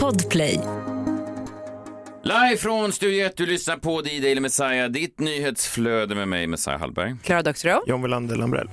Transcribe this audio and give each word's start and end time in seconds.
Podplay. 0.00 0.60
Live 2.22 2.56
från 2.56 2.92
Studio 2.92 3.26
1, 3.26 3.36
du 3.36 3.46
lyssnar 3.46 3.76
på 3.76 4.00
D-Daily 4.00 4.40
Messiah, 4.40 4.90
ditt 4.90 5.20
nyhetsflöde 5.20 6.14
med 6.14 6.28
mig, 6.28 6.46
Messiah 6.46 6.80
Hallberg. 6.80 7.16
Klara 7.24 7.42
Doktorow. 7.42 7.82
John 7.86 8.02
Welander 8.02 8.36
Lambrell. 8.36 8.68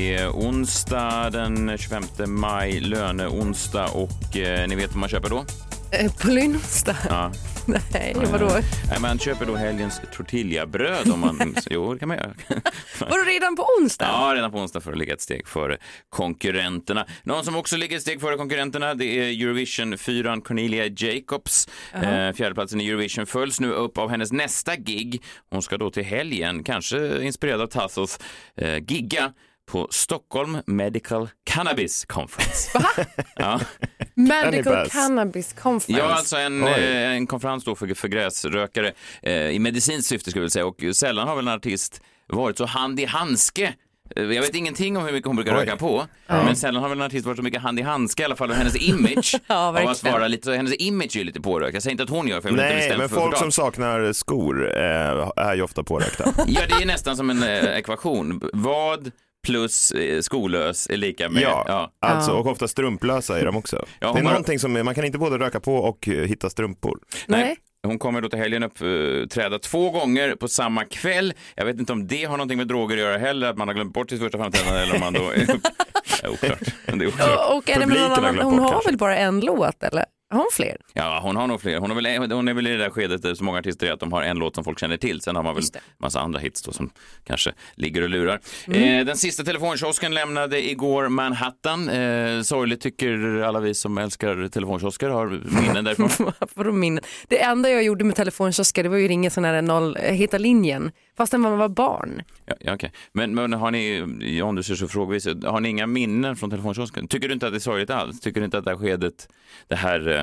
Det 0.00 0.14
är 0.14 0.30
onsdag 0.30 1.30
den 1.30 1.78
25 1.78 2.02
maj, 2.26 2.80
löneonsdag 2.80 3.86
och 3.86 4.36
eh, 4.36 4.68
ni 4.68 4.74
vet 4.74 4.90
vad 4.90 4.96
man 4.96 5.08
köper 5.08 5.28
då? 5.28 5.44
Eh, 5.92 6.12
På 6.12 6.28
Lynnsta? 6.28 6.96
Ja. 7.08 7.32
Nej, 7.92 8.16
vadå? 8.32 8.50
Nej, 8.90 9.00
man 9.00 9.18
köper 9.18 9.46
då 9.46 9.56
helgens 9.56 10.00
tortillabröd 10.12 11.10
om 11.12 11.20
man... 11.20 11.54
jo, 11.70 11.92
det 11.92 11.98
kan 11.98 12.08
man 12.08 12.16
göra. 12.16 12.34
Vadå 13.00 13.24
redan 13.26 13.56
på 13.56 13.66
onsdag? 13.78 14.06
Ja, 14.12 14.32
redan 14.36 14.52
på 14.52 14.58
onsdag 14.58 14.80
för 14.80 14.92
att 14.92 14.98
ligga 14.98 15.14
ett 15.14 15.20
steg 15.20 15.48
före 15.48 15.78
konkurrenterna. 16.08 17.06
Någon 17.22 17.44
som 17.44 17.56
också 17.56 17.76
ligger 17.76 17.96
ett 17.96 18.02
steg 18.02 18.20
före 18.20 18.36
konkurrenterna 18.36 18.94
det 18.94 19.04
är 19.04 19.22
Eurovision-fyran 19.22 20.40
Cornelia 20.40 20.86
Jacobs. 20.86 21.68
Eh, 21.92 22.32
fjärdeplatsen 22.32 22.80
i 22.80 22.88
Eurovision 22.88 23.26
följs 23.26 23.60
nu 23.60 23.72
upp 23.72 23.98
av 23.98 24.10
hennes 24.10 24.32
nästa 24.32 24.76
gig. 24.76 25.22
Hon 25.50 25.62
ska 25.62 25.78
då 25.78 25.90
till 25.90 26.04
helgen, 26.04 26.64
kanske 26.64 27.22
inspirerad 27.22 27.60
av 27.60 27.66
Tassos, 27.66 28.18
eh, 28.56 28.78
gigga 28.88 29.32
på 29.70 29.88
Stockholm 29.90 30.58
Medical 30.66 31.28
Cannabis 31.44 32.04
Conference. 32.04 32.78
Va? 32.78 33.04
Ja. 33.36 33.60
Medical 34.14 34.88
Cannabis. 34.88 35.52
Conference. 35.52 36.02
Ja, 36.02 36.14
alltså 36.14 36.36
en, 36.36 36.64
eh, 36.64 37.10
en 37.10 37.26
konferens 37.26 37.64
då 37.64 37.74
för, 37.74 37.94
för 37.94 38.08
gräsrökare 38.08 38.92
eh, 39.22 39.32
i 39.34 39.58
medicinskt 39.58 40.08
syfte 40.08 40.30
skulle 40.30 40.40
jag 40.40 40.44
vilja 40.62 40.74
säga 40.78 40.90
och 40.90 40.96
sällan 40.96 41.28
har 41.28 41.36
väl 41.36 41.48
en 41.48 41.54
artist 41.54 42.02
varit 42.28 42.58
så 42.58 42.66
hand 42.66 43.00
i 43.00 43.04
handske 43.04 43.74
Eh, 44.16 44.22
jag 44.22 44.42
vet 44.42 44.54
ingenting 44.54 44.96
om 44.96 45.04
hur 45.04 45.12
mycket 45.12 45.26
hon 45.26 45.36
brukar 45.36 45.52
Oj. 45.52 45.60
röka 45.60 45.76
på, 45.76 46.06
men 46.26 46.56
sällan 46.56 46.82
har 46.82 46.88
väl 46.88 46.98
en 46.98 47.06
artist 47.06 47.26
varit 47.26 47.36
så 47.36 47.42
mycket 47.42 47.62
hand 47.62 47.78
i 47.78 47.82
handske 47.82 48.22
i 48.22 48.24
alla 48.24 48.36
fall 48.36 48.50
och 48.50 48.56
hennes 48.56 48.76
image. 48.76 49.36
Ja, 49.46 49.68
av 49.68 49.76
att 49.76 50.04
vara 50.04 50.28
lite, 50.28 50.44
så 50.44 50.52
hennes 50.52 50.74
image 50.74 51.16
är 51.16 51.24
lite 51.24 51.40
pårökt. 51.40 51.74
Jag 51.74 51.82
säger 51.82 51.92
inte 51.92 52.02
att 52.02 52.10
hon 52.10 52.28
gör 52.28 52.40
för 52.40 52.48
jag 52.48 52.54
vill 52.54 52.64
inte 52.64 52.74
Nej, 52.74 52.84
ställd 52.84 52.98
men 52.98 53.08
för 53.08 53.16
folk 53.16 53.34
förtal. 53.34 53.52
som 53.52 53.52
saknar 53.52 54.12
skor 54.12 54.76
eh, 54.76 55.30
är 55.36 55.54
ju 55.54 55.62
ofta 55.62 55.84
pårökta. 55.84 56.34
Ja, 56.46 56.60
det 56.68 56.82
är 56.82 56.86
nästan 56.86 57.16
som 57.16 57.30
en 57.30 57.42
eh, 57.42 57.78
ekvation. 57.78 58.40
Vad 58.52 59.10
plus 59.46 59.92
eh, 59.92 60.20
skolös 60.20 60.90
är 60.90 60.96
lika 60.96 61.28
med... 61.28 61.42
Ja, 61.42 61.64
ja. 61.68 61.90
alltså, 62.08 62.32
och 62.32 62.46
ofta 62.46 62.68
strumplösa 62.68 63.40
är 63.40 63.44
de 63.44 63.56
också. 63.56 63.84
Ja, 64.00 64.12
det 64.12 64.18
är 64.18 64.22
någonting 64.24 64.58
som, 64.58 64.76
är- 64.76 64.82
man 64.82 64.94
kan 64.94 65.04
inte 65.04 65.18
både 65.18 65.38
röka 65.38 65.60
på 65.60 65.74
och 65.76 66.08
eh, 66.08 66.14
hitta 66.24 66.50
strumpor. 66.50 66.98
Nej. 67.26 67.56
Hon 67.86 67.98
kommer 67.98 68.20
då 68.20 68.28
till 68.28 68.38
helgen 68.38 68.62
uppträda 68.62 69.58
två 69.58 69.90
gånger 69.90 70.34
på 70.36 70.48
samma 70.48 70.84
kväll. 70.84 71.32
Jag 71.54 71.64
vet 71.64 71.78
inte 71.78 71.92
om 71.92 72.06
det 72.06 72.24
har 72.24 72.36
någonting 72.36 72.58
med 72.58 72.66
droger 72.68 72.96
att 72.96 73.00
göra 73.02 73.18
heller, 73.18 73.50
att 73.50 73.56
man 73.58 73.68
har 73.68 73.74
glömt 73.74 73.92
bort 73.94 74.10
sitt 74.10 74.20
första 74.20 74.38
framträdande 74.38 74.80
eller 74.80 74.94
om 74.94 75.00
man 75.00 75.12
då... 75.12 75.20
är 75.30 76.28
oklart. 76.32 76.60
Men 76.86 76.98
det 76.98 77.04
är 77.04 77.08
oklart. 77.08 77.30
Och, 77.50 77.56
och 77.56 77.70
är 77.70 77.80
det 77.80 77.86
med 77.86 77.96
någon 78.00 78.10
har 78.10 78.16
annan? 78.18 78.38
Hon 78.44 78.56
bort 78.56 78.62
har 78.64 78.70
kanske. 78.72 78.88
väl 78.88 78.98
bara 78.98 79.16
en 79.16 79.40
låt 79.40 79.82
eller? 79.82 80.04
Har 80.30 80.38
hon 80.38 80.48
fler? 80.52 80.76
Ja, 80.92 81.20
hon 81.22 81.36
har 81.36 81.46
nog 81.46 81.60
fler. 81.60 81.78
Hon, 81.78 81.90
har 81.90 82.02
väl, 82.02 82.32
hon 82.32 82.48
är 82.48 82.54
väl 82.54 82.66
i 82.66 82.70
det 82.70 82.76
där 82.76 82.90
skedet 82.90 83.22
där 83.22 83.34
så 83.34 83.44
många 83.44 83.58
artister 83.58 83.86
är 83.86 83.92
att 83.92 84.00
de 84.00 84.12
har 84.12 84.22
en 84.22 84.38
låt 84.38 84.54
som 84.54 84.64
folk 84.64 84.78
känner 84.78 84.96
till. 84.96 85.20
Sen 85.20 85.36
har 85.36 85.42
man 85.42 85.54
väl 85.54 85.64
massa 85.98 86.20
andra 86.20 86.38
hits 86.38 86.62
då 86.62 86.72
som 86.72 86.90
kanske 87.24 87.52
ligger 87.74 88.02
och 88.02 88.08
lurar. 88.08 88.40
Mm. 88.66 88.82
Eh, 88.82 89.06
den 89.06 89.16
sista 89.16 89.44
telefonkiosken 89.44 90.14
lämnade 90.14 90.70
igår 90.70 91.08
Manhattan. 91.08 91.88
Eh, 91.88 92.42
sorgligt 92.42 92.80
tycker 92.80 93.42
alla 93.42 93.60
vi 93.60 93.74
som 93.74 93.98
älskar 93.98 94.48
telefonkiosker 94.48 95.08
har 95.08 95.26
minnen 95.62 95.84
därifrån. 95.84 96.32
Vadå 96.54 96.72
min? 96.72 97.00
Det 97.28 97.42
enda 97.42 97.70
jag 97.70 97.82
gjorde 97.82 98.04
med 98.04 98.16
telefonkiosker 98.16 98.82
det 98.82 98.88
var 98.88 98.96
ju 98.96 99.08
ringa 99.08 99.30
sån 99.30 99.44
här 99.44 99.62
noll, 99.62 99.96
eh, 100.00 100.12
heta 100.12 100.38
linjen. 100.38 100.92
Fastän 101.16 101.40
man 101.40 101.58
var 101.58 101.68
barn. 101.68 102.22
Ja, 102.46 102.54
ja, 102.60 102.74
okej. 102.74 102.92
men, 103.12 103.34
men 103.34 103.52
har 103.52 103.70
ni, 103.70 104.04
John 104.20 104.54
du 104.54 104.62
ser 104.62 104.74
så 104.74 104.88
frågvis 104.88 105.26
har 105.26 105.60
ni 105.60 105.68
inga 105.68 105.86
minnen 105.86 106.36
från 106.36 106.50
telefonkiosken? 106.50 107.08
Tycker 107.08 107.28
du 107.28 107.34
inte 107.34 107.46
att 107.46 107.52
det 107.52 107.56
är 107.56 107.60
sorgligt 107.60 107.90
alls? 107.90 108.20
Tycker 108.20 108.40
du 108.40 108.44
inte 108.44 108.58
att 108.58 108.64
det 108.64 108.70
här 108.70 108.78
skedet, 108.78 109.28
det 109.68 109.76
här... 109.76 110.19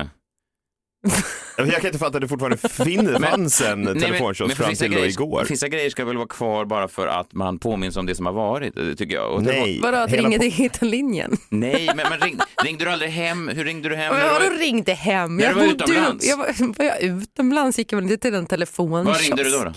Jag 1.56 1.70
kan 1.70 1.86
inte 1.86 1.98
fatta 1.98 2.16
att 2.16 2.20
det 2.20 2.28
fortfarande 2.28 2.56
fin- 2.68 3.16
fanns 3.22 3.60
en 3.60 3.84
telefonkiosk 4.00 4.56
fram 4.56 4.74
till 4.74 4.88
grejer, 4.92 5.06
igår. 5.08 5.46
Vissa 5.48 5.68
grejer 5.68 5.90
ska 5.90 6.04
väl 6.04 6.16
vara 6.16 6.26
kvar 6.28 6.64
bara 6.64 6.88
för 6.88 7.06
att 7.06 7.32
man 7.32 7.58
påminns 7.58 7.96
om 7.96 8.06
det 8.06 8.14
som 8.14 8.26
har 8.26 8.32
varit, 8.32 8.78
eh, 8.78 8.84
tycker 8.94 9.14
jag. 9.14 9.32
Och 9.32 9.40
telefon- 9.44 9.62
Nej, 9.62 9.80
Vadå 9.82 9.96
att 9.98 10.12
ringa 10.12 10.38
till 10.68 10.88
linjen? 10.88 11.36
Nej, 11.48 11.86
men, 11.96 12.06
men 12.10 12.20
ring, 12.20 12.38
ringde 12.64 12.84
du 12.84 12.90
aldrig 12.90 13.10
hem? 13.10 13.48
Hur 13.48 13.64
ringde 13.64 13.88
du 13.88 13.96
hem? 13.96 14.14
Men 14.14 14.22
vadå 14.28 14.50
var- 14.50 14.58
ringde 14.58 14.92
hem? 14.94 15.36
När 15.36 15.48
du 15.48 15.54
var 15.54 15.62
utomlands? 15.66 16.28
Jag 16.28 16.36
var, 16.36 16.74
var 16.78 16.84
jag 16.84 17.00
utomlands 17.02 17.78
gick 17.78 17.92
jag 17.92 17.96
väl 17.96 18.04
inte 18.04 18.16
till 18.18 18.34
en 18.34 18.46
telefonkiosk. 18.46 19.06
Vad 19.18 19.20
ringde 19.20 19.44
du 19.44 19.50
då? 19.50 19.64
då? 19.64 19.72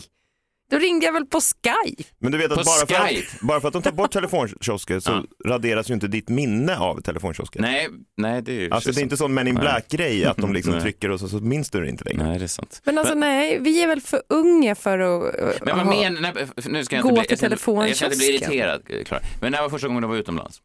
Då 0.72 0.78
ringde 0.78 1.06
jag 1.06 1.14
väl 1.14 1.26
på 1.26 1.40
Skype. 1.42 2.04
Men 2.20 2.32
du 2.32 2.38
vet 2.38 2.48
På 2.54 2.60
att 2.60 2.66
bara 2.66 2.86
för 2.88 3.08
Skype? 3.08 3.28
att, 3.36 3.42
bara 3.42 3.62
för 3.62 3.68
att 3.68 3.74
de 3.74 3.82
tar 3.82 3.92
bort 3.92 4.12
telefonkiosker 4.12 5.00
så 5.00 5.12
Ja. 5.12 5.50
raderas 5.50 5.90
ju 5.90 5.94
inte 5.94 6.08
ditt 6.08 6.30
minne 6.30 6.78
av 6.78 7.02
telefonkiosken. 7.02 7.62
Nej, 7.62 7.88
nej, 8.18 8.42
det 8.42 8.52
är 8.52 8.60
ju 8.60 8.72
Alltså 8.72 8.92
det 8.92 9.00
är 9.02 9.04
inte 9.04 9.18
sån 9.18 9.34
Men 9.34 9.48
in 9.48 9.56
Nej. 9.56 9.62
Black-grej 9.62 10.26
att 10.26 10.38
de 10.38 10.54
liksom 10.54 10.74
Nej. 10.74 10.82
trycker 10.82 11.12
och 11.12 11.20
så, 11.20 11.28
så 11.30 11.36
minns 11.40 11.70
du 11.70 11.82
det 11.82 11.90
inte 11.90 12.04
längre. 12.04 12.24
Nej, 12.24 12.40
det 12.40 12.46
är 12.46 12.48
sant. 12.48 12.82
Men 12.86 12.98
alltså 12.98 13.14
nej, 13.16 13.58
vi 13.60 13.82
är 13.84 13.88
väl 13.88 14.02
för 14.02 14.22
unga 14.30 14.76
för 14.76 15.00
att 15.00 15.36
uh, 15.36 15.52
Men 15.66 15.78
vad 15.78 15.86
ha- 15.86 16.02
menar 16.02 16.22
nej, 16.22 16.34
Nu 16.66 16.86
ska 16.86 16.96
jag 16.96 17.04
Gå 17.04 17.10
inte 17.10 17.20
bli, 17.22 17.38
till 17.38 17.52
jag 17.52 17.60
ska, 17.60 17.72
jag 17.72 17.96
ska 17.96 18.06
inte 18.06 18.18
bli 18.18 18.28
telefonkiosken. 18.28 18.54
irriterad, 18.54 19.08
Klara. 19.08 19.22
Men 19.42 19.52
när 19.52 19.62
var 19.62 19.70
första 19.70 19.88
gången 19.88 20.02
du 20.02 20.08
var 20.08 20.16
utomlands? 20.16 20.62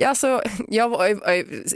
Ja, 0.00 0.08
Alltså, 0.08 0.42
jag 0.68 0.88
var, 0.88 1.06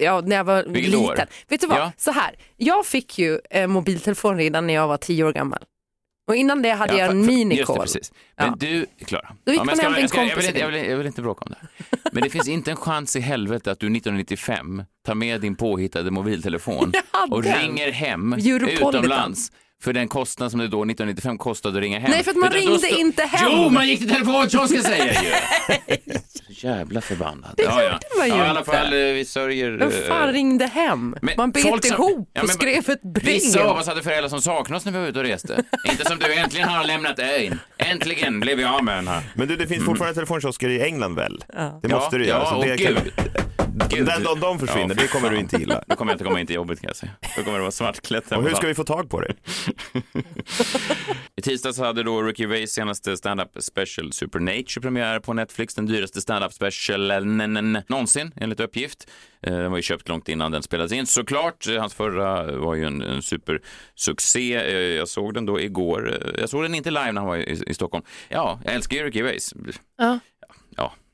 ja, 0.01 0.21
när 0.21 0.37
jag 0.37 0.45
var 0.45 0.63
Vilket 0.65 0.85
liten. 0.93 1.01
år? 1.07 1.25
Vet 1.49 1.61
du 1.61 1.67
vad, 1.67 1.79
Ja. 1.79 1.93
så 1.97 2.11
här. 2.13 2.35
Jag 2.57 2.87
fick 2.87 3.19
ju 3.19 3.39
eh, 3.51 3.67
mobiltelefon 3.67 4.37
redan 4.37 4.67
när 4.67 4.75
jag 4.75 4.89
var 4.89 4.97
tio 4.97 5.25
år 5.25 5.33
gammal. 5.33 5.59
Och 6.29 6.37
innan 6.37 6.63
det 6.63 6.71
hade 6.71 6.99
jag 6.99 7.11
en 7.11 7.27
precis. 7.81 8.13
Men 8.37 8.47
Ja. 8.49 8.57
du, 8.61 8.87
Klara. 9.05 9.29
Då 9.45 9.53
gick 9.53 9.61
ja, 9.61 9.65
man 9.65 9.79
hem 9.79 9.79
till 9.79 9.95
en 9.95 10.01
jag, 10.01 10.11
ska- 10.11 10.19
jag, 10.21 10.29
kompis 10.31 10.39
vill 10.45 10.49
inte, 10.49 10.61
jag, 10.61 10.69
vill, 10.71 10.91
jag 10.91 10.97
vill 10.97 11.07
inte 11.07 11.23
bråka 11.23 11.45
om 11.45 11.51
det. 11.61 11.87
Men 12.13 12.23
det 12.23 12.31
finns 12.31 12.49
inte 12.49 12.71
en 12.71 12.77
chans 12.77 13.17
i 13.17 13.21
helvete 13.21 13.71
att 13.73 13.81
du 13.81 13.87
1995 13.87 14.85
tar 15.07 15.15
med 15.15 15.41
din 15.41 15.55
påhittade 15.57 16.11
mobiltelefon 16.11 16.93
och 17.31 17.45
ringer 17.45 17.93
hem 17.93 18.33
Europolitan. 18.33 18.89
utomlands 18.95 19.53
för 19.83 19.93
den 19.93 20.09
kostnad 20.09 20.51
som 20.51 20.61
det 20.61 20.69
då 20.69 20.77
1995 20.83 21.39
kostade 21.39 21.79
att 21.79 21.83
ringa 21.83 21.99
hem. 21.99 22.11
Nej, 22.11 22.25
för 22.25 22.31
att 22.31 22.37
man 22.37 22.49
Utan 22.57 22.61
ringde 22.61 22.89
inte 23.01 23.23
hem. 23.23 23.49
Jo, 23.53 23.69
man 23.71 23.89
gick 23.89 23.99
till 23.99 24.11
telefonkiosken 24.11 24.83
säger 24.83 25.07
jag 25.15 25.25
ju. 25.25 25.31
Så 26.29 26.67
jävla 26.67 27.01
förbannad. 27.01 27.55
Det 27.57 27.63
ja, 27.63 27.83
ja. 27.83 27.83
gjorde 27.83 27.99
man 28.19 28.27
ju 28.27 28.35
ja, 28.35 28.47
i 28.47 28.49
alla 28.49 28.65
fall, 28.65 28.93
eh, 28.93 28.99
vi 28.99 29.25
sörjer. 29.25 29.71
Vem 29.71 29.91
fan 30.09 30.29
eh, 30.29 30.33
ringde 30.33 30.67
hem? 30.67 31.17
men 31.23 31.35
man 31.37 31.51
bet 31.51 31.63
folk 31.63 31.85
som- 31.87 31.95
ihop 31.95 32.31
Ja, 32.33 32.41
och 32.43 32.47
men- 32.47 32.55
skrev 32.57 32.91
ett 32.91 33.03
brev. 33.03 33.25
Vissa 33.25 33.65
av 33.65 33.77
oss 33.77 33.87
hade 33.87 34.03
föräldrar 34.03 34.29
som 34.29 34.41
saknade 34.43 34.77
oss 34.77 34.85
när 34.85 34.93
vi 34.93 34.99
var 34.99 35.07
ute 35.07 35.19
och 35.19 35.25
reste. 35.25 35.65
Inte 35.91 36.05
som 36.05 36.19
du, 36.19 36.35
äntligen 36.35 36.69
har 36.69 36.85
lämnat 36.85 37.19
ön. 37.19 37.59
Äntligen 37.77 38.41
blev 38.41 38.61
jag 38.61 38.75
av 38.75 38.85
med 38.85 38.97
den 38.99 39.09
här. 39.09 39.23
Men 39.35 39.49
du, 39.49 39.57
det 39.57 39.67
finns 39.67 39.85
fortfarande 39.85 40.15
telefonkiosker 40.15 40.69
i 40.69 40.83
England 40.83 41.15
väl? 41.15 41.45
Det 41.49 41.55
Ja, 41.83 41.89
måste 41.89 42.19
du 42.19 42.25
ja, 42.27 42.29
göra. 42.37 42.47
så 42.47 42.57
och 42.57 42.65
det 42.65 42.77
gud. 42.77 43.13
Gud. 43.97 44.07
Den, 44.07 44.23
de, 44.23 44.41
de 44.41 44.59
försvinner, 44.59 44.89
Ja, 44.89 44.95
det 45.03 45.09
kommer 45.09 45.27
fan. 45.29 45.35
du 45.35 45.41
inte 45.41 45.57
gilla. 45.57 45.85
Då 45.87 45.97
kommer 45.97 46.13
jag 46.13 46.15
inte 46.15 46.25
komma 46.25 46.41
in 46.41 46.47
till 46.47 46.57
jobbet 46.57 46.81
kan 46.81 46.89
jag 46.89 46.97
säga. 46.97 47.13
Då 47.37 47.43
kommer 47.43 47.57
det 47.59 47.63
vara 47.63 47.71
svartklätt 47.71 48.33
Och 48.33 48.43
hur 48.43 48.55
ska 48.55 48.67
vi 48.67 48.75
få 48.75 48.85
tag 48.85 49.11
på 49.11 49.21
det? 49.21 49.35
I 51.37 51.43
tisdags 51.43 51.79
hade 51.79 52.03
då 52.03 52.23
Ricky 52.23 52.47
Rays 52.47 52.73
senaste 52.73 53.17
stand-up 53.17 53.49
special 53.61 54.13
Supernature 54.13 54.81
premiär 54.83 55.21
på 55.21 55.33
Netflix. 55.33 55.75
Den 55.75 55.87
dyraste 55.87 56.21
stand-up 56.21 56.53
specialen 56.53 57.79
någonsin 57.89 58.33
enligt 58.37 58.61
uppgift. 58.61 59.11
Eh, 59.47 59.53
Den 59.53 59.71
var 59.71 59.79
ju 59.79 59.83
köpt 59.83 60.09
långt 60.09 60.29
innan 60.29 60.53
den 60.53 60.63
spelades 60.63 60.93
in 60.93 61.07
såklart. 61.07 61.67
Hans 61.79 61.95
förra 61.95 62.57
var 62.57 62.75
ju 62.75 62.85
en, 62.85 63.03
en 63.03 63.23
supersuccé. 63.23 64.55
Eh, 64.57 64.73
Jag 64.73 65.09
såg 65.09 65.35
den 65.35 65.47
då 65.47 65.61
igår. 65.61 66.21
Eh, 66.27 66.41
Jag 66.41 66.49
såg 66.49 66.63
den 66.63 66.75
inte 66.75 66.91
live 66.91 67.13
när 67.13 67.21
han 67.21 67.29
var 67.29 67.37
i, 67.37 67.63
i 67.67 67.75
Stockholm. 67.75 68.05
Ja, 68.29 68.61
jag 68.65 68.75
älskar 68.75 68.97
ju 68.97 69.05
Ricky 69.05 69.23
Rays. 69.23 69.55
Ja. 69.99 70.19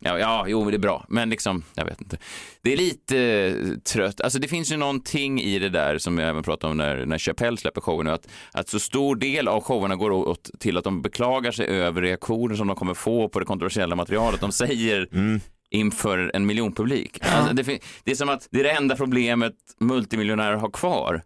Ja, 0.00 0.18
ja, 0.18 0.44
jo, 0.48 0.60
men 0.60 0.70
det 0.70 0.76
är 0.76 0.78
bra. 0.78 1.04
Men 1.08 1.30
liksom, 1.30 1.62
jag 1.74 1.84
vet 1.84 2.00
inte. 2.00 2.18
Det 2.62 2.72
är 2.72 2.76
lite 2.76 3.18
eh, 3.18 3.78
trött. 3.78 4.20
Alltså 4.20 4.38
det 4.38 4.48
finns 4.48 4.72
ju 4.72 4.76
någonting 4.76 5.40
i 5.40 5.58
det 5.58 5.68
där 5.68 5.98
som 5.98 6.18
jag 6.18 6.28
även 6.28 6.42
pratade 6.42 6.70
om 6.70 6.76
när, 6.76 7.06
när 7.06 7.18
Chappelle 7.18 7.56
släpper 7.56 7.80
showen 7.80 8.06
nu, 8.06 8.12
att, 8.12 8.28
att 8.52 8.68
så 8.68 8.78
stor 8.78 9.16
del 9.16 9.48
av 9.48 9.62
showerna 9.62 9.96
går 9.96 10.10
åt 10.10 10.50
till 10.58 10.76
att 10.76 10.84
de 10.84 11.02
beklagar 11.02 11.52
sig 11.52 11.66
över 11.66 12.02
reaktioner 12.02 12.54
som 12.54 12.66
de 12.66 12.76
kommer 12.76 12.94
få 12.94 13.28
på 13.28 13.40
det 13.40 13.46
kontroversiella 13.46 13.96
materialet. 13.96 14.40
De 14.40 14.52
säger 14.52 15.08
mm 15.12 15.40
inför 15.70 16.30
en 16.34 16.46
miljonpublik. 16.46 17.18
Alltså 17.20 17.54
det, 17.54 17.80
det 18.04 18.10
är 18.10 18.14
som 18.14 18.28
att 18.28 18.48
det 18.50 18.60
är 18.60 18.64
det 18.64 18.70
enda 18.70 18.96
problemet 18.96 19.54
multimiljonärer 19.80 20.56
har 20.56 20.70
kvar. 20.70 21.22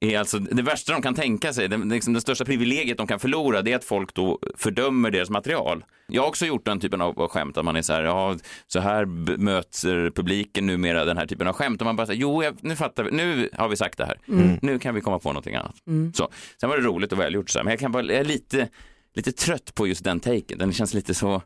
Är 0.00 0.18
alltså 0.18 0.38
det 0.38 0.62
värsta 0.62 0.92
de 0.92 1.02
kan 1.02 1.14
tänka 1.14 1.52
sig, 1.52 1.68
det, 1.68 1.76
liksom 1.76 2.12
det 2.12 2.20
största 2.20 2.44
privilegiet 2.44 2.98
de 2.98 3.06
kan 3.06 3.20
förlora, 3.20 3.62
det 3.62 3.72
är 3.72 3.76
att 3.76 3.84
folk 3.84 4.14
då 4.14 4.38
fördömer 4.56 5.10
deras 5.10 5.30
material. 5.30 5.84
Jag 6.06 6.22
har 6.22 6.28
också 6.28 6.46
gjort 6.46 6.64
den 6.64 6.80
typen 6.80 7.00
av 7.00 7.28
skämt, 7.28 7.56
att 7.56 7.64
man 7.64 7.76
är 7.76 7.82
så 7.82 7.92
här, 7.92 8.02
ja, 8.02 8.36
så 8.66 8.80
här 8.80 9.04
möter 9.36 10.10
publiken 10.10 10.66
numera 10.66 11.04
den 11.04 11.16
här 11.16 11.26
typen 11.26 11.46
av 11.46 11.54
skämt. 11.54 11.80
Och 11.80 11.84
man 11.84 11.96
bara 11.96 12.06
säger, 12.06 12.20
jo, 12.20 12.42
jag, 12.42 12.54
nu 12.60 12.76
fattar 12.76 13.04
vi, 13.04 13.10
nu 13.10 13.48
har 13.52 13.68
vi 13.68 13.76
sagt 13.76 13.98
det 13.98 14.04
här. 14.04 14.18
Nu 14.62 14.78
kan 14.78 14.94
vi 14.94 15.00
komma 15.00 15.18
på 15.18 15.28
någonting 15.28 15.54
annat. 15.54 15.74
Så. 16.14 16.28
Sen 16.60 16.70
var 16.70 16.76
det 16.76 16.82
roligt 16.82 17.12
och 17.12 17.20
välgjort, 17.20 17.50
så 17.50 17.58
här, 17.58 17.64
men 17.64 17.70
jag 17.70 17.80
kan 17.80 17.92
bara, 17.92 18.02
jag 18.02 18.20
är 18.20 18.24
lite, 18.24 18.68
lite 19.14 19.32
trött 19.32 19.74
på 19.74 19.86
just 19.86 20.04
den 20.04 20.20
taken. 20.20 20.58
Den 20.58 20.72
känns 20.72 20.94
lite 20.94 21.14
så, 21.14 21.42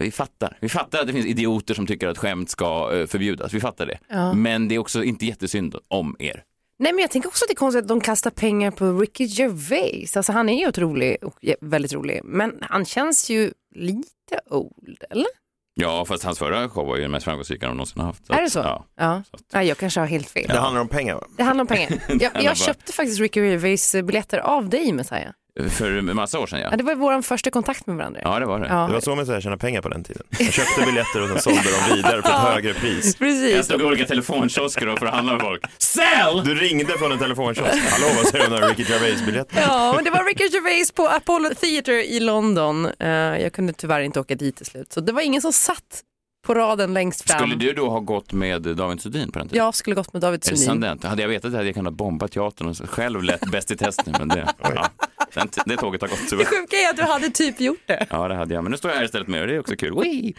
vi 0.00 0.10
fattar. 0.10 0.56
Vi 0.60 0.68
fattar 0.68 1.00
att 1.00 1.06
det 1.06 1.12
finns 1.12 1.26
idioter 1.26 1.74
som 1.74 1.86
tycker 1.86 2.08
att 2.08 2.18
skämt 2.18 2.50
ska 2.50 2.90
eh, 2.94 3.06
förbjudas. 3.06 3.52
Vi 3.52 3.60
fattar 3.60 3.86
det. 3.86 3.98
Men 4.34 4.68
det 4.68 4.74
är 4.74 4.78
också 4.78 5.04
inte 5.04 5.26
jättesynd 5.26 5.76
om 5.88 6.16
er. 6.18 6.42
Nej 6.78 6.92
men 6.92 7.02
jag 7.02 7.10
tänker 7.10 7.28
också 7.28 7.44
att 7.44 7.48
det 7.48 7.52
är 7.52 7.56
konstigt 7.56 7.82
att 7.82 7.88
de 7.88 8.00
kastar 8.00 8.30
pengar 8.30 8.70
på 8.70 8.92
Ricky 8.92 9.24
Gervais. 9.24 10.16
Alltså 10.16 10.32
han 10.32 10.48
är 10.48 10.60
ju 10.60 10.68
otrolig 10.68 11.16
och 11.24 11.34
väldigt 11.60 11.92
rolig. 11.92 12.20
Men 12.24 12.58
han 12.60 12.84
känns 12.84 13.30
ju 13.30 13.52
lite 13.74 14.40
old, 14.50 15.04
eller? 15.10 15.26
Ja, 15.74 16.04
fast 16.04 16.24
hans 16.24 16.38
förra 16.38 16.68
show 16.68 16.86
var 16.86 16.96
ju 16.96 17.02
den 17.02 17.10
mest 17.10 17.24
framgångsrika 17.24 17.66
de 17.66 17.76
någonsin 17.76 18.02
haft. 18.02 18.30
är 18.30 18.42
det 18.42 18.50
så? 18.50 18.58
Ja. 18.58 18.86
Ja. 18.96 19.22
ja. 19.52 19.62
jag 19.62 19.78
kanske 19.78 20.00
har 20.00 20.06
helt 20.06 20.30
fel. 20.30 20.48
Det 20.48 20.58
handlar 20.58 20.80
om 20.80 20.88
pengar 20.88 21.14
va? 21.14 21.26
Det 21.36 21.42
handlar 21.42 21.62
om 21.62 21.66
pengar. 21.68 22.02
Jag, 22.20 22.42
jag 22.42 22.56
köpte 22.56 22.92
faktiskt 22.92 23.20
Ricky 23.20 23.40
Gervais 23.40 23.94
biljetter 24.04 24.38
av 24.38 24.68
dig 24.68 24.92
Messiah. 24.92 25.32
För 25.70 25.96
en 25.96 26.16
massa 26.16 26.38
år 26.38 26.46
sedan 26.46 26.60
ja. 26.60 26.68
Ja, 26.70 26.76
det 26.76 26.84
var 26.84 26.94
vår 26.94 27.22
första 27.22 27.50
kontakt 27.50 27.86
med 27.86 27.96
varandra. 27.96 28.20
Ja, 28.24 28.38
det 28.38 28.46
var 28.46 28.60
det. 28.60 28.66
Ja. 28.66 28.86
Det 28.86 28.92
var 28.92 29.00
så 29.00 29.14
man 29.14 29.26
så 29.26 29.40
tjäna 29.40 29.56
pengar 29.56 29.82
på 29.82 29.88
den 29.88 30.04
tiden. 30.04 30.22
Jag 30.38 30.52
köpte 30.52 30.86
biljetter 30.86 31.22
och 31.22 31.28
sen 31.28 31.40
sålde 31.40 31.70
dem 31.70 31.96
vidare 31.96 32.22
på 32.22 32.28
ett 32.28 32.34
högre 32.34 32.74
pris. 32.74 33.04
Jag 33.04 33.18
Precis. 33.18 33.64
stod 33.64 33.80
i 33.80 33.84
olika 33.84 34.04
telefonkiosker 34.04 34.88
och 34.88 34.98
förhandlade 34.98 35.38
med 35.38 35.46
folk. 35.46 35.64
Sell! 35.78 36.44
Du 36.44 36.54
ringde 36.54 36.92
från 36.98 37.12
en 37.12 37.18
telefonkiosk. 37.18 37.70
Hallå, 37.90 38.06
vad 38.16 38.26
säger 38.26 38.48
du 38.48 38.54
om 38.54 38.60
några 38.60 38.68
Ricky 38.72 38.82
Gervais-biljetter? 38.92 39.60
Ja, 39.60 39.92
men 39.96 40.04
det 40.04 40.10
var 40.10 40.24
Ricky 40.24 40.44
Gervais 40.44 40.92
på 40.92 41.08
Apollo 41.08 41.50
Theatre 41.60 42.04
i 42.04 42.20
London. 42.20 42.86
Eh, 42.98 43.08
jag 43.08 43.52
kunde 43.52 43.72
tyvärr 43.72 44.00
inte 44.00 44.20
åka 44.20 44.34
dit 44.34 44.56
till 44.56 44.66
slut. 44.66 44.92
Så 44.92 45.00
det 45.00 45.12
var 45.12 45.22
ingen 45.22 45.42
som 45.42 45.52
satt 45.52 46.02
på 46.46 46.54
raden 46.54 46.94
längst 46.94 47.30
fram. 47.30 47.38
Skulle 47.38 47.54
du 47.54 47.72
då 47.72 47.88
ha 47.88 48.00
gått 48.00 48.32
med 48.32 48.62
David 48.62 49.00
Sundin 49.00 49.32
på 49.32 49.38
den 49.38 49.48
tiden? 49.48 49.64
Jag 49.64 49.74
skulle 49.74 49.96
gått 49.96 50.12
med 50.12 50.22
David 50.22 50.44
Sundin. 50.44 50.98
Hade 51.02 51.22
jag 51.22 51.28
vetat 51.28 51.50
det 51.50 51.56
hade 51.56 51.68
jag 51.68 51.74
kunnat 51.74 51.94
bomba 51.94 52.28
teatern 52.28 52.68
och 52.68 52.76
själv 52.76 53.22
lett 53.22 53.50
Bäst 53.50 53.70
i 53.70 53.76
test 53.76 54.06
nu, 54.06 54.12
men 54.18 54.28
det, 54.28 54.54
ja, 54.62 54.88
den, 55.34 55.48
det 55.66 55.76
tåget 55.76 56.00
har 56.00 56.08
gått 56.08 56.30
Det 56.30 56.44
sjuka 56.44 56.76
är 56.76 56.90
att 56.90 56.96
du 56.96 57.02
hade 57.02 57.30
typ 57.30 57.60
gjort 57.60 57.82
det. 57.86 58.06
Ja, 58.10 58.28
det 58.28 58.34
hade 58.34 58.54
jag, 58.54 58.64
men 58.64 58.70
nu 58.70 58.78
står 58.78 58.90
jag 58.90 58.98
här 58.98 59.04
istället 59.04 59.28
med 59.28 59.40
och 59.40 59.46
det 59.46 59.54
är 59.54 59.60
också 59.60 59.76
kul. 59.76 60.34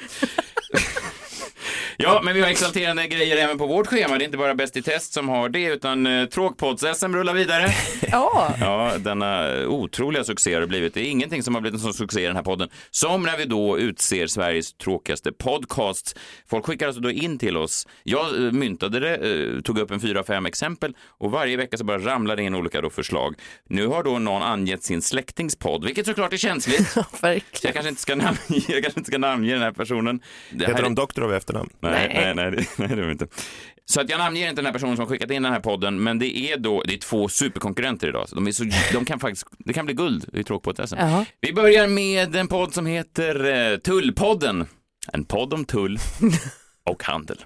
Ja, 1.99 2.21
men 2.23 2.33
vi 2.33 2.41
har 2.41 2.47
exalterande 2.49 3.07
grejer 3.07 3.37
även 3.37 3.57
på 3.57 3.67
vårt 3.67 3.87
schema. 3.87 4.17
Det 4.17 4.23
är 4.23 4.25
inte 4.25 4.37
bara 4.37 4.55
Bäst 4.55 4.77
i 4.77 4.81
test 4.81 5.13
som 5.13 5.29
har 5.29 5.49
det, 5.49 5.63
utan 5.65 6.07
eh, 6.07 6.25
Tråkpods-SM 6.27 7.13
rullar 7.15 7.33
vidare. 7.33 7.69
Ja, 8.11 8.53
Ja, 8.59 8.91
denna 8.97 9.57
otroliga 9.67 10.23
succé 10.23 10.53
har 10.53 10.61
det 10.61 10.67
blivit. 10.67 10.93
Det 10.93 10.99
är 11.01 11.09
ingenting 11.11 11.43
som 11.43 11.53
har 11.55 11.61
blivit 11.61 11.77
en 11.79 11.83
sån 11.83 11.93
succé 11.93 12.21
i 12.23 12.25
den 12.25 12.35
här 12.35 12.43
podden 12.43 12.69
som 12.91 13.23
när 13.23 13.37
vi 13.37 13.45
då 13.45 13.79
utser 13.79 14.27
Sveriges 14.27 14.73
tråkigaste 14.73 15.31
podcast. 15.31 16.19
Folk 16.49 16.65
skickar 16.65 16.87
alltså 16.87 17.01
då 17.01 17.11
in 17.11 17.37
till 17.39 17.57
oss. 17.57 17.87
Jag 18.03 18.25
eh, 18.45 18.51
myntade 18.51 18.99
det, 18.99 19.15
eh, 19.15 19.61
tog 19.61 19.79
upp 19.79 19.91
en 19.91 19.99
fyra, 19.99 20.23
fem 20.23 20.45
exempel 20.45 20.93
och 21.07 21.31
varje 21.31 21.57
vecka 21.57 21.77
så 21.77 21.83
bara 21.83 21.97
ramlar 21.99 22.35
det 22.35 22.43
in 22.43 22.55
olika 22.55 22.81
då 22.81 22.89
förslag. 22.89 23.35
Nu 23.69 23.87
har 23.87 24.03
då 24.03 24.19
någon 24.19 24.41
angett 24.41 24.83
sin 24.83 25.01
släktingspodd, 25.01 25.85
vilket 25.85 26.05
såklart 26.05 26.33
är 26.33 26.37
känsligt. 26.37 26.87
Så 26.91 27.05
verkligen. 27.21 27.41
jag 27.61 27.73
kanske 27.73 27.89
inte 27.89 28.01
ska 28.01 28.15
namnge, 28.15 28.37
jag 28.67 28.83
kanske 28.83 28.99
inte 28.99 29.11
ska 29.11 29.17
namnge 29.17 29.53
den 29.53 29.61
här 29.61 29.71
personen. 29.71 30.19
Det 30.51 30.65
här 30.65 30.67
Heter 30.67 30.79
är- 30.79 30.83
de 30.83 30.95
doktor 30.95 31.23
av 31.23 31.33
efternamn? 31.33 31.69
Nej, 31.91 32.11
nej, 32.13 32.35
Nej. 32.35 32.35
nej, 32.35 32.51
det, 32.51 32.77
nej, 32.77 32.87
det 32.87 32.93
är 32.93 33.05
de 33.05 33.11
inte. 33.11 33.27
Så 33.85 34.01
att 34.01 34.09
jag 34.09 34.19
namnger 34.19 34.49
inte 34.49 34.55
den 34.55 34.65
här 34.65 34.73
personen 34.73 34.95
som 34.95 35.05
har 35.05 35.09
skickat 35.09 35.31
in 35.31 35.43
den 35.43 35.53
här 35.53 35.59
podden, 35.59 36.03
men 36.03 36.19
det 36.19 36.37
är 36.37 36.57
då, 36.57 36.81
det 36.85 36.93
är 36.93 36.97
två 36.97 37.27
superkonkurrenter 37.29 38.07
idag. 38.07 38.29
Så 38.29 38.35
de, 38.35 38.47
är 38.47 38.51
så, 38.51 38.63
de 38.93 39.05
kan 39.05 39.19
faktiskt, 39.19 39.47
det 39.59 39.73
kan 39.73 39.85
bli 39.85 39.93
guld 39.93 40.25
i 40.33 40.43
tråkpodd 40.43 40.79
Jaha. 40.97 41.25
Vi 41.41 41.53
börjar 41.53 41.87
med 41.87 42.35
en 42.35 42.47
podd 42.47 42.73
som 42.73 42.85
heter 42.85 43.71
eh, 43.71 43.77
Tullpodden. 43.77 44.67
En 45.13 45.25
podd 45.25 45.53
om 45.53 45.65
tull 45.65 45.99
och 46.89 47.03
handel. 47.03 47.37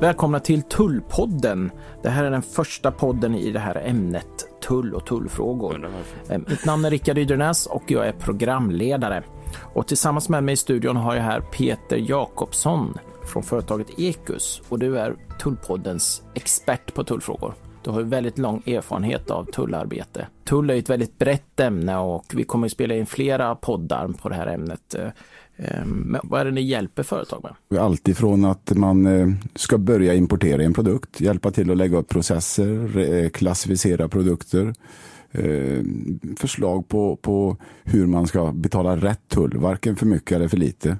Välkomna 0.00 0.40
till 0.40 0.62
Tullpodden. 0.62 1.70
Det 2.02 2.10
här 2.10 2.24
är 2.24 2.30
den 2.30 2.42
första 2.42 2.92
podden 2.92 3.34
i 3.34 3.50
det 3.50 3.58
här 3.58 3.82
ämnet 3.86 4.26
tull 4.62 4.94
och 4.94 5.06
tullfrågor. 5.06 5.90
Eh, 6.30 6.38
Mitt 6.48 6.64
namn 6.64 6.84
är 6.84 6.90
Rickard 6.90 7.18
Ydernäs 7.18 7.66
och 7.66 7.82
jag 7.86 8.08
är 8.08 8.12
programledare. 8.12 9.22
Och 9.60 9.86
tillsammans 9.86 10.28
med 10.28 10.44
mig 10.44 10.52
i 10.52 10.56
studion 10.56 10.96
har 10.96 11.14
jag 11.14 11.22
här 11.22 11.40
Peter 11.40 11.96
Jakobsson 11.96 12.98
från 13.32 13.42
företaget 13.42 13.98
Ekus 13.98 14.62
och 14.68 14.78
du 14.78 14.98
är 14.98 15.16
Tullpoddens 15.38 16.22
expert 16.34 16.94
på 16.94 17.04
tullfrågor. 17.04 17.54
Du 17.84 17.90
har 17.90 18.00
ju 18.00 18.06
väldigt 18.06 18.38
lång 18.38 18.62
erfarenhet 18.66 19.30
av 19.30 19.44
tullarbete. 19.44 20.26
Tull 20.44 20.70
är 20.70 20.74
ett 20.74 20.90
väldigt 20.90 21.18
brett 21.18 21.60
ämne 21.60 21.96
och 21.96 22.24
vi 22.34 22.44
kommer 22.44 22.66
att 22.66 22.72
spela 22.72 22.94
in 22.94 23.06
flera 23.06 23.54
poddar 23.54 24.08
på 24.08 24.28
det 24.28 24.34
här 24.34 24.46
ämnet. 24.46 24.94
Eh, 24.94 25.08
ehm, 25.56 25.88
men 25.88 26.20
vad 26.24 26.40
är 26.40 26.44
det 26.44 26.50
ni 26.50 26.60
hjälper 26.60 27.02
företag 27.02 27.42
med? 27.42 27.80
Allt 27.80 28.08
ifrån 28.08 28.44
att 28.44 28.72
man 28.76 29.06
eh, 29.06 29.28
ska 29.54 29.78
börja 29.78 30.14
importera 30.14 30.62
en 30.62 30.74
produkt, 30.74 31.20
hjälpa 31.20 31.50
till 31.50 31.70
att 31.70 31.76
lägga 31.76 31.98
upp 31.98 32.08
processer, 32.08 33.28
klassificera 33.28 34.08
produkter, 34.08 34.74
förslag 36.36 36.88
på, 36.88 37.16
på 37.16 37.56
hur 37.84 38.06
man 38.06 38.26
ska 38.26 38.52
betala 38.52 38.96
rätt 38.96 39.28
tull, 39.28 39.58
varken 39.58 39.96
för 39.96 40.06
mycket 40.06 40.32
eller 40.32 40.48
för 40.48 40.56
lite. 40.56 40.98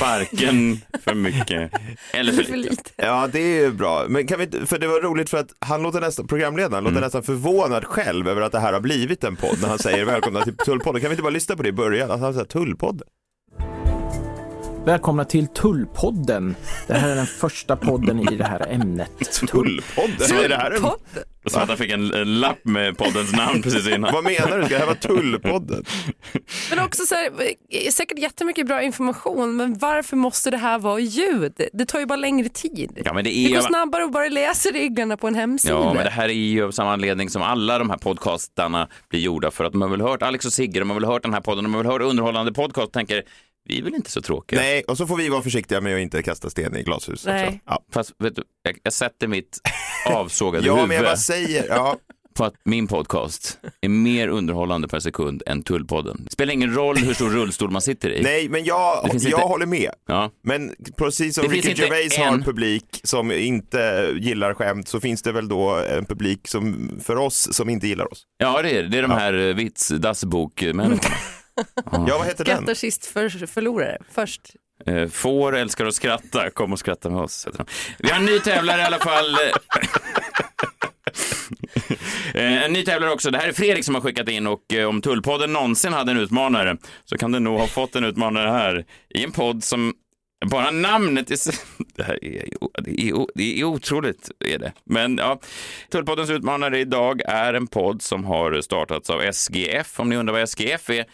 Varken 0.00 0.78
för 1.00 1.14
mycket 1.14 1.70
eller 2.12 2.32
för 2.32 2.42
för 2.42 2.56
lite. 2.56 2.70
lite. 2.70 2.90
Ja, 2.96 3.28
det 3.32 3.40
är 3.40 3.60
ju 3.60 3.72
bra. 3.72 4.04
Men 4.08 4.26
kan 4.26 4.38
vi, 4.38 4.66
för 4.66 4.78
det 4.78 4.86
var 4.86 5.00
roligt 5.00 5.30
för 5.30 5.38
att 5.38 5.54
han 5.58 5.82
låter 5.82 6.00
nästan, 6.00 6.26
programledaren 6.26 6.84
låter 6.84 7.00
nästan 7.00 7.22
förvånad 7.22 7.84
själv 7.84 8.28
över 8.28 8.42
att 8.42 8.52
det 8.52 8.60
här 8.60 8.72
har 8.72 8.80
blivit 8.80 9.24
en 9.24 9.36
podd 9.36 9.58
när 9.62 9.68
han 9.68 9.78
säger 9.78 10.04
välkomna 10.04 10.42
till 10.42 10.56
Tullpodden. 10.56 11.00
Kan 11.00 11.10
vi 11.10 11.14
inte 11.14 11.22
bara 11.22 11.30
lyssna 11.30 11.56
på 11.56 11.62
det 11.62 11.68
i 11.68 11.72
början? 11.72 12.10
Att 12.10 12.20
han 12.20 12.32
säger 12.32 12.46
Tullpodden. 12.46 13.08
Välkomna 14.86 15.24
till 15.24 15.46
Tullpodden. 15.46 16.56
Det 16.86 16.94
här 16.94 17.08
är 17.08 17.16
den 17.16 17.26
första 17.26 17.76
podden 17.76 18.20
i 18.20 18.36
det 18.36 18.44
här 18.44 18.66
ämnet. 18.70 19.10
Tullpodden? 19.48 20.44
Är 20.44 20.48
det 20.48 20.56
här 20.56 20.70
en... 20.70 20.82
Podd. 20.82 21.00
Så 21.46 21.58
att 21.58 21.68
han 21.68 21.76
fick 21.76 21.90
en, 21.90 22.40
lapp 22.40 22.64
med 22.64 22.98
poddens 22.98 23.32
namn 23.32 23.62
precis 23.62 23.88
innan. 23.88 24.12
Vad 24.12 24.24
menar 24.24 24.58
du? 24.58 24.64
Ska 24.64 24.74
det 24.74 24.78
här 24.78 24.86
vara 24.86 24.96
Tullpodden? 24.96 25.84
Men 26.70 26.78
också 26.78 27.06
så 27.06 27.14
här, 27.14 27.30
säkert 27.90 28.18
jättemycket 28.18 28.66
bra 28.66 28.82
information, 28.82 29.56
men 29.56 29.78
varför 29.78 30.16
måste 30.16 30.50
det 30.50 30.56
här 30.56 30.78
vara 30.78 30.98
ljud? 30.98 31.52
Det 31.72 31.86
tar 31.86 32.00
ju 32.00 32.06
bara 32.06 32.16
längre 32.16 32.48
tid. 32.48 33.02
Ja, 33.04 33.12
men 33.12 33.24
det 33.24 33.30
Det 33.30 33.46
är 33.46 33.54
går 33.54 33.60
snabbare 33.60 34.04
att 34.04 34.12
bara 34.12 34.28
läsa 34.28 34.68
reglerna 34.68 35.16
på 35.16 35.26
en 35.26 35.34
hemsida. 35.34 35.74
Ja, 35.74 35.94
men 35.94 36.04
det 36.04 36.10
här 36.10 36.28
är 36.28 36.32
ju 36.32 36.64
av 36.64 36.70
samma 36.70 36.92
anledning 36.92 37.30
som 37.30 37.42
alla 37.42 37.78
de 37.78 37.90
här 37.90 37.98
podcastarna 37.98 38.88
blir 39.08 39.20
gjorda 39.20 39.50
för 39.50 39.64
att 39.64 39.72
de 39.72 39.82
har 39.82 39.88
väl 39.88 40.00
hört 40.00 40.22
Alex 40.22 40.46
och 40.46 40.52
Sigge, 40.52 40.80
de 40.80 40.90
har 40.90 41.00
väl 41.00 41.04
hört 41.08 41.22
den 41.22 41.34
här 41.34 41.40
podden, 41.40 41.64
de 41.64 41.74
har 41.74 41.82
väl 41.82 41.92
hört 41.92 42.02
underhållande 42.02 42.52
podcast 42.52 42.86
och 42.86 42.92
tänker 42.92 43.22
vi 43.68 43.78
är 43.78 43.82
väl 43.82 43.94
inte 43.94 44.10
så 44.10 44.22
tråkiga. 44.22 44.60
Nej, 44.60 44.82
och 44.88 44.96
så 44.96 45.06
får 45.06 45.16
vi 45.16 45.28
vara 45.28 45.42
försiktiga 45.42 45.80
med 45.80 45.94
att 45.94 46.00
inte 46.00 46.22
kasta 46.22 46.50
sten 46.50 46.76
i 46.76 46.82
glashus. 46.82 47.26
Nej. 47.26 47.60
Ja. 47.66 47.84
Fast 47.92 48.12
vet 48.18 48.36
du, 48.36 48.42
jag, 48.62 48.78
jag 48.82 48.92
sätter 48.92 49.28
mitt 49.28 49.58
avsågade 50.06 50.66
ja, 50.66 50.74
huvud 50.74 50.88
men 50.88 50.96
jag 50.96 51.04
bara 51.06 51.16
säger, 51.16 51.66
ja. 51.68 51.96
på 52.34 52.44
att 52.44 52.54
min 52.64 52.86
podcast 52.86 53.58
är 53.80 53.88
mer 53.88 54.28
underhållande 54.28 54.88
per 54.88 55.00
sekund 55.00 55.42
än 55.46 55.62
Tullpodden. 55.62 56.22
Det 56.24 56.32
spelar 56.32 56.52
ingen 56.52 56.74
roll 56.74 56.96
hur 56.96 57.14
stor 57.14 57.30
rullstol 57.30 57.70
man 57.70 57.82
sitter 57.82 58.10
i. 58.10 58.22
Nej, 58.22 58.48
men 58.48 58.64
jag, 58.64 59.00
jag 59.04 59.14
inte- 59.14 59.36
håller 59.36 59.66
med. 59.66 59.90
Ja. 60.08 60.30
Men 60.42 60.74
precis 60.96 61.34
som 61.34 61.44
Det 61.44 61.50
finns 61.50 61.64
Ricky 61.66 61.82
inte 61.82 61.94
Gervais 61.94 62.18
har 62.18 62.26
en- 62.26 62.34
en 62.34 62.42
publik 62.42 63.00
som 63.04 63.32
inte 63.32 64.12
gillar 64.20 64.54
skämt 64.54 64.88
så 64.88 65.00
finns 65.00 65.22
det 65.22 65.32
väl 65.32 65.48
då 65.48 65.70
en 65.70 66.04
publik 66.04 66.48
som, 66.48 66.90
för 67.04 67.16
oss 67.16 67.48
som 67.54 67.68
inte 67.68 67.86
gillar 67.86 68.12
oss. 68.12 68.22
ja, 68.38 68.62
det 68.62 68.70
är 68.70 68.82
det. 68.82 68.88
Det 68.88 68.98
är 68.98 69.02
de 69.02 69.10
här 69.10 69.34
eh, 69.48 69.54
vits 69.54 69.88
dassbok-människorna. 69.88 71.14
Ja, 71.92 72.16
vad 72.18 72.26
heter 72.26 72.44
den? 72.44 72.56
Skrattar 72.56 72.74
sist 72.74 73.06
för 73.06 73.46
förlorare. 73.46 73.98
Först. 74.10 74.40
Eh, 74.86 75.08
Får 75.08 75.56
älskar 75.56 75.86
att 75.86 75.94
skratta, 75.94 76.50
kom 76.50 76.72
och 76.72 76.78
skratta 76.78 77.10
med 77.10 77.20
oss. 77.20 77.46
heter. 77.46 77.64
Vi 77.98 78.08
har 78.10 78.16
en 78.16 78.24
ny 78.26 78.40
tävlare 78.40 78.80
i 78.80 78.84
alla 78.84 78.98
fall. 78.98 79.36
Eh, 82.34 82.62
En 82.64 82.72
ny 82.72 82.84
tävlare 82.84 83.10
också. 83.12 83.30
Det 83.30 83.38
här 83.38 83.48
är 83.48 83.52
Fredrik 83.52 83.84
som 83.84 83.94
har 83.94 84.02
skickat 84.02 84.28
in 84.28 84.46
och 84.46 84.74
eh, 84.74 84.88
om 84.88 85.02
Tullpodden 85.02 85.52
någonsin 85.52 85.92
hade 85.92 86.10
en 86.12 86.18
utmanare 86.18 86.76
så 87.04 87.18
kan 87.18 87.32
den 87.32 87.44
nog 87.44 87.58
ha 87.58 87.66
fått 87.66 87.96
en 87.96 88.04
utmanare 88.04 88.50
här 88.50 88.84
i 89.14 89.24
en 89.24 89.32
podd 89.32 89.64
som 89.64 89.94
bara 90.50 90.70
namnet 90.70 91.30
är... 91.30 91.36
så- 91.36 91.52
Det 91.96 92.02
här 92.02 92.24
är, 92.24 92.44
det 92.82 92.90
är, 93.08 93.26
det 93.34 93.60
är 93.60 93.64
otroligt, 93.64 94.30
är 94.44 94.58
det. 94.58 94.72
Men 94.84 95.16
ja, 95.18 95.40
Tullpoddens 95.90 96.30
utmanare 96.30 96.78
idag 96.80 97.20
är 97.24 97.54
en 97.54 97.66
podd 97.66 98.02
som 98.02 98.24
har 98.24 98.60
startats 98.60 99.10
av 99.10 99.20
SGF. 99.32 100.00
Om 100.00 100.08
ni 100.08 100.16
undrar 100.16 100.32
vad 100.34 100.48
SGF 100.48 100.90
är 100.90 101.04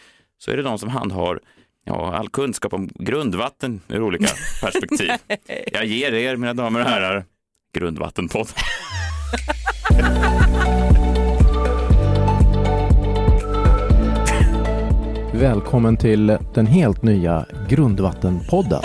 så 0.43 0.51
är 0.51 0.57
det 0.57 0.63
de 0.63 0.79
som 0.79 0.89
handhar 0.89 1.39
ja, 1.85 2.15
all 2.15 2.29
kunskap 2.29 2.73
om 2.73 2.89
grundvatten 2.95 3.81
ur 3.87 4.01
olika 4.01 4.27
perspektiv. 4.61 5.11
Jag 5.71 5.85
ger 5.85 6.13
er, 6.13 6.35
mina 6.35 6.53
damer 6.53 6.79
och 6.79 6.85
herrar, 6.85 7.25
Grundvattenpodden. 7.73 8.53
Välkommen 15.33 15.97
till 15.97 16.37
den 16.53 16.65
helt 16.65 17.03
nya 17.03 17.45
Grundvattenpodden. 17.69 18.83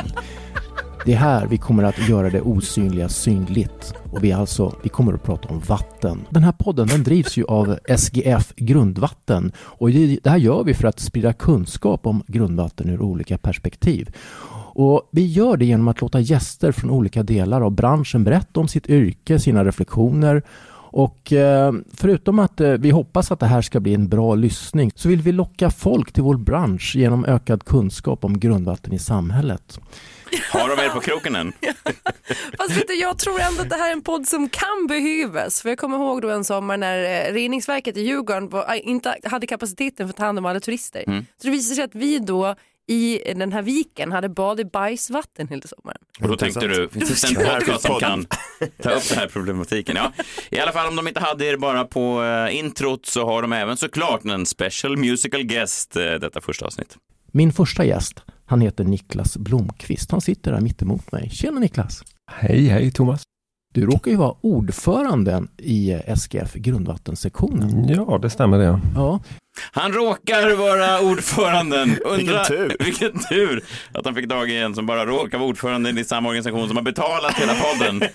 Det 1.07 1.13
är 1.13 1.17
här 1.17 1.47
vi 1.47 1.59
kommer 1.59 1.83
att 1.83 2.09
göra 2.09 2.31
det 2.31 2.41
osynliga 2.41 3.09
synligt. 3.09 3.95
Och 4.11 4.25
vi, 4.25 4.33
alltså, 4.33 4.75
vi 4.83 4.89
kommer 4.89 5.13
att 5.13 5.23
prata 5.23 5.49
om 5.49 5.61
vatten. 5.61 6.27
Den 6.31 6.43
här 6.43 6.53
podden 6.53 6.87
den 6.87 7.03
drivs 7.03 7.37
ju 7.37 7.45
av 7.45 7.79
SGF 7.99 8.53
Grundvatten. 8.57 9.53
Och 9.59 9.91
det 9.91 10.27
här 10.27 10.37
gör 10.37 10.65
vi 10.65 10.75
för 10.75 10.89
att 10.89 11.01
sprida 11.01 11.33
kunskap 11.33 12.07
om 12.07 12.23
grundvatten 12.27 12.91
ur 12.91 13.03
olika 13.03 13.39
perspektiv. 13.39 14.11
Och 14.75 15.09
vi 15.13 15.27
gör 15.27 15.57
det 15.57 15.65
genom 15.65 15.89
att 15.89 16.01
låta 16.01 16.21
gäster 16.21 16.73
från 16.73 16.91
olika 16.91 17.23
delar 17.23 17.61
av 17.61 17.71
branschen 17.71 18.25
berätta 18.25 18.61
om 18.61 18.69
sitt 18.69 18.89
yrke, 18.89 19.39
sina 19.39 19.65
reflektioner 19.65 20.43
och 20.97 21.33
eh, 21.33 21.73
förutom 21.95 22.39
att 22.39 22.61
eh, 22.61 22.71
vi 22.71 22.91
hoppas 22.91 23.33
att 23.33 23.41
det 23.41 23.47
här 23.47 23.63
ska 23.63 23.81
bli 23.81 23.95
en 23.95 24.09
bra 24.09 24.35
lyssning 24.35 24.91
så 24.95 25.09
vill 25.09 25.23
vi 25.23 25.33
locka 25.33 25.71
folk 25.71 26.13
till 26.13 26.23
vår 26.23 26.37
bransch 26.37 26.97
genom 26.97 27.25
ökad 27.25 27.65
kunskap 27.65 28.25
om 28.25 28.41
grundvatten 28.41 28.93
i 28.93 28.99
samhället. 28.99 29.81
Har 30.53 30.77
de 30.77 30.83
er 30.83 30.89
på 30.89 31.01
kroken 31.01 31.37
än? 31.37 31.53
Fast 32.59 32.77
vet 32.77 32.89
du, 32.89 32.95
jag 32.95 33.19
tror 33.19 33.41
ändå 33.41 33.63
att 33.63 33.71
det 33.71 33.77
här 33.77 33.89
är 33.89 33.93
en 33.93 34.03
podd 34.03 34.29
som 34.29 34.49
kan 34.49 34.87
behövas. 34.89 35.63
För 35.63 35.69
jag 35.69 35.79
kommer 35.79 35.97
ihåg 35.97 36.23
då 36.23 36.31
en 36.31 36.45
sommar 36.45 36.77
när 36.77 37.29
eh, 37.29 37.33
reningsverket 37.33 37.97
i 37.97 38.01
Djurgården 38.01 38.49
var, 38.49 38.75
inte 38.75 39.17
hade 39.25 39.47
kapaciteten 39.47 40.07
för 40.07 40.13
att 40.13 40.17
ta 40.17 40.25
hand 40.25 40.39
om 40.39 40.47
alla 40.47 40.61
turister. 40.61 41.05
Så 41.07 41.47
det 41.47 41.51
visade 41.51 41.75
sig 41.75 41.85
att 41.85 41.95
vi 41.95 42.19
då 42.19 42.55
i 42.87 43.33
den 43.37 43.53
här 43.53 43.63
viken 43.63 44.13
hade 44.13 44.29
bad 44.29 44.61
i 44.61 44.65
bajsvatten 44.65 45.49
hela 45.49 45.63
sommaren. 45.63 46.01
Och 46.21 46.29
då 46.29 46.37
tänkte 46.37 46.67
du, 46.67 46.89
finns 46.89 47.23
det 47.23 47.29
en 47.29 47.35
podcast 47.35 47.83
som 47.87 48.01
kan 48.01 48.27
ta 48.83 48.91
upp 48.91 49.09
den 49.09 49.19
här 49.19 49.29
problematiken? 49.29 49.97
Ja, 49.97 50.13
i 50.51 50.61
alla 50.61 50.73
fall 50.73 50.89
om 50.89 50.97
de 50.97 51.09
inte 51.09 51.21
hade 51.21 51.45
er 51.45 51.57
bara 51.57 51.85
på 51.85 52.25
eh, 52.25 52.59
introt 52.59 53.07
så 53.07 53.27
har 53.27 53.43
de 53.43 53.53
även 53.53 53.77
såklart 53.77 54.25
en 54.25 54.47
special 54.47 54.97
musical 54.97 55.43
guest 55.43 55.97
eh, 55.97 56.03
detta 56.03 56.41
första 56.41 56.67
avsnitt. 56.67 56.97
Min 57.33 57.53
första 57.53 57.85
gäst, 57.85 58.23
han 58.47 58.61
heter 58.61 58.85
Niklas 58.85 59.37
Blomqvist. 59.37 60.11
Han 60.11 60.21
sitter 60.21 60.53
där 60.53 60.61
mitt 60.61 60.83
emot 60.83 61.13
mig. 61.13 61.31
Tjena 61.31 61.61
Niklas! 61.61 62.03
Hej, 62.33 62.67
hej 62.67 62.91
Thomas. 62.91 63.23
Du 63.75 63.87
råkar 63.87 64.11
ju 64.11 64.17
vara 64.17 64.35
ordföranden 64.41 65.49
i 65.57 65.93
eh, 65.93 66.17
SGF 66.17 66.55
grundvattensektionen. 66.55 67.89
Ja, 67.89 68.19
det 68.23 68.31
stämmer 68.31 68.59
det. 68.59 68.81
Ja, 68.95 69.21
Han 69.73 69.93
råkar 69.93 70.55
vara 70.55 71.01
ordföranden. 71.01 71.99
Undra, 72.05 72.17
Vilken 72.17 72.45
tur. 72.45 72.77
Vilken 72.85 73.19
tur 73.19 73.65
att 73.93 74.05
han 74.05 74.15
fick 74.15 74.29
tag 74.29 74.51
i 74.51 74.57
en 74.57 74.75
som 74.75 74.87
bara 74.87 75.07
råkar 75.07 75.39
vara 75.39 75.49
ordförande 75.49 76.01
i 76.01 76.05
samma 76.05 76.29
organisation 76.29 76.69
som 76.69 76.77
har 76.77 76.85
betalat 76.85 77.35
hela 77.39 77.55
podden. 77.55 78.03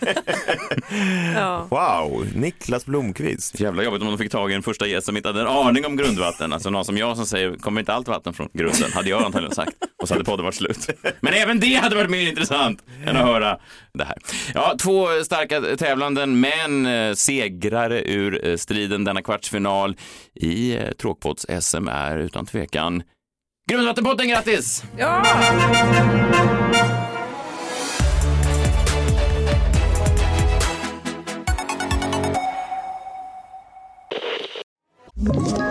Ja. 1.36 1.68
Wow, 1.70 2.28
Niklas 2.36 2.86
Blomqvist. 2.86 3.60
Jävla 3.60 3.84
jobbigt 3.84 4.02
om 4.02 4.08
de 4.08 4.18
fick 4.18 4.32
tag 4.32 4.52
i 4.52 4.54
en 4.54 4.64
första 4.64 4.88
gäst 4.88 5.06
som 5.06 5.18
inte 5.18 5.30
hade 5.30 5.42
en 5.42 5.48
aning 5.48 5.86
om 5.86 5.98
grundvatten. 5.98 6.54
Alltså 6.54 6.70
någon 6.70 6.86
som 6.86 6.98
jag 6.98 7.18
som 7.18 7.26
säger, 7.26 7.54
kommer 7.54 7.80
inte 7.82 7.94
allt 7.94 8.08
vatten 8.08 8.34
från 8.34 8.50
grunden? 8.54 8.92
Hade 8.94 9.10
jag 9.10 9.24
antagligen 9.24 9.56
sagt. 9.56 9.72
Och 10.02 10.08
så 10.08 10.14
hade 10.14 10.24
podden 10.26 10.46
varit 10.46 10.56
slut. 10.56 10.90
Men 11.20 11.34
även 11.34 11.60
det 11.60 11.76
hade 11.76 11.96
varit 11.96 12.10
mer 12.10 12.28
intressant 12.30 12.80
än 13.06 13.18
att 13.18 13.26
höra 13.26 13.58
det 13.94 14.04
här. 14.04 14.18
Ja, 14.54 14.76
två 14.80 15.08
starka 15.24 15.62
tävlanden, 15.78 16.40
men 16.40 16.86
eh, 16.86 17.14
segrare 17.14 18.02
ur 18.02 18.48
eh, 18.48 18.58
striden 18.58 19.04
denna 19.04 19.22
kvartsfinal 19.22 19.96
i 20.36 20.76
eh, 20.76 20.92
Tråkpodds-SM 21.32 21.90
är 21.90 22.18
utan 22.18 22.46
tvekan 22.46 23.04
Grundvattenpotten 23.72 24.30
grattis! 24.30 24.84
ja. 24.98 25.24
you 35.24 35.71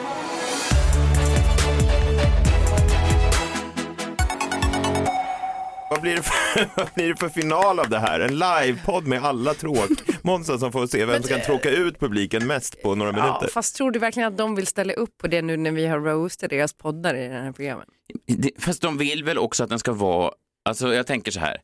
Vad 5.91 6.01
blir, 6.01 6.15
det 6.15 6.21
för, 6.23 6.69
vad 6.77 6.89
blir 6.95 7.07
det 7.09 7.15
för 7.15 7.29
final 7.29 7.79
av 7.79 7.89
det 7.89 7.99
här? 7.99 8.19
En 8.19 8.39
livepodd 8.39 9.07
med 9.07 9.23
alla 9.25 9.53
tråk. 9.53 9.89
Månsson 10.21 10.59
som 10.59 10.71
får 10.71 10.87
se 10.87 11.05
vem 11.05 11.21
som 11.23 11.29
kan 11.29 11.41
tråka 11.41 11.69
ut 11.69 11.99
publiken 11.99 12.47
mest 12.47 12.81
på 12.81 12.95
några 12.95 13.11
ja, 13.17 13.25
minuter. 13.25 13.47
fast 13.53 13.75
tror 13.75 13.91
du 13.91 13.99
verkligen 13.99 14.27
att 14.27 14.37
de 14.37 14.55
vill 14.55 14.67
ställa 14.67 14.93
upp 14.93 15.17
på 15.17 15.27
det 15.27 15.41
nu 15.41 15.57
när 15.57 15.71
vi 15.71 15.87
har 15.87 15.99
roastat 15.99 16.49
deras 16.49 16.73
poddar 16.73 17.15
i 17.15 17.27
den 17.27 17.43
här 17.43 17.51
programmen? 17.51 17.85
Det- 18.27 18.51
Fast 18.63 18.81
de 18.81 18.97
vill 18.97 19.23
väl 19.23 19.37
också 19.37 19.63
att 19.63 19.69
den 19.69 19.79
ska 19.79 19.91
vara, 19.93 20.31
alltså 20.65 20.93
jag 20.93 21.07
tänker 21.07 21.31
så 21.31 21.39
här. 21.39 21.57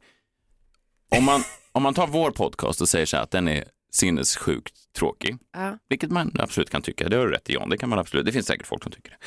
Om 1.17 1.23
man, 1.23 1.41
om 1.71 1.83
man 1.83 1.93
tar 1.93 2.07
vår 2.07 2.31
podcast 2.31 2.81
och 2.81 2.89
säger 2.89 3.05
så 3.05 3.15
här 3.17 3.23
att 3.23 3.31
den 3.31 3.47
är 3.47 3.63
sinnessjukt 3.91 4.73
tråkig, 4.97 5.37
Ja. 5.53 5.77
vilket 5.89 6.11
man 6.11 6.31
absolut 6.39 6.69
kan 6.69 6.81
tycka, 6.81 7.09
det 7.09 7.17
har 7.17 7.25
du 7.25 7.31
rätt 7.31 7.49
i 7.49 7.53
Jan, 7.53 7.69
det 7.69 7.77
kan 7.77 7.89
man 7.89 7.99
absolut, 7.99 8.25
det 8.25 8.31
finns 8.31 8.47
säkert 8.47 8.67
folk 8.67 8.83
som 8.83 8.91
tycker 8.91 9.09
det. 9.11 9.17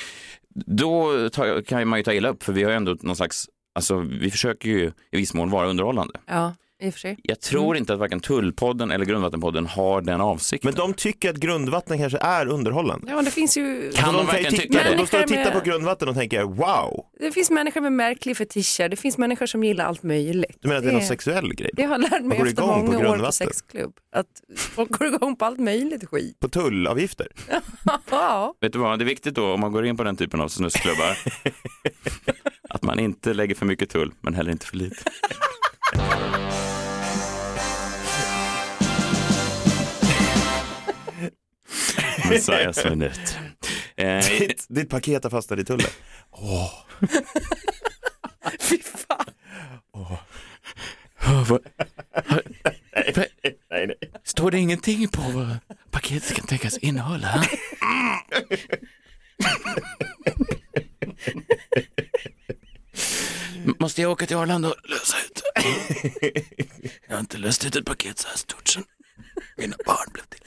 Då 0.77 1.29
tar, 1.31 1.63
kan 1.63 1.89
man 1.89 1.99
ju 1.99 2.03
ta 2.03 2.13
illa 2.13 2.29
upp 2.29 2.43
för 2.43 2.53
vi 2.53 2.63
har 2.63 2.71
ju 2.71 2.77
ändå 2.77 2.97
någon 3.01 3.17
slags, 3.17 3.49
alltså 3.75 3.99
vi 3.99 4.31
försöker 4.31 4.69
ju 4.69 4.93
i 5.11 5.17
viss 5.17 5.35
mån 5.35 5.51
vara 5.51 5.69
underhållande. 5.69 6.15
Ja, 6.27 6.55
i 6.81 6.89
och 6.89 6.93
för 6.95 7.01
sig. 7.01 7.19
Jag 7.23 7.41
tror 7.41 7.77
inte 7.77 7.93
att 7.93 7.99
varken 7.99 8.21
Tullpodden 8.21 8.91
eller 8.91 9.05
Grundvattenpodden 9.05 9.67
har 9.67 10.01
den 10.01 10.21
avsikten. 10.21 10.69
Men 10.69 10.75
de 10.75 10.95
tycker 10.95 11.31
att 11.31 11.37
grundvatten 11.37 11.99
kanske 11.99 12.19
är 12.19 12.47
underhållande. 12.47 13.07
Ja, 13.11 13.17
men 13.17 13.25
det 13.25 13.31
finns 13.31 13.57
ju 13.57 13.93
Kan 13.95 14.15
de 14.15 14.19
de, 14.19 14.27
verkligen 14.27 14.53
tycka 14.55 14.83
det? 14.91 14.97
de 14.97 15.07
står 15.07 15.23
och 15.23 15.29
tittar 15.29 15.45
med- 15.45 15.53
på 15.53 15.61
grundvatten 15.61 16.09
och 16.09 16.15
tänker 16.15 16.43
wow. 16.43 17.05
det 17.21 17.33
finns 17.33 17.51
människor 17.51 17.81
med 17.81 17.93
märkliga 17.93 18.35
fetischer, 18.35 18.89
det 18.89 18.97
finns 18.97 19.19
människor 19.19 19.47
som 19.47 19.65
gillar 19.65 19.85
allt 19.85 20.03
möjligt. 20.03 20.59
Du 20.61 20.69
menar 20.69 20.79
att 20.79 20.85
det 20.85 20.91
är 20.91 20.93
någon 20.93 21.03
sexuell 21.03 21.55
grej? 21.55 21.71
Det 21.73 21.83
har 21.83 21.91
jag 21.93 22.01
lärt 22.01 22.11
Man 22.11 22.29
mig 22.29 22.39
går 22.39 22.47
efter 22.47 22.63
igång 22.63 22.81
på 22.87 22.93
många 22.93 22.99
år 22.99 23.03
på 23.03 23.09
grundvatten. 23.09 23.33
sexklubb. 23.33 23.93
Att 24.17 24.27
folk 24.57 24.91
går 24.91 25.07
igång 25.09 25.37
på 25.37 25.45
allt 25.45 25.59
möjligt 25.61 26.09
skit. 26.09 26.41
På 26.41 26.49
tullavgifter? 26.49 27.27
Ja, 28.11 28.55
Vet 28.61 28.73
du 28.73 28.79
vad, 28.79 28.99
det 28.99 29.03
är 29.03 29.07
viktigt 29.07 29.35
då 29.35 29.53
om 29.53 29.61
man 29.61 29.73
går 29.73 29.87
in 29.87 29.97
på 29.97 30.05
den 30.05 30.17
typen 30.17 30.41
av 30.41 30.49
snusklubbar 30.49 31.19
att 32.69 32.83
man 32.83 32.99
inte 32.99 33.35
lägger 33.35 33.55
för 33.55 33.67
mycket 33.67 33.91
tull 33.91 34.13
men 34.21 34.35
heller 34.35 34.51
inte 34.53 34.67
för 34.67 34.77
lite. 34.77 34.97
Messiahs 42.29 42.85
minut. 42.85 43.37
Eh, 43.97 44.25
Ditt, 44.39 44.67
ditt 44.69 44.89
paket 44.89 45.23
har 45.25 45.31
fastnat 45.31 45.59
i 45.59 45.65
tullen. 45.65 45.87
fy 48.61 48.79
fan. 48.83 49.27
vad- 51.49 51.61
Nej, 53.71 53.87
nej. 53.87 53.97
Står 54.25 54.51
det 54.51 54.59
ingenting 54.59 55.09
på 55.09 55.21
vad 55.23 55.57
paketet 55.91 56.35
kan 56.37 56.47
tänkas 56.47 56.79
innehålla? 56.79 57.45
Måste 63.79 64.03
jag 64.03 64.11
åka 64.11 64.27
till 64.27 64.37
Arlanda 64.37 64.69
och 64.69 64.77
lösa 64.91 65.17
ut? 65.27 65.43
Jag 67.09 67.15
har 67.17 67.21
inte 67.21 67.39
löst 67.39 67.65
ut 67.67 67.77
ett 67.77 67.85
paket 67.85 68.19
så 68.19 68.29
här 68.29 68.37
stort 68.37 68.69
sen 68.69 68.85
mina 69.57 69.77
barn 69.87 70.09
blev 70.13 70.23
till. 70.25 70.41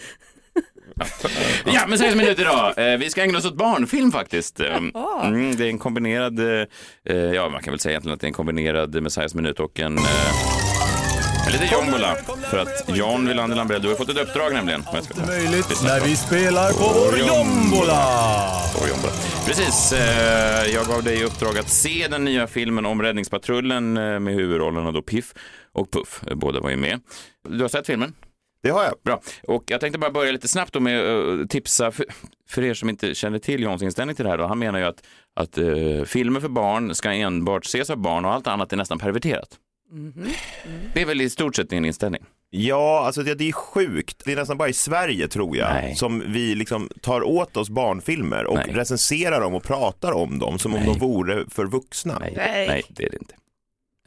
Ja, 1.73 1.81
men 1.87 1.97
sex 1.97 2.15
minuter 2.15 2.41
idag. 2.41 2.73
Eh, 2.93 2.97
Vi 2.97 3.09
ska 3.09 3.23
ägna 3.23 3.37
oss 3.37 3.45
åt 3.45 3.55
barnfilm 3.57 4.11
faktiskt. 4.11 4.59
Mm, 4.59 5.55
det 5.57 5.65
är 5.65 5.69
en 5.69 5.79
kombinerad, 5.79 6.39
eh, 6.39 7.15
ja 7.15 7.49
man 7.49 7.61
kan 7.63 7.71
väl 7.71 7.79
säga 7.79 7.91
egentligen 7.91 8.13
att 8.13 8.21
det 8.21 8.25
är 8.25 8.29
en 8.29 8.33
kombinerad 8.33 9.01
Messiahs 9.03 9.33
minut 9.35 9.59
och 9.59 9.79
en 9.79 9.97
eh, 9.97 10.03
en 11.45 11.51
liten 11.51 11.67
jombola. 11.71 12.15
För 12.49 12.57
att 12.57 12.97
Jan 12.97 13.27
Wilander 13.27 13.55
Lambrell, 13.57 13.81
du 13.81 13.87
har 13.87 13.95
fått 13.95 14.09
ett 14.09 14.17
uppdrag 14.21 14.53
nämligen. 14.53 14.83
Ta- 14.83 15.25
Möjligt 15.27 15.83
när 15.83 15.99
vi 16.05 16.15
spelar 16.15 16.71
på 16.73 16.99
vår 16.99 17.19
jombola. 17.19 18.05
Vår 18.79 18.89
jombola. 18.89 19.13
Precis, 19.45 19.93
eh, 19.93 20.65
jag 20.73 20.85
gav 20.87 21.03
dig 21.03 21.19
i 21.19 21.23
uppdrag 21.23 21.57
att 21.57 21.69
se 21.69 22.07
den 22.09 22.25
nya 22.25 22.47
filmen 22.47 22.85
om 22.85 23.01
Räddningspatrullen 23.01 23.97
eh, 23.97 24.19
med 24.19 24.33
huvudrollerna 24.33 24.91
då 24.91 25.01
Piff 25.01 25.33
och 25.73 25.91
Puff. 25.91 26.21
Båda 26.35 26.59
var 26.59 26.69
ju 26.69 26.75
med. 26.77 26.99
Du 27.49 27.61
har 27.61 27.69
sett 27.69 27.85
filmen? 27.87 28.13
Det 28.63 28.69
har 28.69 28.83
jag. 28.83 28.93
Bra. 29.03 29.21
Och 29.47 29.63
jag 29.67 29.81
tänkte 29.81 29.99
bara 29.99 30.11
börja 30.11 30.31
lite 30.31 30.47
snabbt 30.47 30.73
då 30.73 30.79
med 30.79 31.05
att 31.05 31.49
tipsa 31.49 31.91
för, 31.91 32.05
för 32.49 32.63
er 32.63 32.73
som 32.73 32.89
inte 32.89 33.15
känner 33.15 33.39
till 33.39 33.63
Jans 33.63 33.81
inställning 33.81 34.15
till 34.15 34.25
det 34.25 34.31
här. 34.31 34.37
Då. 34.37 34.45
Han 34.45 34.59
menar 34.59 34.79
ju 34.79 34.85
att, 34.85 35.03
att 35.35 35.57
eh, 35.57 36.03
filmer 36.05 36.39
för 36.39 36.49
barn 36.49 36.95
ska 36.95 37.11
enbart 37.11 37.65
ses 37.65 37.89
av 37.89 37.97
barn 37.97 38.25
och 38.25 38.33
allt 38.33 38.47
annat 38.47 38.73
är 38.73 38.77
nästan 38.77 38.99
perverterat. 38.99 39.49
Det 40.93 41.01
är 41.01 41.05
väl 41.05 41.21
i 41.21 41.29
stort 41.29 41.55
sett 41.55 41.69
din 41.69 41.85
inställning? 41.85 42.23
Ja, 42.49 43.03
alltså 43.05 43.23
det, 43.23 43.35
det 43.35 43.47
är 43.47 43.51
sjukt. 43.51 44.21
Det 44.25 44.31
är 44.31 44.35
nästan 44.35 44.57
bara 44.57 44.69
i 44.69 44.73
Sverige 44.73 45.27
tror 45.27 45.57
jag 45.57 45.73
Nej. 45.73 45.95
som 45.95 46.23
vi 46.27 46.55
liksom 46.55 46.89
tar 47.01 47.23
åt 47.23 47.57
oss 47.57 47.69
barnfilmer 47.69 48.45
och 48.45 48.55
Nej. 48.55 48.73
recenserar 48.73 49.41
dem 49.41 49.53
och 49.53 49.63
pratar 49.63 50.11
om 50.11 50.39
dem 50.39 50.59
som 50.59 50.73
om 50.73 50.79
Nej. 50.79 50.89
de 50.89 50.99
vore 50.99 51.45
för 51.49 51.65
vuxna. 51.65 52.17
Nej. 52.19 52.33
Nej, 52.37 52.67
Nej. 52.67 52.83
det 52.89 53.03
är 53.03 53.09
det 53.09 53.17
inte. 53.17 53.35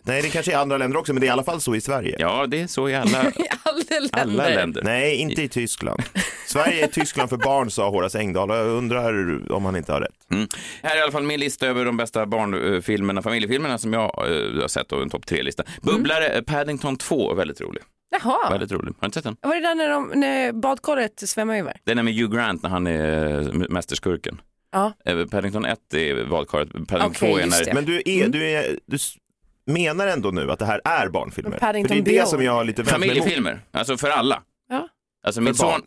Det 0.06 0.32
kanske 0.32 0.50
är 0.50 0.52
i 0.52 0.56
andra 0.56 0.78
länder 0.78 0.98
också, 0.98 1.12
men 1.12 1.20
det 1.20 1.26
är 1.26 1.28
i 1.28 1.30
alla 1.30 1.44
fall 1.44 1.60
så 1.60 1.74
i 1.74 1.80
Sverige. 1.80 2.16
Ja, 2.18 2.46
det 2.46 2.60
är 2.60 2.66
så 2.66 2.88
i 2.88 2.94
alla, 2.94 3.08
I 3.36 3.48
alla 3.62 3.82
länder. 3.90 4.20
alla 4.44 4.48
länder. 4.48 4.82
Nej, 4.82 5.16
inte 5.16 5.42
i 5.42 5.48
Tyskland. 5.48 6.02
Sverige 6.46 6.84
är 6.84 6.88
Tyskland 6.88 7.30
för 7.30 7.36
barn, 7.36 7.70
sa 7.70 7.90
Horace 7.90 8.18
Engdahl. 8.18 8.48
Jag 8.50 8.66
undrar 8.66 9.52
om 9.52 9.64
han 9.64 9.76
inte 9.76 9.92
har 9.92 10.00
rätt. 10.00 10.48
Här 10.82 10.94
är 10.96 10.98
i 10.98 11.02
alla 11.02 11.12
fall 11.12 11.22
min 11.22 11.40
lista 11.40 11.66
över 11.66 11.84
de 11.84 11.96
bästa 11.96 12.26
barnfilmerna, 12.26 13.22
familjefilmerna 13.22 13.78
som 13.78 13.92
jag 13.92 14.02
eh, 14.02 14.60
har 14.60 14.68
sett 14.68 14.92
och 14.92 15.02
en 15.02 15.10
topp 15.10 15.26
tre-lista. 15.26 15.62
Bubblare, 15.82 16.28
eh, 16.28 16.42
Paddington 16.42 16.96
2, 16.96 17.34
väldigt 17.34 17.60
rolig. 17.60 17.82
Jaha, 18.22 18.50
Väldigt 18.50 18.72
rolig. 18.72 18.86
Har 18.86 18.94
du 19.00 19.06
inte 19.06 19.14
sett 19.14 19.24
den? 19.24 19.36
var 19.40 19.54
det 19.54 19.60
där 19.60 19.74
när, 19.74 19.88
de, 19.88 20.12
när 20.14 20.52
badkaret 20.52 21.22
svämmar 21.28 21.56
över? 21.56 21.76
Den 21.84 21.98
är 21.98 22.02
med 22.02 22.14
Hugh 22.14 22.34
Grant 22.36 22.62
när 22.62 22.70
han 22.70 22.86
är 22.86 23.38
eh, 23.40 23.52
mästerskurken. 23.68 24.40
Ja. 24.72 24.92
Paddington 25.30 25.64
1 25.64 25.94
är 25.94 26.24
badkaret, 26.24 26.72
Paddington 26.72 27.02
Okej, 27.06 27.32
2 27.32 27.38
är 27.38 27.46
när... 27.46 27.74
Men 27.74 27.84
du, 27.84 28.02
är, 28.04 28.28
du, 28.28 28.50
är, 28.50 28.78
du 28.86 28.98
menar 29.66 30.06
ändå 30.06 30.30
nu 30.30 30.50
att 30.52 30.58
det 30.58 30.66
här 30.66 30.80
är 30.84 31.08
barnfilmer? 31.08 31.58
För 31.58 31.72
det 31.72 31.78
är 31.94 32.02
det 32.02 32.28
som 32.28 32.42
jag 32.42 32.52
har 32.52 32.64
lite 32.64 32.82
vänt 32.82 32.98
mig 32.98 33.08
emot. 33.08 33.16
Familjefilmer, 33.18 33.60
alltså 33.72 33.96
för 33.96 34.08
alla. 34.10 34.42
Ja. 34.70 34.88
Alltså 35.26 35.40
min 35.40 35.54
son, 35.54 35.80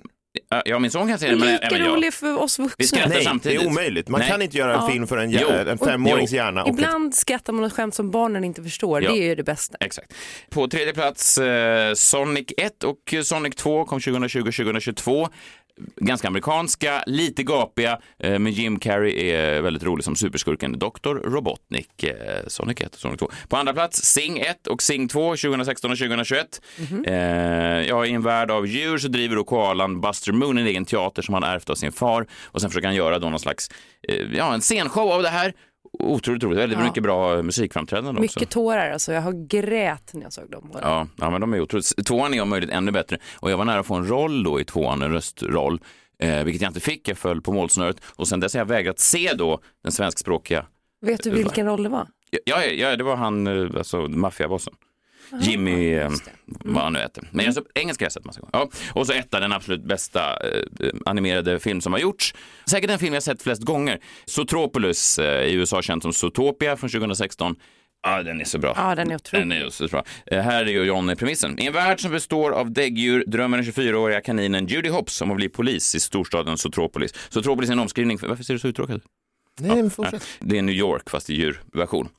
ja, 0.65 0.79
min 0.79 0.91
son 0.91 1.07
kan 1.07 1.19
se 1.19 1.29
den, 1.29 1.39
men 1.39 1.51
Lika 1.53 1.67
även 1.67 1.79
jag. 1.79 1.87
rolig 1.95 2.13
för 2.13 2.41
oss 2.41 2.59
Vi 2.59 2.63
vuxna. 2.63 2.85
skrattar 2.85 3.09
Nej, 3.09 3.17
det 3.17 3.23
samtidigt. 3.23 3.61
är 3.61 3.67
omöjligt. 3.67 4.07
Man 4.09 4.19
Nej. 4.19 4.29
kan 4.29 4.41
inte 4.41 4.57
göra 4.57 4.73
en 4.75 4.79
Ja. 4.81 4.87
film 4.91 5.07
för 5.07 5.17
en, 5.17 5.31
Jo. 5.31 5.49
en 5.49 5.77
femårings 5.77 6.31
Jo. 6.31 6.35
hjärna. 6.35 6.63
Och 6.63 6.69
ett, 6.69 6.73
Ibland 6.75 7.15
skrattar 7.15 7.53
man 7.53 7.63
åt 7.65 7.73
skämt 7.73 7.95
som 7.95 8.11
barnen 8.11 8.43
inte 8.43 8.63
förstår. 8.63 9.03
Ja. 9.03 9.11
Det 9.11 9.17
är 9.17 9.23
ju 9.25 9.35
det 9.35 9.43
bästa. 9.43 9.77
Exakt. 9.79 10.13
På 10.49 10.67
tredje 10.67 10.93
plats 10.93 11.37
eh, 11.37 11.93
Sonic 11.93 12.45
1 12.57 12.83
och 12.83 13.13
Sonic 13.23 13.55
2 13.55 13.85
kom 13.85 13.99
2020-2022. 13.99 15.27
Ganska 15.95 16.27
amerikanska, 16.27 17.03
lite 17.05 17.43
gapiga, 17.43 17.99
eh, 18.19 18.39
men 18.39 18.51
Jim 18.51 18.79
Carrey 18.79 19.29
är 19.29 19.61
väldigt 19.61 19.83
rolig 19.83 20.03
som 20.03 20.15
superskurken 20.15 20.79
Dr. 20.79 21.09
Robotnik, 21.09 22.03
eh, 22.03 22.13
Sonic 22.47 22.81
1 22.81 22.93
och 22.93 22.99
Sonic 22.99 23.19
2. 23.19 23.31
På 23.47 23.57
andra 23.57 23.73
plats 23.73 24.01
Sing 24.03 24.39
1 24.39 24.67
och 24.67 24.81
Sing 24.81 25.07
2 25.07 25.35
2016 25.35 25.91
och 25.91 25.97
2021. 25.97 26.61
Eh, 27.05 27.15
ja, 27.87 28.05
I 28.05 28.11
en 28.11 28.21
värld 28.21 28.51
av 28.51 28.67
djur 28.67 28.97
så 28.97 29.07
driver 29.07 29.35
då 29.35 29.43
koalan 29.43 30.01
Buster 30.01 30.31
Moon 30.31 30.57
en 30.57 30.67
egen 30.67 30.85
teater 30.85 31.21
som 31.21 31.33
han 31.33 31.43
ärvt 31.43 31.69
av 31.69 31.75
sin 31.75 31.91
far 31.91 32.27
och 32.45 32.61
sen 32.61 32.69
försöker 32.69 32.87
han 32.87 32.95
göra 32.95 33.19
då 33.19 33.29
någon 33.29 33.39
slags, 33.39 33.69
eh, 34.07 34.15
ja, 34.33 34.53
en 34.53 34.61
scenshow 34.61 35.11
av 35.11 35.23
det 35.23 35.29
här. 35.29 35.53
Otroligt 36.03 36.43
roligt, 36.43 36.59
väldigt 36.59 36.79
Ja. 36.79 36.85
mycket 36.85 37.03
bra 37.03 37.41
musikframträdanden 37.41 38.15
också. 38.15 38.21
Mycket 38.21 38.49
tårar 38.49 38.89
alltså. 38.91 39.13
Jag 39.13 39.21
har 39.21 39.47
grät 39.47 40.13
när 40.13 40.21
jag 40.23 40.33
såg 40.33 40.51
dem. 40.51 40.71
Ja, 40.81 41.07
ja, 41.17 41.29
men 41.29 41.41
de 41.41 41.53
är 41.53 41.61
otroligt. 41.61 42.05
Tvåan 42.07 42.33
är 42.33 42.41
om 42.41 42.49
möjligt 42.49 42.69
ännu 42.69 42.91
bättre 42.91 43.17
och 43.35 43.51
jag 43.51 43.57
var 43.57 43.65
nära 43.65 43.79
att 43.79 43.85
få 43.85 43.95
en 43.95 44.07
roll 44.07 44.43
då 44.43 44.59
i 44.59 44.65
tvåan, 44.65 45.01
en 45.01 45.11
röstroll, 45.11 45.81
eh, 46.19 46.43
vilket 46.43 46.61
jag 46.61 46.69
inte 46.69 46.79
fick. 46.79 47.07
Jag 47.07 47.17
föll 47.17 47.41
på 47.41 47.51
målsnöret 47.51 47.97
och 48.15 48.27
sen 48.27 48.39
dess 48.39 48.53
har 48.53 48.59
jag 48.61 48.65
vägrat 48.65 48.99
se 48.99 49.33
då 49.33 49.59
den 49.83 49.91
svenskspråkiga. 49.91 50.65
Vet 51.01 51.23
du 51.23 51.29
vilken 51.29 51.65
roll 51.65 51.83
det 51.83 51.89
var? 51.89 52.07
Ja, 52.31 52.39
ja, 52.45 52.63
ja 52.63 52.95
det 52.95 53.03
var 53.03 53.15
han, 53.15 53.47
eh, 53.47 53.77
alltså 53.77 53.97
maffiabossen. 53.97 54.73
Jimmy, 55.39 55.93
eh, 55.93 56.09
vad 56.45 56.83
han 56.83 56.93
nu 56.93 56.99
heter. 56.99 57.23
Men 57.31 57.45
jag, 57.45 57.53
så, 57.53 57.63
engelska 57.75 58.03
har 58.03 58.05
jag 58.05 58.11
sett 58.11 58.25
massa 58.25 58.39
gånger. 58.41 58.51
Ja. 58.53 58.69
Och 58.93 59.07
så 59.07 59.13
etta, 59.13 59.39
den 59.39 59.51
absolut 59.53 59.83
bästa 59.83 60.47
eh, 60.47 60.89
animerade 61.05 61.59
film 61.59 61.81
som 61.81 61.93
har 61.93 61.99
gjorts. 61.99 62.33
Säkert 62.65 62.89
den 62.89 62.99
film 62.99 63.13
jag 63.13 63.23
sett 63.23 63.41
flest 63.41 63.61
gånger. 63.63 63.99
Zootropolis, 64.25 65.19
eh, 65.19 65.43
i 65.43 65.53
USA 65.53 65.81
känd 65.81 66.01
som 66.01 66.13
Zootopia 66.13 66.77
från 66.77 66.89
2016. 66.89 67.55
Ja, 68.03 68.23
den 68.23 68.41
är 68.41 68.45
så 68.45 68.59
bra. 68.59 68.73
Ja, 68.77 68.95
den 68.95 69.11
är 69.11 69.15
otrolig. 69.15 69.41
Den 69.47 69.51
är 69.51 69.69
så 69.69 69.87
bra. 69.87 70.03
Eh, 70.25 70.41
Här 70.41 70.63
är 70.65 70.69
ju 70.69 70.83
Johnny 70.83 71.15
premissen. 71.15 71.59
I 71.59 71.65
en 71.65 71.73
värld 71.73 72.01
som 72.01 72.11
består 72.11 72.51
av 72.51 72.71
däggdjur 72.71 73.23
drömmer 73.27 73.57
den 73.57 73.65
24-åriga 73.65 74.21
kaninen 74.21 74.67
Judy 74.67 74.89
Hopps 74.89 75.21
om 75.21 75.31
att 75.31 75.37
bli 75.37 75.49
polis 75.49 75.95
i 75.95 75.99
storstaden 75.99 76.57
Zootropolis. 76.57 77.13
Zootropolis 77.29 77.69
är 77.69 77.73
en 77.73 77.79
omskrivning 77.79 78.17
för... 78.17 78.27
Varför 78.27 78.43
ser 78.43 78.53
du 78.53 78.59
så 78.59 78.67
uttråkad 78.67 78.95
ut? 78.95 79.03
Nej, 79.59 79.75
men 79.75 79.91
fortsätt. 79.91 80.27
Det 80.39 80.57
är 80.57 80.61
New 80.61 80.75
York 80.75 81.09
fast 81.09 81.29
i 81.29 81.33
djurversion. 81.35 82.09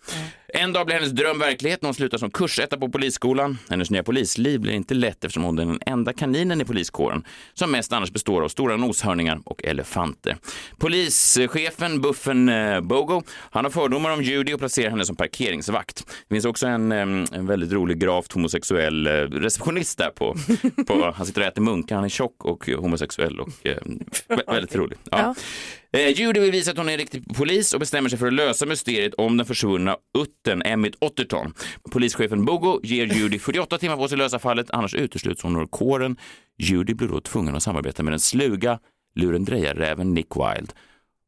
En 0.54 0.72
dag 0.72 0.86
blir 0.86 0.96
hennes 0.96 1.10
dröm 1.12 1.38
verklighet 1.38 1.82
när 1.82 1.86
hon 1.86 1.94
slutar 1.94 2.18
som 2.18 2.30
kursetta 2.30 2.76
på 2.78 2.88
polisskolan. 2.88 3.58
Hennes 3.68 3.90
nya 3.90 4.02
polisliv 4.02 4.60
blir 4.60 4.72
inte 4.72 4.94
lätt 4.94 5.24
eftersom 5.24 5.42
hon 5.42 5.58
är 5.58 5.64
den 5.66 5.78
enda 5.86 6.12
kaninen 6.12 6.60
i 6.60 6.64
poliskåren 6.64 7.24
som 7.54 7.70
mest 7.70 7.92
annars 7.92 8.10
består 8.12 8.42
av 8.42 8.48
stora 8.48 8.76
noshörningar 8.76 9.40
och 9.44 9.64
elefanter. 9.64 10.36
Polischefen 10.78 12.00
Buffen 12.00 12.48
eh, 12.48 12.80
Bogo, 12.80 13.22
han 13.50 13.64
har 13.64 13.70
fördomar 13.70 14.10
om 14.10 14.22
Judy 14.22 14.54
och 14.54 14.58
placerar 14.60 14.90
henne 14.90 15.04
som 15.04 15.16
parkeringsvakt. 15.16 16.04
Det 16.28 16.34
finns 16.34 16.44
också 16.44 16.66
en, 16.66 16.92
en 16.92 17.46
väldigt 17.46 17.72
rolig 17.72 17.98
gravt 18.00 18.32
homosexuell 18.32 19.06
eh, 19.06 19.10
receptionist 19.12 19.98
där 19.98 20.10
på, 20.10 20.36
på 20.86 21.12
han 21.16 21.26
sitter 21.26 21.40
och 21.40 21.46
äter 21.46 21.62
munkar, 21.62 21.94
han 21.96 22.04
är 22.04 22.08
tjock 22.08 22.44
och 22.44 22.66
homosexuell 22.66 23.40
och 23.40 23.48
eh, 23.66 23.76
vä- 24.28 24.46
väldigt 24.52 24.76
rolig. 24.76 24.98
Ja. 25.10 25.34
Eh, 25.92 26.08
Judy 26.08 26.40
vill 26.40 26.50
visa 26.50 26.70
att 26.70 26.76
hon 26.76 26.88
är 26.88 26.92
en 26.92 26.98
riktig 26.98 27.36
polis 27.36 27.74
och 27.74 27.80
bestämmer 27.80 28.08
sig 28.08 28.18
för 28.18 28.26
att 28.26 28.32
lösa 28.32 28.66
mysteriet 28.66 29.14
om 29.14 29.36
den 29.36 29.46
försvunna 29.46 29.96
uttern 30.40 30.62
Emmett 30.62 30.94
Otterton. 30.98 31.54
Polischefen 31.90 32.44
Bogo 32.44 32.80
ger 32.82 33.06
Judy 33.06 33.38
48 33.38 33.78
timmar 33.78 33.96
på 33.96 34.08
sig 34.08 34.14
att 34.14 34.18
lösa 34.18 34.38
fallet, 34.38 34.70
annars 34.70 34.94
utesluts 34.94 35.42
hon 35.42 35.56
ur 35.56 35.66
kåren. 35.66 36.16
Judy 36.58 36.94
blir 36.94 37.08
då 37.08 37.20
tvungen 37.20 37.56
att 37.56 37.62
samarbeta 37.62 38.02
med 38.02 38.12
den 38.12 38.20
sluga 38.20 38.78
lurendrejarräven 39.14 40.14
Nick 40.14 40.36
Wilde 40.36 40.72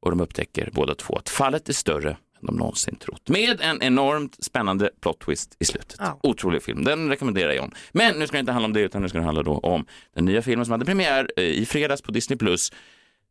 och 0.01 0.11
de 0.11 0.20
upptäcker 0.20 0.70
båda 0.72 0.94
två 0.94 1.16
att 1.16 1.29
fallet 1.29 1.68
är 1.68 1.72
större 1.72 2.11
än 2.11 2.46
de 2.46 2.57
någonsin 2.57 2.96
trott. 2.96 3.29
Med 3.29 3.61
en 3.61 3.83
enormt 3.83 4.44
spännande 4.44 4.90
plot 5.01 5.20
twist 5.20 5.57
i 5.59 5.64
slutet. 5.64 5.96
Ja. 5.98 6.18
Otrolig 6.22 6.62
film, 6.62 6.85
den 6.85 7.09
rekommenderar 7.09 7.53
jag. 7.53 7.75
Men 7.92 8.18
nu 8.18 8.27
ska 8.27 8.37
det 8.37 8.40
inte 8.40 8.53
handla 8.53 8.66
om 8.66 8.72
det 8.72 8.81
utan 8.81 9.03
nu 9.03 9.09
ska 9.09 9.18
det 9.18 9.25
handla 9.25 9.42
då 9.42 9.59
om 9.59 9.87
den 10.14 10.25
nya 10.25 10.42
filmen 10.42 10.64
som 10.64 10.72
hade 10.72 10.85
premiär 10.85 11.29
eh, 11.37 11.44
i 11.44 11.66
fredags 11.66 12.03
på 12.03 12.12
Disney+. 12.12 12.38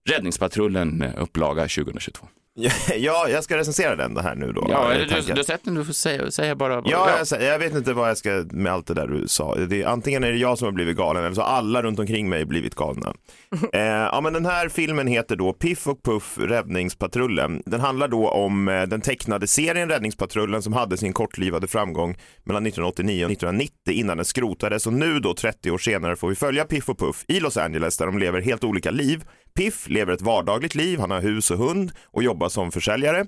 Räddningspatrullen 0.10 1.02
eh, 1.02 1.24
upplaga 1.24 1.62
2022. 1.62 2.28
Ja, 2.98 3.28
jag 3.30 3.44
ska 3.44 3.58
recensera 3.58 3.96
den 3.96 4.14
det 4.14 4.22
här 4.22 4.36
nu 4.36 4.52
då. 4.52 4.66
Ja, 4.70 4.92
är 4.92 4.96
eller 4.96 5.06
du, 5.06 5.22
du 5.22 5.34
har 5.34 5.44
sett 5.44 5.64
den, 5.64 5.76
du 5.76 5.86
får 5.86 5.94
säga, 5.94 6.32
säga 6.32 6.56
bara. 6.56 6.74
Ja, 6.86 7.10
jag, 7.18 7.24
sä- 7.24 7.44
jag 7.44 7.60
vet 7.60 7.76
inte 7.76 7.94
vad 7.94 8.10
jag 8.10 8.18
ska 8.18 8.46
med 8.52 8.72
allt 8.72 8.88
det 8.88 8.94
där 8.94 9.08
du 9.08 9.28
sa. 9.28 9.56
Det 9.56 9.86
antingen 9.86 10.24
är 10.24 10.32
det 10.32 10.38
jag 10.38 10.58
som 10.58 10.66
har 10.66 10.72
blivit 10.72 10.98
galen 10.98 11.24
eller 11.24 11.36
så 11.36 11.42
har 11.42 11.58
alla 11.58 11.82
runt 11.82 12.00
omkring 12.00 12.30
mig 12.30 12.46
blivit 12.46 12.76
galna. 12.76 13.14
eh, 13.74 13.82
ja, 13.82 14.22
men 14.24 14.34
den 14.34 14.46
här 14.46 14.70
filmen 14.70 15.08
heter 15.08 15.36
då 15.36 15.54
Piff 15.54 15.88
och 15.88 16.04
Puff 16.04 16.38
Räddningspatrullen. 16.38 17.64
Den 17.66 17.80
handlar 17.80 18.08
då 18.08 18.30
om 18.30 18.68
eh, 18.68 18.84
den 18.84 19.02
tecknade 19.02 19.48
serien 19.48 19.90
Räddningspatrullen 19.90 20.62
som 20.62 20.74
hade 20.74 20.98
sin 20.98 21.14
kortlivade 21.14 21.68
framgång 21.68 22.18
mellan 22.44 22.66
1989 22.66 23.26
och 23.26 23.32
1990 23.32 23.74
innan 23.94 24.18
den 24.18 24.26
skrotades 24.26 24.88
och 24.88 24.94
nu 24.94 25.20
då 25.20 25.34
30 25.34 25.72
år 25.72 25.78
senare 25.78 26.16
får 26.16 26.30
vi 26.30 26.36
följa 26.36 26.66
Piff 26.66 26.90
och 26.90 27.00
Puff 27.00 27.26
i 27.28 27.40
Los 27.40 27.58
Angeles 27.58 27.98
där 27.98 28.06
de 28.06 28.18
lever 28.18 28.42
helt 28.42 28.64
olika 28.64 28.92
liv. 28.92 29.24
Piff 29.56 29.90
lever 29.90 30.14
ett 30.14 30.22
vardagligt 30.22 30.76
liv, 30.76 31.00
han 31.00 31.12
har 31.12 31.22
hus 31.22 31.52
och 31.52 31.58
hund 31.58 31.92
och 32.06 32.24
jobbar 32.24 32.41
som 32.50 32.72
försäljare. 32.72 33.26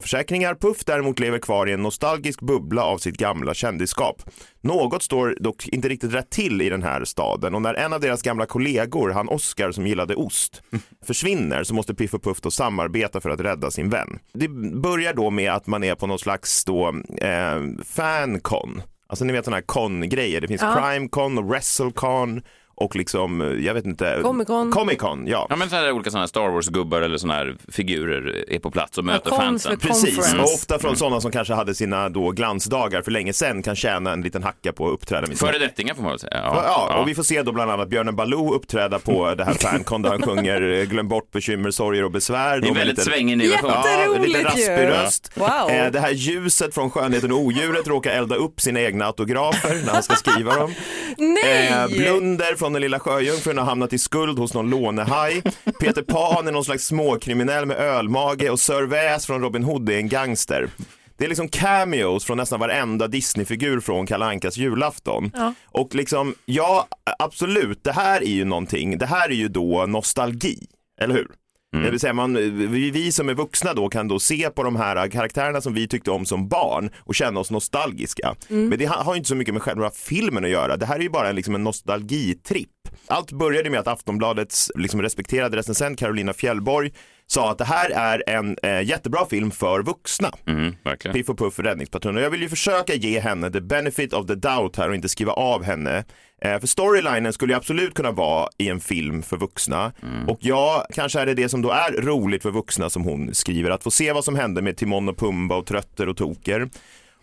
Försäkringar. 0.00 0.54
Puff 0.54 0.84
däremot 0.84 1.18
lever 1.18 1.38
kvar 1.38 1.66
i 1.66 1.72
en 1.72 1.82
nostalgisk 1.82 2.40
bubbla 2.40 2.82
av 2.84 2.98
sitt 2.98 3.16
gamla 3.16 3.54
kändisskap. 3.54 4.22
Något 4.60 5.02
står 5.02 5.36
dock 5.40 5.68
inte 5.68 5.88
riktigt 5.88 6.14
rätt 6.14 6.30
till 6.30 6.62
i 6.62 6.68
den 6.68 6.82
här 6.82 7.04
staden 7.04 7.54
och 7.54 7.62
när 7.62 7.74
en 7.74 7.92
av 7.92 8.00
deras 8.00 8.22
gamla 8.22 8.46
kollegor, 8.46 9.10
han 9.10 9.28
Oscar 9.28 9.72
som 9.72 9.86
gillade 9.86 10.14
ost, 10.14 10.62
försvinner 11.06 11.64
så 11.64 11.74
måste 11.74 11.94
Piff 11.94 12.14
och 12.14 12.22
Puff 12.22 12.40
då 12.40 12.50
samarbeta 12.50 13.20
för 13.20 13.30
att 13.30 13.40
rädda 13.40 13.70
sin 13.70 13.90
vän. 13.90 14.18
Det 14.32 14.48
börjar 14.82 15.14
då 15.14 15.30
med 15.30 15.52
att 15.52 15.66
man 15.66 15.84
är 15.84 15.94
på 15.94 16.06
någon 16.06 16.18
slags 16.18 16.64
då, 16.64 16.88
eh, 17.20 17.62
fancon. 17.84 18.82
Alltså 19.08 19.24
ni 19.24 19.32
vet 19.32 19.44
sådana 19.44 19.56
här 19.56 19.62
con-grejer. 19.66 20.40
Det 20.40 20.48
finns 20.48 20.62
Ja. 20.62 20.74
crime-con 20.80 21.38
och 21.38 21.44
wrestle-con 21.50 22.42
och 22.76 22.96
liksom, 22.96 23.40
eh, 23.40 23.46
jag 23.66 23.74
vet 23.74 23.84
inte. 23.84 24.20
Comic-Con. 24.22 24.72
Comic-Con, 24.72 25.26
ja. 25.28 25.46
Ja, 25.50 25.56
men 25.56 25.70
så 25.70 25.76
här 25.76 25.92
olika 25.92 26.10
sådana 26.10 26.26
Star 26.28 26.48
Wars-gubbar 26.48 27.00
eller 27.02 27.18
sådana 27.18 27.34
här 27.38 27.56
figurer 27.68 28.44
är 28.52 28.58
på 28.58 28.70
plats 28.70 28.98
och 28.98 29.04
möter 29.04 29.30
cons 29.30 29.40
fansen. 29.42 29.78
Precis, 29.78 30.34
och 30.34 30.44
ofta 30.54 30.78
från 30.78 30.96
sådana 30.96 31.20
som 31.20 31.30
kanske 31.30 31.54
hade 31.54 31.74
sina 31.74 32.08
då 32.08 32.30
glansdagar 32.30 33.02
för 33.02 33.10
länge 33.10 33.32
sedan 33.32 33.62
kan 33.62 33.76
tjäna 33.76 34.12
en 34.12 34.22
liten 34.22 34.42
hacka 34.42 34.72
på 34.72 34.86
att 34.86 34.92
uppträda 34.92 35.26
Föredettingar 35.36 35.94
får 35.94 36.02
man 36.02 36.10
väl 36.12 36.18
säga. 36.18 36.40
Ja, 36.44 36.98
och 37.00 37.08
vi 37.08 37.14
får 37.14 37.22
se 37.22 37.42
då 37.42 37.52
bland 37.52 37.70
annat 37.70 37.88
Björnen 37.88 38.16
Baloo 38.16 38.54
uppträda 38.54 38.98
på 38.98 39.34
det 39.34 39.44
här 39.44 39.54
fancon 39.54 40.02
där 40.02 40.10
han 40.10 40.22
sjunger 40.22 40.62
eh, 40.72 40.84
Glöm 40.84 41.08
bort 41.08 41.30
bekymmer, 41.32 41.70
sorger 41.70 42.04
och 42.04 42.10
besvär. 42.10 42.60
Det 42.60 42.68
är 42.68 42.74
väldigt 42.74 42.86
lite- 42.98 43.02
svängig 43.10 43.38
ny 43.38 43.48
version. 43.48 43.70
Ja, 43.74 43.88
Jätteroligt 43.98 44.28
lite 44.28 44.44
raspig 44.44 44.88
röst. 44.88 45.30
Wow. 45.34 45.70
Eh, 45.70 45.90
Det 45.92 46.00
här 46.00 46.10
ljuset 46.10 46.74
från 46.74 46.90
Skönheten 46.90 47.32
och 47.32 47.38
odjuret 47.38 47.86
råkar 47.88 48.10
elda 48.10 48.34
upp 48.36 48.60
sina 48.60 48.80
egna 48.80 49.04
autografer 49.06 49.74
när 49.86 49.92
han 49.92 50.02
ska 50.02 50.14
skriva 50.14 50.54
dem. 50.54 50.74
Nej! 51.18 51.68
Eh, 51.68 51.86
Blunder 51.88 52.54
från 52.66 52.72
den 52.72 52.82
lilla 52.82 52.98
sjöjungfrun 52.98 53.58
har 53.58 53.64
hamnat 53.64 53.92
i 53.92 53.98
skuld 53.98 54.38
hos 54.38 54.54
någon 54.54 54.70
lånehaj. 54.70 55.42
Peter 55.80 56.02
Pan 56.02 56.48
är 56.48 56.52
någon 56.52 56.64
slags 56.64 56.86
småkriminell 56.86 57.66
med 57.66 57.76
ölmage 57.76 58.50
och 58.50 58.60
Sir 58.60 58.82
Väs 58.82 59.26
från 59.26 59.40
Robin 59.42 59.64
Hood 59.64 59.90
är 59.90 59.96
en 59.96 60.08
gangster. 60.08 60.68
Det 61.16 61.24
är 61.24 61.28
liksom 61.28 61.48
cameos 61.48 62.24
från 62.24 62.36
nästan 62.36 62.60
varenda 62.60 63.08
Disney-figur 63.08 63.80
från 63.80 64.06
Kalle 64.06 64.24
Ankas 64.24 64.56
julafton. 64.56 65.30
Ja. 65.34 65.54
Och 65.64 65.94
liksom, 65.94 66.34
ja 66.44 66.86
absolut, 67.18 67.84
det 67.84 67.92
här 67.92 68.22
är 68.22 68.34
ju 68.34 68.44
någonting, 68.44 68.98
det 68.98 69.06
här 69.06 69.28
är 69.28 69.34
ju 69.34 69.48
då 69.48 69.86
nostalgi, 69.86 70.58
eller 71.00 71.14
hur? 71.14 71.28
Det 71.72 71.90
vill 71.90 72.00
säga 72.00 72.12
man, 72.12 72.34
vi, 72.72 72.90
vi 72.90 73.12
som 73.12 73.28
är 73.28 73.34
vuxna 73.34 73.74
då 73.74 73.88
kan 73.88 74.08
då 74.08 74.18
se 74.18 74.50
på 74.50 74.62
de 74.62 74.76
här 74.76 75.08
karaktärerna 75.08 75.60
som 75.60 75.74
vi 75.74 75.88
tyckte 75.88 76.10
om 76.10 76.26
som 76.26 76.48
barn 76.48 76.90
och 76.98 77.14
känna 77.14 77.40
oss 77.40 77.50
nostalgiska. 77.50 78.34
Men 78.48 78.78
det 78.78 78.86
ha- 78.86 79.02
har 79.02 79.14
ju 79.14 79.18
inte 79.18 79.28
så 79.28 79.34
mycket 79.34 79.54
med 79.54 79.62
själva 79.62 79.90
filmen 79.90 80.44
att 80.44 80.50
göra. 80.50 80.76
Det 80.76 80.86
här 80.86 80.96
är 80.96 81.00
ju 81.00 81.10
bara 81.10 81.28
en, 81.28 81.36
liksom 81.36 81.54
en 81.54 81.64
nostalgitripp. 81.64 82.70
Allt 83.06 83.32
började 83.32 83.70
med 83.70 83.80
att 83.80 83.86
Aftonbladets 83.88 84.72
liksom 84.74 85.02
respekterade 85.02 85.56
recensent 85.56 85.98
Carolina 85.98 86.32
Fjällborg 86.32 86.92
sa 87.26 87.50
att 87.50 87.58
det 87.58 87.64
här 87.64 87.90
är 87.90 88.22
en 88.26 88.56
eh, 88.62 88.82
jättebra 88.82 89.26
film 89.26 89.50
för 89.50 89.82
vuxna. 89.82 90.32
Mm, 90.46 90.74
verkligen. 90.84 91.14
Piff 91.14 91.28
och 91.28 91.38
Puff 91.38 91.58
Räddningspatrullen. 91.58 92.16
Och 92.16 92.22
jag 92.22 92.30
vill 92.30 92.42
ju 92.42 92.48
försöka 92.48 92.94
ge 92.94 93.20
henne 93.20 93.50
the 93.50 93.60
benefit 93.60 94.12
of 94.12 94.26
the 94.26 94.34
doubt 94.34 94.76
här 94.76 94.88
och 94.88 94.94
inte 94.94 95.08
skriva 95.08 95.32
av 95.32 95.62
henne. 95.64 96.04
Eh, 96.42 96.60
för 96.60 96.66
storylinen 96.66 97.32
skulle 97.32 97.52
ju 97.52 97.56
absolut 97.56 97.94
kunna 97.94 98.10
vara 98.10 98.48
i 98.58 98.68
en 98.68 98.80
film 98.80 99.22
för 99.22 99.36
vuxna. 99.36 99.92
Och 100.28 100.38
ja, 100.40 100.86
kanske 100.94 101.20
är 101.20 101.26
det 101.26 101.34
det 101.34 101.48
som 101.48 101.62
då 101.62 101.70
är 101.70 101.92
roligt 102.02 102.42
för 102.42 102.50
vuxna 102.50 102.90
som 102.90 103.04
hon 103.04 103.34
skriver. 103.34 103.70
Att 103.70 103.82
få 103.82 103.90
se 103.90 104.12
vad 104.12 104.24
som 104.24 104.36
hände 104.36 104.62
med 104.62 104.76
Timon 104.76 105.08
och 105.08 105.18
Pumba 105.18 105.56
och 105.56 105.66
Trötter 105.66 106.08
och 106.08 106.16
Toker. 106.16 106.68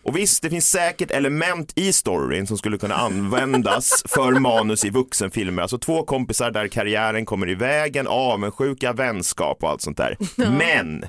Och 0.04 0.16
visst, 0.16 0.42
det 0.42 0.50
finns 0.50 0.70
säkert 0.70 1.10
element 1.10 1.72
i 1.76 1.92
storyn 1.92 2.46
som 2.46 2.58
skulle 2.58 2.78
kunna 2.78 2.94
användas 2.94 4.02
för 4.08 4.32
manus 4.32 4.84
i 4.84 4.90
vuxenfilmer. 4.90 5.62
Alltså 5.62 5.78
två 5.78 6.02
kompisar 6.02 6.50
där 6.50 6.68
karriären 6.68 7.26
kommer 7.26 7.50
i 7.50 7.54
vägen, 7.54 8.06
avundsjuka, 8.06 8.92
vänskap 8.92 9.62
och 9.62 9.70
allt 9.70 9.82
sånt 9.82 9.96
där. 9.96 10.16
Men 10.58 11.06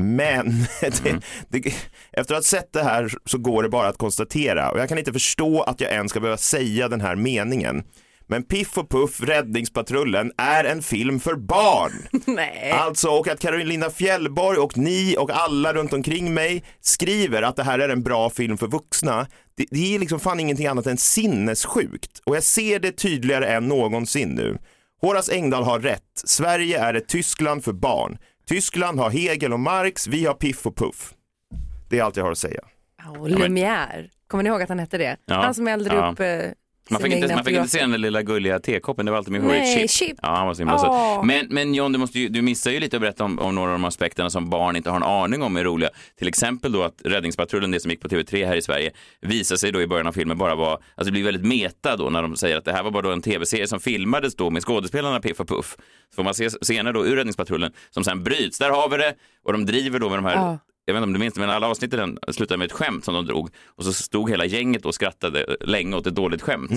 men 0.00 0.50
det, 0.80 1.20
det, 1.48 1.74
efter 2.12 2.34
att 2.34 2.38
ha 2.38 2.42
sett 2.42 2.72
det 2.72 2.82
här 2.82 3.12
så 3.24 3.38
går 3.38 3.62
det 3.62 3.68
bara 3.68 3.88
att 3.88 3.98
konstatera 3.98 4.70
och 4.70 4.78
jag 4.78 4.88
kan 4.88 4.98
inte 4.98 5.12
förstå 5.12 5.62
att 5.62 5.80
jag 5.80 5.92
ens 5.92 6.10
ska 6.10 6.20
behöva 6.20 6.36
säga 6.36 6.88
den 6.88 7.00
här 7.00 7.16
meningen. 7.16 7.82
Men 8.30 8.42
Piff 8.42 8.78
och 8.78 8.90
Puff, 8.90 9.20
Räddningspatrullen, 9.20 10.32
är 10.36 10.64
en 10.64 10.82
film 10.82 11.20
för 11.20 11.34
barn. 11.34 11.92
Nej. 12.26 12.70
Alltså, 12.70 13.08
och 13.08 13.28
att 13.28 13.40
Carolina 13.40 13.90
Fjällborg 13.90 14.58
och 14.58 14.78
ni 14.78 15.16
och 15.18 15.30
alla 15.30 15.72
runt 15.72 15.92
omkring 15.92 16.34
mig 16.34 16.64
skriver 16.80 17.42
att 17.42 17.56
det 17.56 17.62
här 17.62 17.78
är 17.78 17.88
en 17.88 18.02
bra 18.02 18.30
film 18.30 18.58
för 18.58 18.66
vuxna. 18.66 19.26
Det, 19.56 19.66
det 19.70 19.94
är 19.94 19.98
liksom 19.98 20.20
fan 20.20 20.40
ingenting 20.40 20.66
annat 20.66 20.86
än 20.86 20.96
sinnessjukt. 20.98 22.20
Och 22.24 22.36
jag 22.36 22.42
ser 22.42 22.78
det 22.80 22.92
tydligare 22.92 23.46
än 23.46 23.68
någonsin 23.68 24.28
nu. 24.28 24.58
Horace 25.00 25.32
Engdahl 25.34 25.64
har 25.64 25.80
rätt. 25.80 26.02
Sverige 26.24 26.78
är 26.80 26.94
ett 26.94 27.08
Tyskland 27.08 27.64
för 27.64 27.72
barn. 27.72 28.18
Tyskland 28.48 29.00
har 29.00 29.10
Hegel 29.10 29.52
och 29.52 29.60
Marx, 29.60 30.06
vi 30.06 30.24
har 30.26 30.34
Piff 30.34 30.66
och 30.66 30.76
Puff. 30.76 31.14
Det 31.90 31.98
är 31.98 32.02
allt 32.02 32.16
jag 32.16 32.24
har 32.24 32.32
att 32.32 32.38
säga. 32.38 32.60
Och 33.18 33.28
Lumière, 33.30 34.08
kommer 34.28 34.42
ni 34.44 34.48
ihåg 34.50 34.62
att 34.62 34.68
han 34.68 34.78
hette 34.78 34.98
det? 34.98 35.16
Ja. 35.26 35.34
Han 35.42 35.54
som 35.54 35.68
eldade 35.68 35.96
Ja. 35.96 36.10
upp 36.12 36.20
eh, 36.20 36.50
Man 36.90 37.00
fick, 37.00 37.12
inte, 37.12 37.34
man 37.34 37.44
fick 37.44 37.56
inte 37.56 37.68
se 37.68 37.80
den 37.80 37.90
där 37.90 37.98
lilla 37.98 38.22
gulliga 38.22 38.60
tekoppen, 38.60 39.06
det 39.06 39.12
var 39.12 39.18
alltid 39.18 39.32
min 39.32 39.42
Nej, 39.42 39.50
favorit 39.74 39.90
Chip. 39.90 40.08
Chip. 40.08 40.18
Ja, 40.22 40.34
han 40.36 40.46
var 40.46 40.54
så 40.54 40.60
himla 40.60 40.78
söt. 40.78 41.24
Men, 41.26 41.46
men 41.50 41.74
John, 41.74 41.92
du, 41.92 41.98
måste 41.98 42.18
ju, 42.18 42.28
du 42.28 42.42
missar 42.42 42.70
ju 42.70 42.80
lite 42.80 42.96
att 42.96 43.00
berätta 43.00 43.24
om, 43.24 43.38
om 43.38 43.54
några 43.54 43.72
av 43.72 43.78
de 43.78 43.84
aspekterna 43.84 44.30
som 44.30 44.50
barn 44.50 44.76
inte 44.76 44.90
har 44.90 44.96
en 44.96 45.02
aning 45.02 45.42
om 45.42 45.56
är 45.56 45.64
roliga. 45.64 45.90
Till 46.18 46.28
exempel 46.28 46.72
då 46.72 46.82
att 46.82 46.94
Räddningspatrullen, 47.04 47.70
det 47.70 47.80
som 47.80 47.90
gick 47.90 48.00
på 48.00 48.08
TV3 48.08 48.46
här 48.46 48.56
i 48.56 48.62
Sverige, 48.62 48.90
visar 49.20 49.56
sig 49.56 49.72
då 49.72 49.82
i 49.82 49.86
början 49.86 50.06
av 50.06 50.12
filmen 50.12 50.38
bara 50.38 50.54
vara, 50.54 50.72
alltså 50.72 51.04
det 51.04 51.10
blir 51.12 51.24
väldigt 51.24 51.46
meta 51.46 51.96
då 51.96 52.10
när 52.10 52.22
de 52.22 52.36
säger 52.36 52.56
att 52.56 52.64
det 52.64 52.72
här 52.72 52.82
var 52.82 52.90
bara 52.90 53.02
då 53.02 53.12
en 53.12 53.22
tv-serie 53.22 53.66
som 53.66 53.80
filmades 53.80 54.36
då 54.36 54.50
med 54.50 54.62
skådespelarna 54.62 55.20
Piff 55.20 55.40
och 55.40 55.48
Puff. 55.48 55.76
Så 56.10 56.16
får 56.16 56.22
man 56.22 56.34
se 56.34 56.50
scener 56.50 56.92
då 56.92 57.06
ur 57.06 57.16
Räddningspatrullen 57.16 57.72
som 57.90 58.04
sen 58.04 58.24
bryts, 58.24 58.58
där 58.58 58.70
har 58.70 58.88
vi 58.88 58.96
det, 58.96 59.14
och 59.44 59.52
de 59.52 59.66
driver 59.66 59.98
då 59.98 60.08
med 60.08 60.18
de 60.18 60.24
här 60.24 60.34
Ja. 60.34 60.58
Jag 60.88 60.94
vet 60.94 60.98
inte 61.00 61.06
om 61.06 61.12
du 61.12 61.18
minns 61.18 61.34
det, 61.34 61.40
men 61.40 61.50
alla 61.50 61.68
avsnitt 61.68 61.94
i 61.94 61.96
den 61.96 62.18
slutade 62.28 62.58
med 62.58 62.66
ett 62.66 62.72
skämt 62.72 63.04
som 63.04 63.14
de 63.14 63.26
drog. 63.26 63.50
Och 63.76 63.84
så 63.84 63.92
stod 63.92 64.30
hela 64.30 64.44
gänget 64.44 64.84
och 64.86 64.94
skrattade 64.94 65.56
länge 65.60 65.96
åt 65.96 66.06
ett 66.06 66.14
dåligt 66.14 66.42
skämt. 66.42 66.70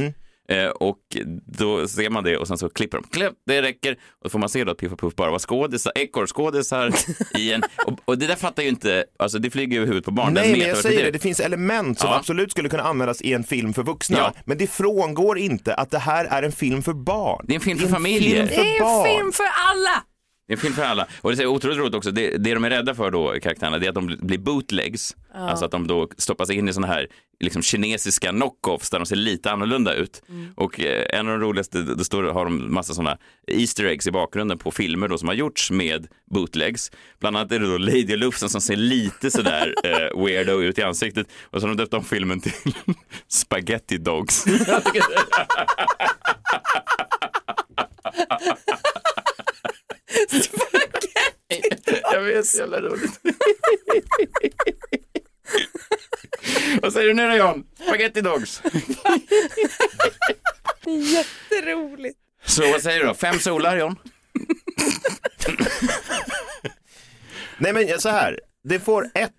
Eh, 0.50 0.68
och 0.68 0.98
då 1.46 1.88
ser 1.88 2.10
man 2.10 2.24
det 2.24 2.38
och 2.38 2.48
sen 2.48 2.58
så 2.58 2.70
klipper 2.70 2.98
de. 2.98 3.08
Klipp, 3.08 3.34
det 3.48 3.62
räcker. 3.62 3.92
Och 3.94 4.24
då 4.24 4.30
får 4.30 4.40
man 4.40 4.50
se 4.50 4.64
då 4.64 4.72
att 4.72 4.78
Piff 4.78 4.92
och 4.92 5.00
Puff 5.00 5.16
bara 5.16 5.32
var 5.32 5.40
skådisar, 5.40 5.92
ekorrskådisar 5.96 6.94
i 7.38 7.54
en... 7.54 7.64
Och, 7.86 8.00
och 8.06 8.18
det 8.18 8.28
där 8.28 8.36
fattar 8.36 8.64
ju 8.64 8.70
inte, 8.70 9.06
alltså 9.20 9.40
det 9.40 9.50
flyger 9.52 9.78
över 9.78 9.88
huvudet 9.88 10.06
på 10.06 10.12
barn. 10.12 10.34
Nej, 10.34 10.52
men 10.52 10.68
jag 10.68 10.78
säger 10.78 11.04
det, 11.06 11.12
det 11.12 11.20
finns 11.20 11.40
element 11.40 12.00
som 12.00 12.10
Ja. 12.10 12.18
absolut 12.18 12.52
skulle 12.52 12.70
kunna 12.70 12.84
användas 12.84 13.22
i 13.22 13.34
en 13.34 13.44
film 13.44 13.74
för 13.74 13.84
vuxna. 13.84 14.18
Ja. 14.18 14.34
Men 14.46 14.58
det 14.58 14.68
frångår 14.68 15.38
inte 15.38 15.74
att 15.74 15.92
det 15.92 16.00
här 16.00 16.26
är 16.26 16.44
en 16.44 16.52
film 16.52 16.84
för 16.84 16.94
barn. 16.94 17.46
Det 17.48 17.54
är 17.54 17.56
en 17.56 17.62
film 17.62 17.80
för 17.80 17.88
familjer. 17.88 18.46
Det 18.48 18.56
är 18.56 19.00
en 19.00 19.06
film 19.06 19.32
för 19.32 19.46
alla! 19.70 20.04
Det 20.52 20.56
är 20.56 20.58
en 20.58 20.62
film 20.62 20.74
för 20.74 20.84
alla. 20.84 21.08
Och 21.22 21.36
det 21.36 21.44
är 21.44 21.48
otroligt 21.48 21.78
roligt 21.78 21.96
också, 21.96 22.12
det, 22.12 22.38
det 22.38 22.54
de 22.54 22.64
är 22.64 22.70
rädda 22.70 22.96
för 22.96 23.12
då, 23.12 23.40
karaktärerna, 23.42 23.78
det 23.78 23.86
är 23.86 23.90
att 23.90 23.96
de 23.96 24.18
blir 24.22 24.38
bootlegs. 24.38 25.16
Alltså 25.34 25.66
att 25.66 25.72
de 25.72 25.88
då 25.88 26.10
stoppas 26.18 26.50
in 26.50 26.70
i 26.70 26.74
sådana 26.74 26.94
här 26.94 27.08
liksom, 27.40 27.62
kinesiska 27.62 28.30
knockoffs 28.30 28.90
där 28.90 29.00
de 29.00 29.06
ser 29.06 29.16
lite 29.16 29.52
annorlunda 29.52 29.94
ut. 29.94 30.24
Och 30.56 30.80
eh, 30.80 31.20
en 31.20 31.28
av 31.28 31.40
de 31.40 31.46
roligaste, 31.46 31.82
det 31.82 32.06
står, 32.06 32.24
har 32.24 32.46
de 32.46 32.74
massa 32.74 32.94
sådana 32.94 33.18
Easter 33.48 33.86
eggs 33.86 34.08
i 34.08 34.12
bakgrunden 34.12 34.58
på 34.58 34.72
filmer 34.72 35.08
då 35.08 35.18
som 35.18 35.28
har 35.28 35.36
gjorts 35.36 35.72
med 35.72 36.08
bootlegs. 36.34 36.92
Bland 37.20 37.38
annat 37.38 37.52
är 37.52 37.60
det 37.60 37.72
då 37.72 37.78
Lady 37.78 38.16
Lufsen 38.16 38.50
som 38.50 38.62
ser 38.62 38.76
lite 38.76 39.32
sådär 39.32 39.74
eh, 39.84 40.24
weirdo 40.24 40.62
ut 40.62 40.78
i 40.78 40.84
ansiktet. 40.84 41.28
Och 41.44 41.62
så 41.62 41.68
har 41.68 41.76
de 41.76 41.84
döpt 41.84 41.94
om 41.94 42.04
filmen 42.04 42.42
till 42.42 42.54
Spaghetti 43.28 43.98
Dogs. 43.98 44.46
Det- 50.30 52.02
Jag 52.14 52.22
vet, 52.22 52.56
jävla 52.56 52.82
roligt. 52.82 53.20
Vad 56.82 56.94
säger 56.94 57.08
du 57.08 57.14
nu 57.14 57.28
då 57.28 57.36
John? 57.36 57.64
Spaghetti 57.88 58.22
Dogs. 58.22 58.62
Jätteroligt. 60.86 62.18
Så 62.46 62.72
vad 62.72 62.82
säger 62.82 63.00
du 63.00 63.06
då? 63.06 63.14
Fem 63.14 63.40
solar 63.40 63.78
John? 63.78 63.96
Nej 67.58 67.74
men 67.74 68.00
så 68.00 68.10
här, 68.10 68.40
det 68.64 68.80
får 68.80 69.10
ett, 69.16 69.32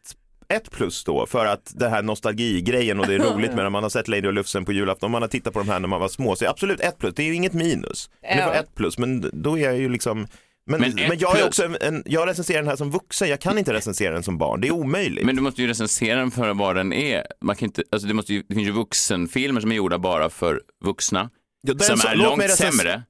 ett 0.48 0.70
plus 0.70 1.04
då 1.04 1.26
för 1.26 1.46
att 1.46 1.72
det 1.74 1.88
här 1.88 2.02
nostalgigrejen 2.02 3.00
och 3.00 3.06
det 3.06 3.14
är 3.14 3.18
roligt 3.18 3.50
med 3.54 3.64
när 3.64 3.70
man 3.70 3.82
har 3.82 3.90
sett 3.90 4.08
Lady 4.08 4.26
och 4.28 4.32
Lufsen 4.32 4.64
på 4.64 4.72
julafton, 4.72 5.06
om 5.06 5.12
man 5.12 5.22
har 5.22 5.28
tittat 5.28 5.52
på 5.52 5.58
de 5.58 5.68
här 5.68 5.80
när 5.80 5.88
man 5.88 6.00
var 6.00 6.08
små, 6.08 6.36
så 6.36 6.46
absolut 6.48 6.80
ett 6.80 6.98
plus, 6.98 7.14
det 7.14 7.22
är 7.22 7.26
ju 7.26 7.34
inget 7.34 7.52
minus. 7.52 8.10
Men 8.22 8.36
Det 8.36 8.44
får 8.44 8.54
ett 8.54 8.74
plus, 8.74 8.98
men 8.98 9.30
då 9.42 9.58
är 9.58 9.62
jag 9.64 9.78
ju 9.78 9.88
liksom 9.88 10.26
men, 10.66 10.80
Men 10.80 10.94
men, 10.94 11.18
jag 11.18 11.38
är 11.40 11.46
också 11.46 11.64
en, 11.64 11.76
en, 11.80 12.02
jag 12.06 12.28
recenserar 12.28 12.58
den 12.58 12.68
här 12.68 12.76
som 12.76 12.90
vuxen, 12.90 13.28
jag 13.28 13.40
kan 13.40 13.58
inte 13.58 13.72
recensera 13.72 14.14
den 14.14 14.22
som 14.22 14.38
barn, 14.38 14.60
det 14.60 14.68
är 14.68 14.72
omöjligt. 14.72 15.26
Men 15.26 15.36
du 15.36 15.42
måste 15.42 15.62
ju 15.62 15.68
recensera 15.68 16.18
den 16.18 16.30
för 16.30 16.54
vad 16.54 16.76
den 16.76 16.92
är. 16.92 17.26
Man 17.40 17.56
kan 17.56 17.66
inte, 17.66 17.82
alltså 17.92 18.08
det, 18.08 18.14
måste 18.14 18.34
ju, 18.34 18.42
det 18.48 18.54
finns 18.54 18.68
ju 18.68 18.72
vuxenfilmer 18.72 19.60
som 19.60 19.72
är 19.72 19.76
gjorda 19.76 19.98
bara 19.98 20.30
för 20.30 20.60
vuxna. 20.84 21.30
Ja, 21.62 21.78
som 21.78 21.96
så- 21.96 22.08
är 22.08 22.16
långt 22.16 22.42
recens- 22.42 22.48
sämre 22.70 23.02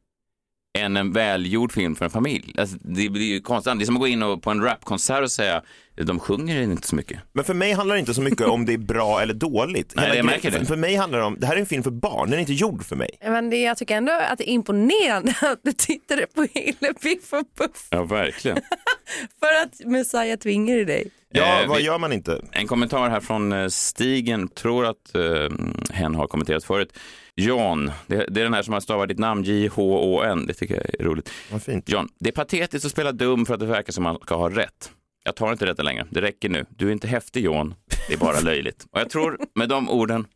än 0.78 0.96
en 0.96 1.12
välgjord 1.12 1.72
film 1.72 1.96
för 1.96 2.04
en 2.04 2.10
familj. 2.10 2.54
Alltså, 2.58 2.76
det 2.80 3.08
blir 3.08 3.22
ju 3.34 3.40
konstigt. 3.40 3.78
Det 3.78 3.84
är 3.84 3.86
som 3.86 3.96
att 3.96 4.00
gå 4.00 4.06
in 4.06 4.22
och, 4.22 4.42
på 4.42 4.50
en 4.50 4.62
rapkonsert 4.62 5.22
och 5.22 5.30
säga 5.30 5.62
de 5.96 6.20
sjunger 6.20 6.62
inte 6.62 6.86
så 6.88 6.96
mycket. 6.96 7.20
Men 7.32 7.44
för 7.44 7.54
mig 7.54 7.72
handlar 7.72 7.94
det 7.96 8.00
inte 8.00 8.14
så 8.14 8.22
mycket 8.22 8.46
om 8.46 8.66
det 8.66 8.72
är 8.72 8.78
bra 8.78 9.20
eller 9.20 9.34
dåligt. 9.34 9.92
Nej, 9.96 10.04
Hela 10.04 10.16
jag 10.16 10.24
märker 10.26 10.50
det. 10.50 10.64
För, 10.66 10.76
mig 10.76 10.94
handlar 10.96 11.18
det 11.18 11.24
om, 11.24 11.36
det 11.40 11.46
här 11.46 11.56
är 11.56 11.60
en 11.60 11.66
film 11.66 11.82
för 11.82 11.90
barn, 11.90 12.30
den 12.30 12.36
är 12.38 12.40
inte 12.40 12.52
gjord 12.52 12.84
för 12.84 12.96
mig. 12.96 13.10
Men 13.22 13.50
det, 13.50 13.56
jag 13.62 13.76
tycker 13.76 13.96
ändå 13.96 14.12
att 14.12 14.38
det 14.38 14.50
är 14.50 14.52
imponerande 14.52 15.34
att 15.42 15.60
du 15.62 15.72
tittade 15.72 16.26
på 16.34 16.46
hela 16.54 16.94
Piff 17.02 17.32
och 17.32 17.54
Puff 17.58 17.86
Ja, 17.90 18.02
verkligen. 18.04 18.56
för 19.40 19.62
att 19.62 19.90
Messiah 19.90 20.38
tvingar 20.38 20.76
i 20.76 20.84
dig. 20.84 21.10
Ja, 21.32 21.62
Eh, 21.62 21.68
vad 21.68 21.76
vi- 21.78 21.84
gör 21.84 21.98
man 21.98 22.12
inte? 22.12 22.42
En 22.52 22.66
kommentar 22.66 23.10
här 23.10 23.20
från 23.20 23.52
eh, 23.52 23.68
Stigen, 23.68 24.48
tror 24.48 24.86
att 24.86 25.14
eh, 25.14 25.56
hen 25.90 26.14
har 26.14 26.26
kommenterat 26.26 26.64
förut. 26.64 26.98
Jan, 27.34 27.90
det, 28.06 28.26
det 28.28 28.40
är 28.40 28.44
den 28.44 28.54
här 28.54 28.62
som 28.62 28.72
har 28.72 28.80
stavat 28.80 29.08
ditt 29.08 29.18
namn 29.18 29.42
J-H-O-N, 29.44 30.46
det 30.46 30.54
tycker 30.54 30.74
jag 30.74 31.00
är 31.00 31.04
roligt. 31.04 31.30
Vad 31.52 31.62
fint. 31.62 31.88
John, 31.88 32.08
det 32.18 32.28
är 32.28 32.32
patetiskt 32.32 32.86
att 32.86 32.92
spela 32.92 33.12
dum 33.12 33.46
för 33.46 33.54
att 33.54 33.60
det 33.60 33.66
verkar 33.66 33.92
som 33.92 34.04
man 34.04 34.18
ska 34.22 34.36
ha 34.36 34.50
rätt. 34.50 34.92
Jag 35.24 35.36
tar 35.36 35.52
inte 35.52 35.64
detta 35.64 35.82
längre, 35.82 36.06
det 36.10 36.20
räcker 36.20 36.48
nu. 36.48 36.64
Du 36.68 36.88
är 36.88 36.92
inte 36.92 37.08
häftig 37.08 37.44
John, 37.44 37.74
det 38.08 38.14
är 38.14 38.18
bara 38.18 38.40
löjligt. 38.44 38.86
Och 38.90 39.00
jag 39.00 39.10
tror 39.10 39.38
med 39.54 39.68
de 39.68 39.90
orden 39.90 40.26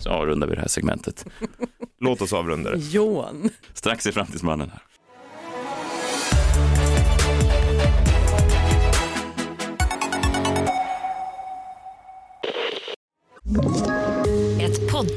så 0.00 0.10
avrundar 0.10 0.46
vi 0.46 0.54
det 0.54 0.60
här 0.60 0.68
segmentet. 0.68 1.26
Låt 2.00 2.22
oss 2.22 2.32
avrunda 2.32 2.70
det. 2.70 2.78
Johan. 2.78 3.50
Strax 3.74 4.06
är 4.06 4.12
Framtidsmannen 4.12 4.70
här. 4.70 4.82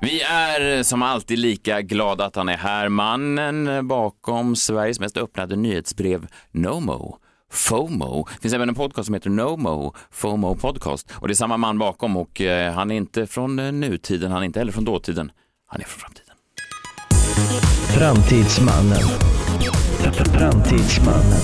Vi 0.00 0.22
är 0.22 0.82
som 0.82 1.02
alltid 1.02 1.38
lika 1.38 1.82
glada 1.82 2.24
att 2.24 2.36
han 2.36 2.48
är 2.48 2.56
här. 2.56 2.88
Mannen 2.88 3.88
bakom 3.88 4.56
Sveriges 4.56 5.00
mest 5.00 5.16
öppnade 5.16 5.56
nyhetsbrev 5.56 6.26
NoMo. 6.50 7.18
FOMO. 7.52 8.28
Det 8.34 8.42
finns 8.42 8.54
även 8.54 8.68
en 8.68 8.74
podcast 8.74 9.06
som 9.06 9.14
heter 9.14 9.30
NoMo, 9.30 9.94
FOMO 10.10 10.54
Podcast. 10.56 11.10
Och 11.14 11.28
det 11.28 11.32
är 11.32 11.34
samma 11.34 11.56
man 11.56 11.78
bakom 11.78 12.16
och 12.16 12.40
eh, 12.40 12.72
han 12.72 12.90
är 12.90 12.96
inte 12.96 13.26
från 13.26 13.58
eh, 13.58 13.72
nutiden, 13.72 14.32
han 14.32 14.42
är 14.42 14.46
inte 14.46 14.58
heller 14.58 14.72
från 14.72 14.84
dåtiden. 14.84 15.30
Han 15.66 15.80
är 15.80 15.84
från 15.84 16.00
framtiden. 16.00 16.34
Framtidsmannen. 17.98 18.98
Framtidsmannen. 20.32 21.40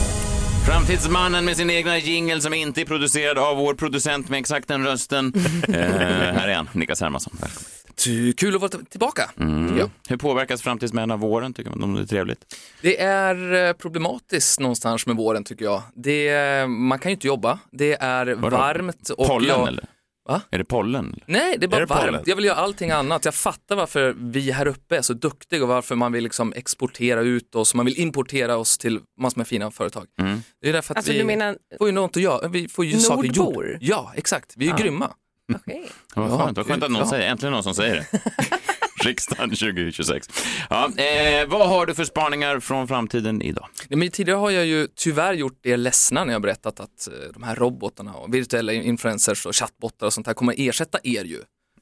Framtidsmannen 0.67 1.45
med 1.45 1.57
sin 1.57 1.71
egna 1.71 1.99
jingle 1.99 2.41
som 2.41 2.55
inte 2.55 2.81
är 2.81 2.85
producerad 2.85 3.39
av 3.39 3.57
vår 3.57 3.75
producent 3.75 4.29
med 4.29 4.41
exakt 4.41 4.69
den 4.69 4.85
rösten. 4.85 5.33
Eh, 5.69 5.75
här 5.75 6.49
är 6.49 6.55
han, 6.55 6.69
Niklas 6.73 7.01
Hermansson. 7.01 7.37
Välkommen. 7.41 7.82
Ty- 7.97 8.33
kul 8.33 8.55
att 8.55 8.61
vara 8.61 8.71
tillbaka. 8.91 9.31
Mm. 9.41 9.79
Ja. 9.79 9.91
Hur 10.09 10.17
påverkas 10.17 10.63
framtidsmän 10.63 11.11
av 11.11 11.19
våren? 11.19 11.55
Tycker 11.55 11.71
man 11.71 11.95
det 11.95 12.01
är 12.01 12.07
trevligt? 12.07 12.57
Det 12.83 13.01
är 13.01 13.69
eh, 13.69 13.73
problematiskt 13.73 14.61
någonstans 14.61 15.07
med 15.07 15.17
våren 15.17 15.45
tycker 15.45 15.65
jag. 15.65 15.83
Det 15.95 16.67
man 16.69 16.99
kan 16.99 17.11
ju 17.11 17.15
inte 17.15 17.27
jobba, 17.27 17.59
det 17.73 17.95
är 18.01 18.27
Vadå? 18.35 18.57
varmt. 18.57 19.09
Och 19.11 19.27
pollen 19.27 19.49
jag, 19.49 19.69
eller? 19.69 19.85
Va? 20.29 20.41
Är 20.51 20.59
det 20.59 20.65
pollen? 20.65 21.21
Nej, 21.27 21.57
det 21.59 21.67
är 21.67 21.69
bara 21.69 21.77
Är 21.77 21.81
det 21.81 21.87
varmt. 21.87 22.05
pollen? 22.07 22.23
Jag 22.27 22.37
vill 22.37 22.45
göra 22.45 22.57
allting 22.57 22.91
annat. 22.91 23.25
Jag 23.25 23.35
fattar 23.35 23.77
varför 23.77 24.15
vi 24.19 24.51
här 24.51 24.67
uppe 24.67 24.97
är 24.97 25.03
så 25.03 25.13
duktiga 25.13 25.63
och 25.63 25.69
varför 25.69 25.95
man 25.95 26.13
vill 26.13 26.25
liksom 26.25 26.53
exportera 26.57 27.21
ut 27.21 27.55
oss, 27.55 27.75
man 27.75 27.87
vill 27.87 28.01
importera 28.01 28.57
oss 28.57 28.79
till 28.79 29.01
massor 29.21 29.39
med 29.39 29.49
fina 29.49 29.71
företag. 29.71 30.07
Mm. 30.21 30.43
Det 30.63 30.69
är 30.69 30.73
därför 30.73 30.95
att 30.95 30.97
Alltså, 30.99 31.13
vi 31.13 31.19
du 31.19 31.25
menar 31.25 31.57
får 31.79 31.89
ju 31.89 31.93
något 31.93 32.17
att 32.17 32.23
göra, 32.23 32.49
vi 32.49 32.69
får 32.69 32.85
ju 32.85 32.99
saker 32.99 33.29
Nordbor? 33.29 33.69
gjort. 33.73 33.79
Ja, 33.81 34.13
exakt. 34.17 34.53
Vi 34.57 34.65
är 34.65 34.69
ju 34.69 34.75
Ja. 34.79 34.83
grymma. 34.85 35.11
Okej. 35.55 35.85
Vad 36.15 36.31
Ja, 36.31 36.39
skönt, 36.39 36.57
vad 36.57 36.67
skönt 36.67 36.83
att 36.83 36.91
någon 36.91 37.01
ja. 37.03 37.09
säger, 37.11 37.31
äntligen 37.31 37.53
någon 37.53 37.63
som 37.63 37.75
säger 37.75 37.95
det. 37.95 38.07
Riksdagen 39.05 39.51
2026. 39.51 40.29
Ja, 40.71 40.85
eh, 40.97 41.47
vad 41.49 41.69
har 41.69 41.87
du 41.87 41.95
för 41.95 42.05
spaningar 42.05 42.61
från 42.61 42.89
framtiden 42.89 43.43
idag? 43.43 43.69
Ja, 43.89 43.97
men 43.97 44.11
tidigare 44.11 44.39
har 44.39 44.51
jag 44.51 44.67
ju 44.67 44.89
tyvärr 44.97 45.33
gjort 45.35 45.67
er 45.67 45.77
ledsna 45.77 46.25
när 46.25 46.33
jag 46.33 46.43
berättat 46.43 46.81
att 46.81 47.09
eh, 47.09 47.13
de 47.35 47.43
här 47.43 47.57
robotarna 47.57 48.13
och 48.15 48.35
virtuella 48.35 48.73
influencers 48.73 49.47
och 49.47 49.57
chattbottar 49.57 50.07
och 50.07 50.13
sånt 50.13 50.27
här 50.27 50.35
kommer 50.35 50.55
ersätta 50.59 50.99
er 51.05 51.25
ju. 51.25 51.37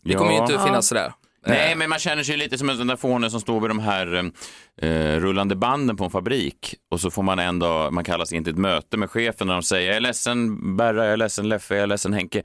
Det 0.05 0.13
Ja. 0.13 0.19
kommer 0.19 0.33
ju 0.33 0.39
inte 0.39 0.53
Ja. 0.53 0.67
finnas 0.67 0.87
sådär. 0.89 1.13
Nej, 1.47 1.73
Eh, 1.73 1.79
men 1.79 1.91
man 1.91 1.99
känner 1.99 2.23
sig 2.23 2.37
lite 2.37 2.59
som 2.59 2.69
en 2.69 2.77
sån 2.77 2.87
där 2.87 2.97
fåne 2.97 3.31
som 3.31 3.41
står 3.41 3.61
vid 3.61 3.71
de 3.71 3.79
här 3.79 4.31
eh, 4.83 4.89
rullande 5.21 5.57
banden 5.57 5.97
på 5.97 6.05
en 6.05 6.11
fabrik 6.11 6.75
och 6.91 7.01
så 7.01 7.11
får 7.11 7.23
man 7.23 7.39
en 7.39 7.59
dag, 7.59 7.93
man 7.93 8.05
kallas 8.05 8.33
in 8.33 8.45
till 8.45 8.53
ett 8.53 8.59
möte 8.59 8.97
med 8.97 9.11
chefen 9.11 9.49
och 9.49 9.55
de 9.55 9.63
säger 9.63 9.87
jag 9.89 9.97
är 9.97 10.01
ledsen 10.01 10.77
Berra, 10.77 11.05
jag 11.05 11.13
är 11.13 11.17
ledsen 11.17 11.49
Leffe, 11.49 11.75
jag 11.75 11.83
är 11.83 11.87
ledsen 11.87 12.13
Henke. 12.13 12.43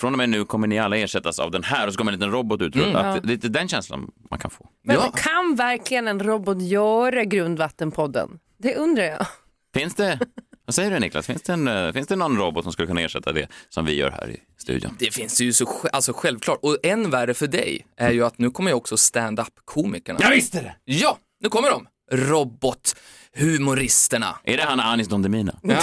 Från 0.00 0.12
och 0.14 0.18
med 0.18 0.28
nu 0.28 0.44
kommer 0.44 0.66
ni 0.66 0.78
alla 0.78 0.96
ersättas 0.96 1.38
av 1.38 1.50
den 1.50 1.64
här 1.64 1.86
och 1.86 1.92
så 1.92 1.98
kommer 1.98 2.12
en 2.12 2.18
liten 2.18 2.32
robot 2.32 2.62
ut. 2.62 2.74
Mm. 2.74 2.96
Att, 2.96 3.06
Ja. 3.06 3.12
Det 3.12 3.18
är 3.18 3.22
lite 3.26 3.48
den 3.48 3.68
känslan 3.68 4.10
man 4.30 4.38
kan 4.38 4.50
få. 4.50 4.68
Men 4.84 4.96
kan 5.14 5.54
verkligen 5.56 6.08
en 6.08 6.20
robot 6.20 6.62
göra 6.62 7.24
Grundvattenpodden? 7.24 8.38
Det 8.58 8.74
undrar 8.74 9.04
jag. 9.04 9.26
Finns 9.74 9.94
det, 9.94 10.18
vad 10.66 10.74
säger 10.74 10.90
du 10.90 10.98
Niklas, 10.98 11.26
finns 11.26 11.42
det, 11.42 11.52
en, 11.52 11.68
eh, 11.68 11.92
finns 11.92 12.06
det 12.06 12.16
någon 12.16 12.36
robot 12.38 12.62
som 12.64 12.72
skulle 12.72 12.88
kunna 12.88 13.00
ersätta 13.00 13.32
det 13.32 13.48
som 13.68 13.84
vi 13.84 13.94
gör 13.94 14.10
här 14.10 14.30
i 14.30 14.40
studion? 14.58 14.96
Det 14.98 15.14
finns 15.14 15.40
ju 15.40 15.52
så 15.52 15.68
alltså 15.92 16.12
självklart. 16.12 16.58
Och 16.62 16.78
än 16.82 17.10
värre 17.10 17.34
för 17.34 17.46
dig 17.46 17.86
är 17.96 18.10
ju 18.10 18.24
att 18.24 18.38
nu 18.38 18.50
kommer 18.50 18.70
ju 18.70 18.74
också 18.74 18.96
stand-up-komikerna. 18.96 20.18
Jag 20.22 20.30
visste 20.30 20.60
det! 20.60 20.74
Ja, 20.84 21.18
nu 21.40 21.48
kommer 21.48 21.70
de. 21.70 21.86
Robothumoristerna. 22.12 24.38
Är 24.44 24.56
det 24.56 24.62
han 24.62 24.80
Anis 24.80 25.08
Don 25.08 25.22
Demina? 25.22 25.58
Ja. 25.62 25.78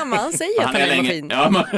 Man 0.06 0.32
säger 0.32 0.60
att 0.60 0.66
han 0.66 0.76
är 0.76 0.88
en 0.88 0.96
maskin. 1.04 1.28
Ja, 1.30 1.50
man... 1.50 1.64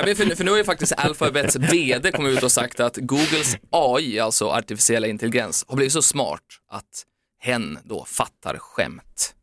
Ja, 0.00 0.06
men 0.06 0.16
för, 0.16 0.36
för 0.36 0.44
nu 0.44 0.50
har 0.50 0.58
ju 0.58 0.64
faktiskt 0.64 0.92
Alphabets 0.96 1.56
vd 1.56 2.12
kommit 2.12 2.36
ut 2.36 2.42
och 2.42 2.52
sagt 2.52 2.80
att 2.80 2.96
Googles 2.96 3.56
AI, 3.70 4.18
alltså 4.18 4.48
artificiella 4.48 5.06
intelligens, 5.06 5.64
har 5.68 5.76
blivit 5.76 5.92
så 5.92 6.02
smart 6.02 6.42
att 6.70 7.06
hen 7.40 7.78
då 7.84 8.04
fattar 8.04 8.56
skämt. 8.58 9.34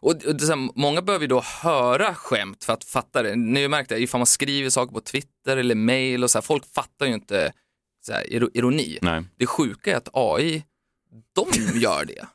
Och, 0.00 0.16
det 0.16 0.40
så 0.40 0.52
här, 0.52 0.78
många 0.80 1.02
behöver 1.02 1.22
ju 1.22 1.28
då 1.28 1.40
höra 1.62 2.14
skämt 2.14 2.64
för 2.64 2.72
att 2.72 2.84
fatta 2.84 3.22
det. 3.22 3.36
Ni 3.36 3.54
har 3.54 3.60
ju 3.62 3.68
märkt 3.68 3.88
det, 3.88 3.98
ifall 3.98 4.18
man 4.18 4.26
skriver 4.26 4.70
saker 4.70 4.92
på 4.92 5.00
Twitter 5.00 5.56
eller 5.56 5.74
mail 5.74 6.24
och 6.24 6.30
så 6.30 6.38
här, 6.38 6.42
folk 6.42 6.74
fattar 6.74 7.06
ju 7.06 7.14
inte 7.14 7.52
här, 8.10 8.24
iro- 8.24 8.50
ironi. 8.54 8.98
Nej. 9.02 9.22
Det 9.38 9.46
sjuka 9.46 9.92
är 9.92 9.96
att 9.96 10.08
AI, 10.12 10.64
de 11.34 11.78
gör 11.80 12.04
det. 12.04 12.26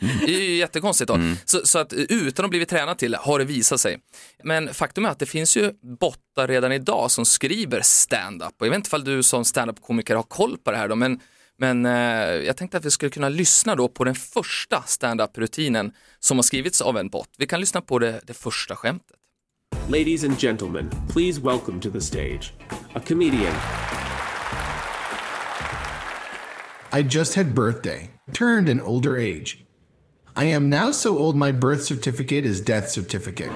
Det 0.00 0.34
är 0.34 0.40
ju 0.40 0.56
jättekonstigt 0.56 1.08
då. 1.08 1.20
Så, 1.44 1.60
så 1.64 1.78
att 1.78 1.92
utan 1.92 2.44
att 2.44 2.50
blivit 2.50 2.68
tränad 2.68 2.98
till 2.98 3.14
har 3.14 3.38
det 3.38 3.44
visat 3.44 3.80
sig. 3.80 3.98
Men 4.44 4.74
faktum 4.74 5.04
är 5.04 5.08
att 5.08 5.18
det 5.18 5.26
finns 5.26 5.56
ju 5.56 5.72
bottar 6.00 6.48
redan 6.48 6.72
idag 6.72 7.10
som 7.10 7.24
skriver 7.24 7.80
stand-up. 7.80 8.54
Och 8.58 8.66
jag 8.66 8.70
vet 8.70 8.76
inte 8.76 8.88
ifall 8.88 9.04
du 9.04 9.22
som 9.22 9.44
stand-up-komiker 9.44 10.16
har 10.16 10.22
koll 10.22 10.58
på 10.58 10.70
det 10.70 10.76
här 10.76 10.88
då, 10.88 10.96
men, 10.96 11.20
men 11.58 11.86
eh, 11.86 11.92
jag 12.46 12.56
tänkte 12.56 12.76
att 12.76 12.84
vi 12.84 12.90
skulle 12.90 13.10
kunna 13.10 13.28
lyssna 13.28 13.74
då 13.74 13.88
på 13.88 14.04
den 14.04 14.14
första 14.14 14.82
stand-up-rutinen 14.86 15.92
som 16.20 16.38
har 16.38 16.42
skrivits 16.42 16.80
av 16.80 16.98
en 16.98 17.08
bot. 17.08 17.28
Vi 17.38 17.46
kan 17.46 17.60
lyssna 17.60 17.80
på 17.80 17.98
det, 17.98 18.20
det 18.26 18.34
första 18.34 18.76
skämtet. 18.76 19.16
Ladies 19.88 20.24
and 20.24 20.40
gentlemen, 20.40 20.90
please 21.12 21.40
welcome 21.40 21.80
to 21.80 21.90
the 21.90 22.00
stage 22.00 22.52
a 22.94 23.00
comedian. 23.06 23.54
I 26.92 27.02
just 27.02 27.34
had 27.34 27.54
birthday, 27.54 28.10
turned 28.32 28.68
an 28.68 28.80
older 28.80 29.16
age. 29.16 29.65
I 30.38 30.44
am 30.52 30.70
now 30.70 30.92
so 30.92 31.18
old 31.18 31.36
my 31.36 31.52
birth 31.52 31.82
certificate 31.82 32.48
is 32.48 32.60
death 32.60 32.88
certificate. 32.88 33.50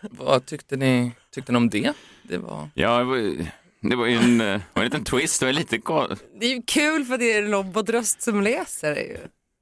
Vad 0.00 0.46
tyckte 0.46 0.76
ni, 0.76 1.12
tyckte 1.34 1.52
ni 1.52 1.56
om 1.56 1.70
det? 1.70 1.92
Det 2.22 2.38
var... 2.38 2.70
Ja, 2.74 2.98
det 2.98 3.04
var, 3.04 3.46
det 3.80 3.96
var 3.96 4.06
ju 4.06 4.14
en, 4.14 4.40
eh, 4.40 4.60
var 4.72 4.82
en 4.82 4.84
liten 4.84 5.04
twist, 5.04 5.40
det 5.40 5.46
var 5.46 5.52
lite 5.52 5.78
Det 6.40 6.46
är 6.46 6.56
ju 6.56 6.62
kul 6.66 7.04
för 7.04 7.18
det 7.18 7.32
är 7.32 7.42
en 7.42 7.50
robotröst 7.50 8.22
som 8.22 8.42
läser 8.42 8.94
det 8.94 9.02
ju. 9.02 9.18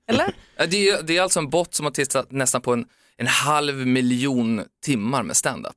Eller? 0.09 0.35
Det 0.69 0.89
är, 0.89 1.03
det 1.03 1.17
är 1.17 1.23
alltså 1.23 1.41
en 1.41 1.51
bot 1.51 1.75
som 1.75 1.87
har 1.87 1.91
tittat 1.91 2.31
nästan 2.33 2.61
på 2.61 2.73
en, 2.73 2.87
en 3.17 3.27
halv 3.27 3.87
miljon 3.87 4.63
timmar 4.85 5.23
med 5.23 5.37
stand-up. 5.37 5.77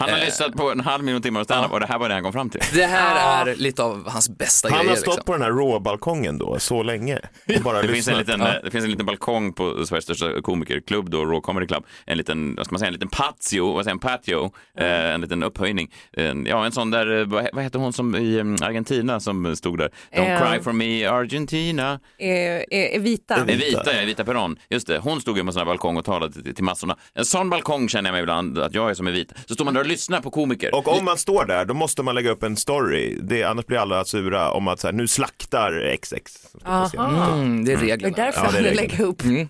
Han 0.00 0.10
har 0.10 0.18
Eh. 0.18 0.24
lyssnat 0.24 0.52
på 0.56 0.70
en 0.70 0.80
halv 0.80 1.04
miljon 1.04 1.22
timmar 1.22 1.40
av 1.40 1.44
standup 1.44 1.72
och 1.72 1.80
det 1.80 1.86
här 1.86 1.98
var 1.98 2.08
det 2.08 2.14
han 2.14 2.22
kom 2.22 2.32
fram 2.32 2.50
till. 2.50 2.60
Det 2.74 2.84
här 2.86 3.46
är 3.46 3.54
lite 3.54 3.82
av 3.82 4.08
hans 4.08 4.28
bästa 4.30 4.68
Han 4.68 4.78
grejer. 4.78 4.90
har 4.90 4.96
stått 4.96 5.06
liksom. 5.06 5.24
på 5.24 5.32
den 5.32 5.42
här 5.42 5.50
råbalkongen 5.50 6.38
då 6.38 6.58
så 6.58 6.82
länge. 6.82 7.18
Och 7.56 7.62
bara 7.62 7.82
Det 7.82 7.88
finns, 7.88 8.08
en 8.08 8.18
liten, 8.18 8.40
Ja. 8.40 8.46
eh, 8.48 8.54
det 8.64 8.70
finns 8.70 8.84
en 8.84 8.90
liten 8.90 9.06
balkong 9.06 9.52
på 9.52 9.86
Sveriges 9.86 10.04
största 10.04 10.40
komikerklubb, 10.42 11.10
då, 11.10 11.18
Raw 11.24 11.40
Comedy 11.40 11.66
Club. 11.66 11.84
En 12.06 12.18
liten, 12.18 12.54
vad 12.56 12.66
ska 12.66 12.72
man 12.72 12.78
säga, 12.78 12.86
en 12.86 12.92
liten 12.92 13.08
patio, 13.08 13.72
vad 13.72 13.84
säger 13.84 13.92
en 13.94 13.98
patio, 13.98 14.52
eh, 14.78 14.86
en 15.14 15.20
liten 15.20 15.42
upphöjning. 15.42 15.92
En, 16.12 16.46
ja, 16.46 16.64
en 16.66 16.72
sån 16.72 16.90
där, 16.90 17.18
eh, 17.20 17.24
vad, 17.26 17.48
vad 17.52 17.64
heter 17.64 17.78
hon 17.78 17.92
som 17.92 18.16
i 18.16 18.40
um, 18.40 18.56
Argentina 18.62 19.20
som 19.20 19.56
stod 19.56 19.78
där? 19.78 19.90
Don't 20.12 20.42
Eh. 20.42 20.50
cry 20.52 20.60
for 20.62 20.72
me 20.72 21.04
Argentina. 21.06 22.00
Är, 22.18 22.64
är, 22.74 22.94
är 22.94 22.98
vita? 22.98 23.44
Det 23.44 23.52
är 23.52 23.56
vita, 23.56 23.94
ja, 24.00 24.06
vita 24.06 24.24
Peron. 24.24 24.56
Just 24.70 24.86
det, 24.86 24.98
hon 24.98 25.20
stod 25.20 25.36
ju 25.36 25.42
på 25.42 25.46
en 25.48 25.52
sån 25.52 25.60
här 25.60 25.66
balkong 25.66 25.96
och 25.96 26.04
talade 26.04 26.32
till, 26.42 26.54
till 26.54 26.64
massorna. 26.64 26.96
En 27.14 27.24
sån 27.24 27.50
balkong 27.50 27.88
känner 27.88 28.10
jag 28.10 28.12
mig 28.14 28.20
ibland 28.22 28.58
att 28.58 28.74
jag 28.74 28.90
är 28.90 28.94
som 28.94 29.06
är 29.06 29.10
vit. 29.12 29.32
Så 29.46 29.54
står 29.54 29.64
man 29.64 29.74
där 29.74 29.84
och 29.88 29.92
lyssnar 29.92 30.20
på 30.20 30.30
komiker. 30.30 30.74
Och 30.74 30.88
om 30.98 31.04
man 31.04 31.18
står 31.18 31.44
där, 31.44 31.64
då 31.64 31.74
måste 31.74 32.02
man 32.02 32.14
lägga 32.14 32.30
upp 32.30 32.42
en 32.42 32.56
story. 32.56 33.18
Det, 33.22 33.42
annars 33.44 33.66
blir 33.66 33.78
alla 33.78 34.04
sura 34.04 34.50
om 34.50 34.68
att 34.68 34.80
så 34.80 34.86
här, 34.86 34.92
nu 34.94 35.08
slaktar 35.08 35.96
XX. 36.02 36.46
Aha. 36.64 37.34
Mm, 37.34 37.64
det 37.64 37.72
är 37.72 37.76
reglerna. 37.76 38.14
Det 38.16 38.22
är 38.22 38.24
därför 38.26 38.44
Ja, 38.44 38.50
det 38.52 38.58
är 38.58 38.62
reglerna. 38.62 38.88
lägger 38.88 39.04
upp. 39.04 39.24
Mm. 39.24 39.48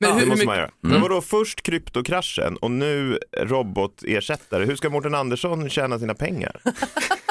Men 0.00 0.10
ja, 0.10 0.14
hur- 0.14 0.20
det 0.20 0.26
måste 0.26 0.46
man 0.46 0.56
göra. 0.56 0.64
Mm. 0.66 0.92
Men 0.92 1.00
vadå, 1.00 1.20
först 1.20 1.62
kryptokraschen 1.62 2.56
och 2.56 2.70
nu 2.70 3.18
robotersättare. 3.38 4.64
Hur 4.64 4.76
ska 4.76 4.90
Mårten 4.90 5.14
Andersson 5.14 5.70
tjäna 5.70 5.98
sina 5.98 6.14
pengar? 6.14 6.60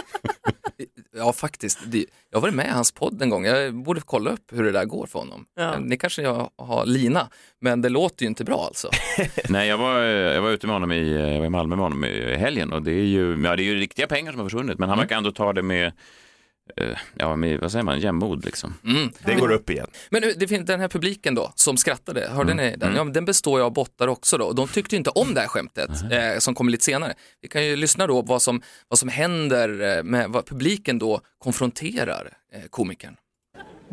Ja, 1.15 1.33
faktiskt. 1.33 1.79
Det, 1.85 2.05
jag 2.29 2.37
har 2.37 2.41
varit 2.41 2.53
med 2.53 2.65
i 2.65 2.69
hans 2.69 2.91
podd 2.91 3.21
en 3.21 3.29
gång. 3.29 3.45
Jag 3.45 3.75
borde 3.75 4.01
kolla 4.01 4.29
upp 4.31 4.51
hur 4.51 4.63
det 4.63 4.71
där 4.71 4.85
går 4.85 5.05
för 5.05 5.19
honom. 5.19 5.45
Ja. 5.55 5.79
Ni 5.79 5.97
kanske 5.97 6.21
jag 6.21 6.49
har 6.57 6.85
lina, 6.85 7.29
men 7.59 7.81
det 7.81 7.89
låter 7.89 8.23
ju 8.23 8.27
inte 8.27 8.43
bra 8.43 8.63
alltså. 8.67 8.89
Nej, 9.49 9.67
jag 9.67 9.77
var, 9.77 9.99
jag 10.01 10.41
var 10.41 10.49
ute 10.49 10.67
med 10.67 10.75
honom 10.75 10.91
i, 10.91 11.11
jag 11.31 11.39
var 11.39 11.45
i 11.45 11.49
Malmö 11.49 11.75
med 11.75 11.83
honom 11.83 12.05
i 12.05 12.35
helgen 12.35 12.73
och 12.73 12.81
det 12.81 12.91
är 12.91 13.05
ju, 13.05 13.43
ja, 13.43 13.55
det 13.55 13.63
är 13.63 13.65
ju 13.65 13.75
riktiga 13.75 14.07
pengar 14.07 14.31
som 14.31 14.39
har 14.39 14.49
försvunnit, 14.49 14.79
men 14.79 14.89
han 14.89 14.97
verkar 14.97 15.17
ändå 15.17 15.31
ta 15.31 15.53
det 15.53 15.61
med, 15.61 15.85
eh, 15.85 15.93
ja, 17.15 17.35
med, 17.35 17.59
vad 17.59 17.71
säger 17.71 17.83
man, 17.83 17.99
jämnod 17.99 18.45
liksom. 18.45 18.73
Mm. 18.85 19.09
Det 19.25 19.35
går 19.35 19.51
upp 19.51 19.69
igen. 19.69 19.87
Men 20.09 20.23
hur- 20.23 20.33
det 20.37 20.47
finns 20.47 20.65
den 20.67 20.79
här 20.79 20.87
publiken 20.87 21.35
då 21.35 21.51
som 21.55 21.77
skrattade, 21.77 22.27
hörde 22.29 22.51
Mm. 22.51 22.65
ni 22.65 22.75
den? 22.77 22.95
Ja, 22.95 23.03
men 23.03 23.13
den 23.13 23.25
består 23.25 23.59
ju 23.59 23.65
av 23.65 23.73
bottar 23.73 24.07
också 24.07 24.37
då 24.37 24.45
och 24.45 24.55
de 24.55 24.67
tyckte 24.67 24.95
ju 24.95 24.97
inte 24.97 25.09
om 25.09 25.33
det 25.33 25.41
här 25.41 25.47
skämtet 25.47 25.89
eh, 26.11 26.39
som 26.39 26.55
kommer 26.55 26.71
lite 26.71 26.83
senare. 26.83 27.13
Vi 27.41 27.47
kan 27.47 27.65
ju 27.65 27.75
lyssna 27.75 28.07
då 28.07 28.21
vad 28.21 28.41
som, 28.41 28.61
vad 28.87 28.99
som 28.99 29.09
händer 29.09 29.97
eh, 29.97 30.03
med 30.03 30.29
vad 30.29 30.45
publiken 30.45 30.99
då 30.99 31.21
konfronterar 31.39 32.29
eh, 32.53 32.61
komikern. 32.69 33.15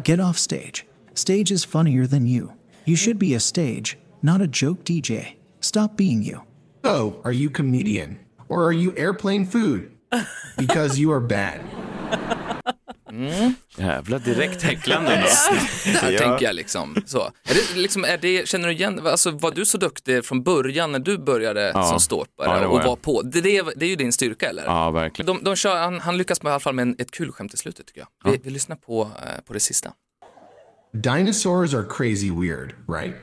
Get 0.05 0.21
off 0.21 0.39
stage. 0.39 0.85
Stage 1.15 1.51
is 1.53 1.67
funnier 1.67 2.07
than 2.07 2.27
you. 2.27 2.49
You 2.85 2.97
should 2.97 3.19
be 3.19 3.37
a 3.37 3.41
stage, 3.41 3.97
not 4.21 4.41
a 4.43 4.49
joke 4.53 4.83
DJ. 4.85 5.19
Stop 5.61 5.89
being 5.97 6.25
you. 6.25 6.39
So, 6.85 7.21
are 7.25 7.33
you 7.35 7.53
comedian? 7.53 8.17
Or 8.49 8.63
are 8.69 8.73
you 8.75 8.93
airplane 8.97 9.47
food? 9.47 9.81
Because 10.57 10.99
you 11.03 11.13
are 11.15 11.21
bad. 11.21 11.61
Jävla 13.77 14.19
direkt 14.19 14.63
häcklande. 14.63 15.15
ändå. 15.15 15.27
Där 16.01 16.11
Ja. 16.13 16.19
tänker 16.19 16.45
jag 16.45 16.55
liksom. 16.55 17.03
Så. 17.07 17.21
Är 17.23 17.33
det, 17.55 17.75
liksom 17.81 18.05
är 18.05 18.19
det, 18.19 18.49
känner 18.49 18.69
du 18.69 18.75
igen, 18.75 19.07
alltså, 19.07 19.31
var 19.31 19.51
du 19.51 19.65
så 19.67 19.79
duktig 19.79 20.25
från 20.25 20.43
början 20.43 20.93
när 20.93 20.99
du 20.99 21.19
började 21.19 21.71
Ja. 21.75 21.83
som 21.83 22.01
ståuppare 22.01 22.61
Ja, 22.63 22.67
och 22.69 22.83
var 22.85 22.97
på? 22.97 23.23
Det, 23.23 23.41
det, 23.41 23.57
är- 23.57 23.73
det 23.77 23.85
är 23.87 23.91
ju 23.91 23.97
din 23.97 24.13
styrka 24.13 24.49
eller? 24.49 24.65
Ja, 24.65 24.91
verkligen. 24.91 25.27
De, 25.27 25.45
de 25.45 25.57
kör, 25.57 25.77
han, 25.77 26.01
han 26.01 26.19
lyckas 26.19 26.43
med, 26.43 26.51
i 26.51 26.53
alla 26.53 26.61
fall 26.61 26.75
med 26.75 26.83
en, 26.83 26.97
ett 26.99 27.11
kul 27.11 27.33
skämt 27.33 27.55
i 27.55 27.57
slutet 27.57 27.87
tycker 27.87 28.01
jag. 28.25 28.31
Vi, 28.33 28.41
vi 28.45 28.51
lyssnar 28.51 28.77
på, 28.77 29.03
eh, 29.03 29.45
på 29.47 29.53
det 29.53 29.61
sista. 29.61 29.91
Dinosaurs 30.93 31.75
are 31.75 31.85
crazy 31.91 32.31
weird, 32.31 32.75
right? 32.89 33.15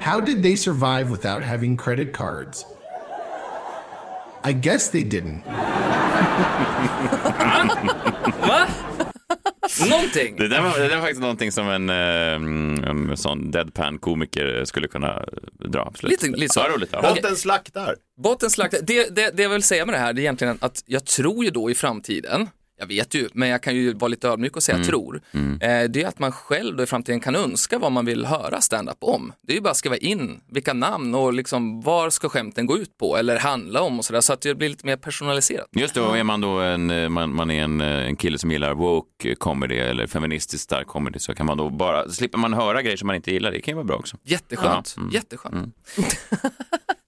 How 0.00 0.20
did 0.20 0.42
they 0.42 0.56
survive 0.56 1.04
without 1.04 1.42
having 1.44 1.76
credit 1.78 2.16
cards? 2.16 2.66
I 4.44 4.52
guess 4.52 4.90
they 4.90 5.04
didn't. 5.04 5.42
Va? 8.52 8.68
Någonting. 9.90 10.36
Det 10.36 10.48
där, 10.48 10.62
var, 10.62 10.78
det 10.78 10.88
där 10.88 10.94
var 10.94 11.02
faktiskt 11.02 11.20
någonting 11.20 11.52
som 11.52 11.68
en, 11.68 11.90
eh, 11.90 12.88
en 12.90 13.16
sån 13.16 13.50
deadpan-komiker 13.50 14.64
skulle 14.64 14.88
kunna 14.88 15.24
dra. 15.68 15.80
Absolut. 15.86 16.22
Lite, 16.22 16.36
lite 16.36 16.54
så. 16.54 16.60
Ja, 16.60 16.76
roligt. 16.76 16.90
Ja. 16.92 17.02
Botten 17.02 17.36
slaktar. 17.36 17.96
Botten 18.22 18.50
slaktar. 18.50 18.78
Det, 18.82 19.14
det, 19.14 19.36
det 19.36 19.42
jag 19.42 19.50
vill 19.50 19.62
säga 19.62 19.86
med 19.86 19.94
det 19.94 19.98
här 19.98 20.12
det 20.12 20.20
är 20.20 20.22
egentligen 20.22 20.58
att 20.60 20.82
jag 20.86 21.04
tror 21.04 21.44
ju 21.44 21.50
då 21.50 21.70
i 21.70 21.74
framtiden, 21.74 22.48
jag 22.82 22.86
vet 22.86 23.14
ju, 23.14 23.28
men 23.32 23.48
jag 23.48 23.62
kan 23.62 23.74
ju 23.74 23.92
vara 23.92 24.08
lite 24.08 24.28
ödmjuk 24.28 24.56
och 24.56 24.62
säga 24.62 24.76
Mm. 24.76 24.88
tror, 24.88 25.22
eh, 25.34 25.82
det 25.88 26.02
är 26.02 26.06
att 26.06 26.18
man 26.18 26.32
själv 26.32 26.76
då 26.76 26.82
i 26.82 26.86
framtiden 26.86 27.20
kan 27.20 27.36
önska 27.36 27.78
vad 27.78 27.92
man 27.92 28.04
vill 28.04 28.24
höra 28.26 28.60
stand-up 28.60 28.96
om. 29.00 29.32
Det 29.42 29.52
är 29.52 29.54
ju 29.54 29.60
bara 29.62 29.70
att 29.70 29.76
skriva 29.76 29.96
in 29.96 30.40
vilka 30.50 30.72
namn 30.72 31.14
och 31.14 31.32
liksom 31.32 31.80
var 31.80 32.10
ska 32.10 32.28
skämten 32.28 32.66
gå 32.66 32.78
ut 32.78 32.98
på 32.98 33.16
eller 33.16 33.38
handla 33.38 33.80
om 33.82 33.98
och 33.98 34.04
sådär 34.04 34.20
så 34.20 34.32
att 34.32 34.40
det 34.40 34.54
blir 34.54 34.68
lite 34.68 34.86
mer 34.86 34.96
personaliserat. 34.96 35.66
Just 35.72 35.94
det, 35.94 36.00
och 36.00 36.18
är 36.18 36.24
man 36.24 36.40
då 36.40 36.58
en, 36.60 36.90
eh, 36.90 37.08
man, 37.08 37.34
man 37.34 37.50
är 37.50 37.62
en, 37.64 37.80
eh, 37.80 38.06
en 38.06 38.16
kille 38.16 38.38
som 38.38 38.50
gillar 38.50 38.74
woke 38.74 39.34
comedy 39.34 39.76
eller 39.76 40.06
feministiskt 40.06 40.64
stark 40.64 40.86
comedy 40.86 41.18
så 41.18 41.34
kan 41.34 41.46
man 41.46 41.56
då 41.58 41.70
bara, 41.70 42.08
slipper 42.08 42.38
man 42.38 42.52
höra 42.52 42.82
grejer 42.82 42.96
som 42.96 43.06
man 43.06 43.16
inte 43.16 43.30
gillar, 43.30 43.50
det 43.50 43.60
kan 43.60 43.72
ju 43.72 43.76
vara 43.76 43.84
bra 43.84 43.96
också. 43.96 44.16
Jätteskönt, 44.24 44.94
Ja, 44.96 45.02
mm. 45.02 45.14
jätteskönt. 45.14 45.74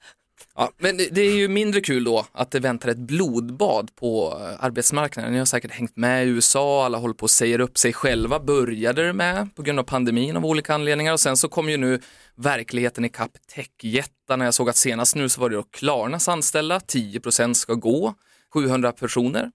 Ja, 0.56 0.70
men 0.78 0.96
det- 0.96 1.20
är 1.20 1.34
ju 1.36 1.48
mindre 1.48 1.80
kul 1.80 2.04
då 2.04 2.26
att 2.32 2.50
det 2.50 2.60
väntar 2.60 2.88
ett 2.88 2.98
blodbad 2.98 3.96
på 3.96 4.38
eh, 4.40 4.64
arbetsmarknaden. 4.64 5.32
Ni 5.32 5.38
har 5.38 5.46
säkert 5.46 5.70
hängt 5.70 5.96
med 5.96 6.26
i 6.26 6.28
USA, 6.28 6.84
alla 6.84 6.98
håller 6.98 7.14
på 7.14 7.22
och 7.22 7.30
säger 7.30 7.58
upp 7.60 7.78
sig 7.78 7.92
själva, 7.92 8.40
började 8.40 9.06
det 9.06 9.12
med 9.12 9.48
på 9.56 9.62
grund 9.62 9.78
av 9.78 9.82
pandemin 9.84 10.36
av 10.36 10.46
olika 10.46 10.74
anledningar 10.74 11.12
och 11.12 11.20
sen 11.20 11.36
så 11.36 11.48
kom 11.48 11.68
ju 11.68 11.76
nu 11.76 12.00
verkligheten 12.36 13.04
ikapp 13.04 13.30
techjättarna. 13.54 14.44
Jag 14.44 14.54
såg 14.54 14.68
att 14.68 14.76
senast 14.76 15.14
nu 15.16 15.28
så 15.28 15.40
var 15.40 15.50
det 15.50 15.56
då 15.56 15.62
Klarnas 15.62 16.28
anställda, 16.28 16.78
10% 16.78 17.54
ska 17.54 17.74
gå, 17.74 18.14
700 18.54 18.92
personer. 18.92 19.50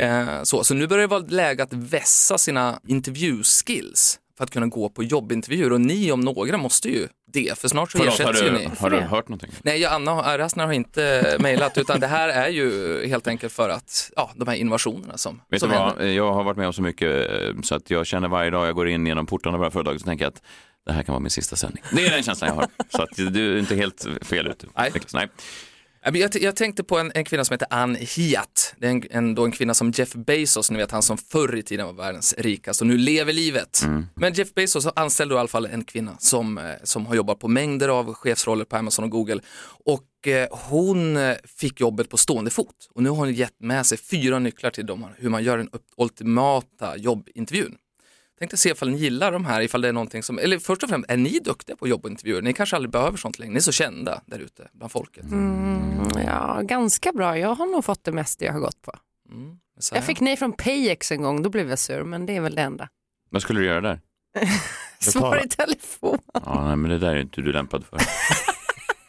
Eh, 0.00 0.42
så, 0.42 0.64
så 0.64 0.74
nu 0.74 0.86
börjar 0.86 1.00
det 1.00 1.06
vara 1.06 1.24
läge 1.28 1.62
att 1.62 1.72
vässa 1.72 2.38
sina 2.38 2.80
intervjuskills 2.86 4.18
för 4.36 4.44
att 4.44 4.50
kunna 4.50 4.66
gå 4.66 4.88
på 4.88 5.02
jobbintervjuer 5.02 5.72
och 5.72 5.80
ni 5.80 6.12
om 6.12 6.20
några 6.20 6.58
måste 6.58 6.88
ju 6.88 7.08
det, 7.32 7.58
för 7.58 7.68
snart 7.68 7.90
så 7.92 7.98
Förlåt, 7.98 8.20
ersätts 8.20 8.42
ju 8.42 8.50
du, 8.50 8.58
ni. 8.58 8.70
har 8.78 8.90
du 8.90 9.00
hört 9.00 9.28
någonting? 9.28 9.50
Nej, 9.62 9.84
Anna 9.84 10.38
Rassner 10.38 10.66
har 10.66 10.72
inte 10.72 11.36
mejlat 11.40 11.78
utan 11.78 12.00
det 12.00 12.06
här 12.06 12.28
är 12.28 12.48
ju 12.48 13.06
helt 13.06 13.26
enkelt 13.26 13.52
för 13.52 13.68
att, 13.68 14.10
ja, 14.16 14.30
de 14.36 14.48
här 14.48 14.54
innovationerna 14.56 15.16
som, 15.16 15.34
Vet 15.36 15.42
du 15.50 15.58
som 15.58 15.70
vad, 15.70 15.78
händer. 15.88 16.06
jag 16.06 16.32
har 16.32 16.44
varit 16.44 16.56
med 16.56 16.66
om 16.66 16.72
så 16.72 16.82
mycket 16.82 17.30
så 17.62 17.74
att 17.74 17.90
jag 17.90 18.06
känner 18.06 18.28
varje 18.28 18.50
dag 18.50 18.66
jag 18.66 18.74
går 18.74 18.88
in 18.88 19.06
genom 19.06 19.26
portarna 19.26 19.56
på 19.56 19.62
det 19.62 19.66
här 19.66 19.70
företaget 19.70 20.00
så 20.00 20.04
tänker 20.06 20.24
jag 20.24 20.32
att 20.32 20.42
det 20.86 20.92
här 20.92 21.02
kan 21.02 21.12
vara 21.12 21.20
min 21.20 21.30
sista 21.30 21.56
sändning. 21.56 21.82
Det 21.92 22.06
är 22.06 22.10
den 22.10 22.22
känslan 22.22 22.48
jag 22.48 22.54
har. 22.54 22.66
Så 22.88 23.02
att 23.02 23.32
du 23.34 23.54
är 23.54 23.58
inte 23.58 23.74
helt 23.76 24.06
fel 24.22 24.46
ute. 24.46 24.66
Nej. 24.76 24.92
Nej. 25.14 25.28
Jag, 26.02 26.36
jag 26.42 26.56
tänkte 26.56 26.84
på 26.84 26.98
en, 26.98 27.12
en 27.14 27.24
kvinna 27.24 27.44
som 27.44 27.54
heter 27.54 27.68
Ann 27.70 27.94
Hiat. 27.94 28.74
Det 28.78 28.86
är 28.86 28.90
en, 28.90 29.02
en, 29.10 29.34
då 29.34 29.44
en 29.44 29.52
kvinna 29.52 29.74
som 29.74 29.90
Jeff 29.90 30.12
Bezos, 30.14 30.70
ni 30.70 30.78
vet 30.78 30.90
han 30.90 31.02
som 31.02 31.18
förr 31.18 31.56
i 31.56 31.62
tiden 31.62 31.86
var 31.86 31.92
världens 31.92 32.34
rikaste 32.38 32.84
och 32.84 32.88
nu 32.88 32.98
lever 32.98 33.32
livet. 33.32 33.82
Men 34.14 34.32
Jeff 34.32 34.54
Bezos 34.54 34.86
anställde 34.96 35.34
i 35.34 35.38
alla 35.38 35.48
fall 35.48 35.66
en 35.66 35.84
kvinna 35.84 36.16
som, 36.18 36.58
eh, 36.58 36.64
som 36.82 37.06
har 37.06 37.14
jobbat 37.14 37.38
på 37.38 37.48
mängder 37.48 37.88
av 37.88 38.14
chefsroller 38.14 38.64
på 38.64 38.76
Amazon 38.76 39.04
och 39.04 39.10
Google. 39.10 39.40
Och 39.84 40.28
eh, 40.28 40.48
hon 40.50 41.16
eh, 41.16 41.36
fick 41.58 41.80
jobbet 41.80 42.10
på 42.10 42.16
stående 42.16 42.50
fot 42.50 42.88
och 42.94 43.02
nu 43.02 43.08
har 43.08 43.16
hon 43.16 43.32
gett 43.32 43.60
med 43.60 43.86
sig 43.86 43.98
fyra 43.98 44.38
nycklar 44.38 44.70
till 44.70 44.86
dem, 44.86 45.06
hur 45.16 45.28
man 45.28 45.44
gör 45.44 45.58
den 45.58 45.68
ultimata 45.96 46.96
jobbintervjun. 46.96 47.76
Tänkte 48.38 48.56
se 48.56 48.70
ifall 48.70 48.90
ni 48.90 48.96
gillar 48.96 49.32
de 49.32 49.44
här, 49.44 49.60
ifall 49.60 49.80
det 49.80 49.88
är 49.88 49.92
någonting 49.92 50.22
som, 50.22 50.38
eller 50.38 50.58
först 50.58 50.82
och 50.82 50.88
främst, 50.88 51.10
är 51.10 51.16
ni 51.16 51.38
duktiga 51.38 51.76
på 51.76 51.88
jobbintervjuer? 51.88 52.42
Ni 52.42 52.52
kanske 52.52 52.76
aldrig 52.76 52.90
behöver 52.90 53.16
sånt 53.18 53.38
längre, 53.38 53.52
ni 53.52 53.56
är 53.56 53.60
så 53.60 53.72
kända 53.72 54.20
där 54.26 54.38
ute 54.38 54.68
bland 54.72 54.92
folket. 54.92 55.24
Mm, 55.24 56.08
ja, 56.26 56.60
ganska 56.62 57.12
bra. 57.12 57.38
Jag 57.38 57.54
har 57.54 57.66
nog 57.66 57.84
fått 57.84 58.04
det 58.04 58.12
mesta 58.12 58.44
jag 58.44 58.52
har 58.52 58.60
gått 58.60 58.82
på. 58.82 58.92
Så 59.80 59.94
Jag 59.94 60.04
fick 60.04 60.20
nej 60.20 60.36
från 60.36 60.52
Payex 60.52 61.12
en 61.12 61.22
gång, 61.22 61.42
då 61.42 61.50
blev 61.50 61.68
jag 61.70 61.78
sur, 61.78 62.04
men 62.04 62.26
det 62.26 62.36
är 62.36 62.40
väl 62.40 62.54
det 62.54 62.62
enda. 62.62 62.88
Vad 63.30 63.42
skulle 63.42 63.60
du 63.60 63.66
göra 63.66 63.80
där? 63.80 64.00
Svar 65.00 65.44
i 65.44 65.48
telefon. 65.48 66.18
Ja, 66.32 66.64
nej, 66.66 66.76
men 66.76 66.90
det 66.90 66.98
där 66.98 67.16
är 67.16 67.20
inte 67.20 67.40
du 67.40 67.52
lämpad 67.52 67.84
för. 67.86 67.98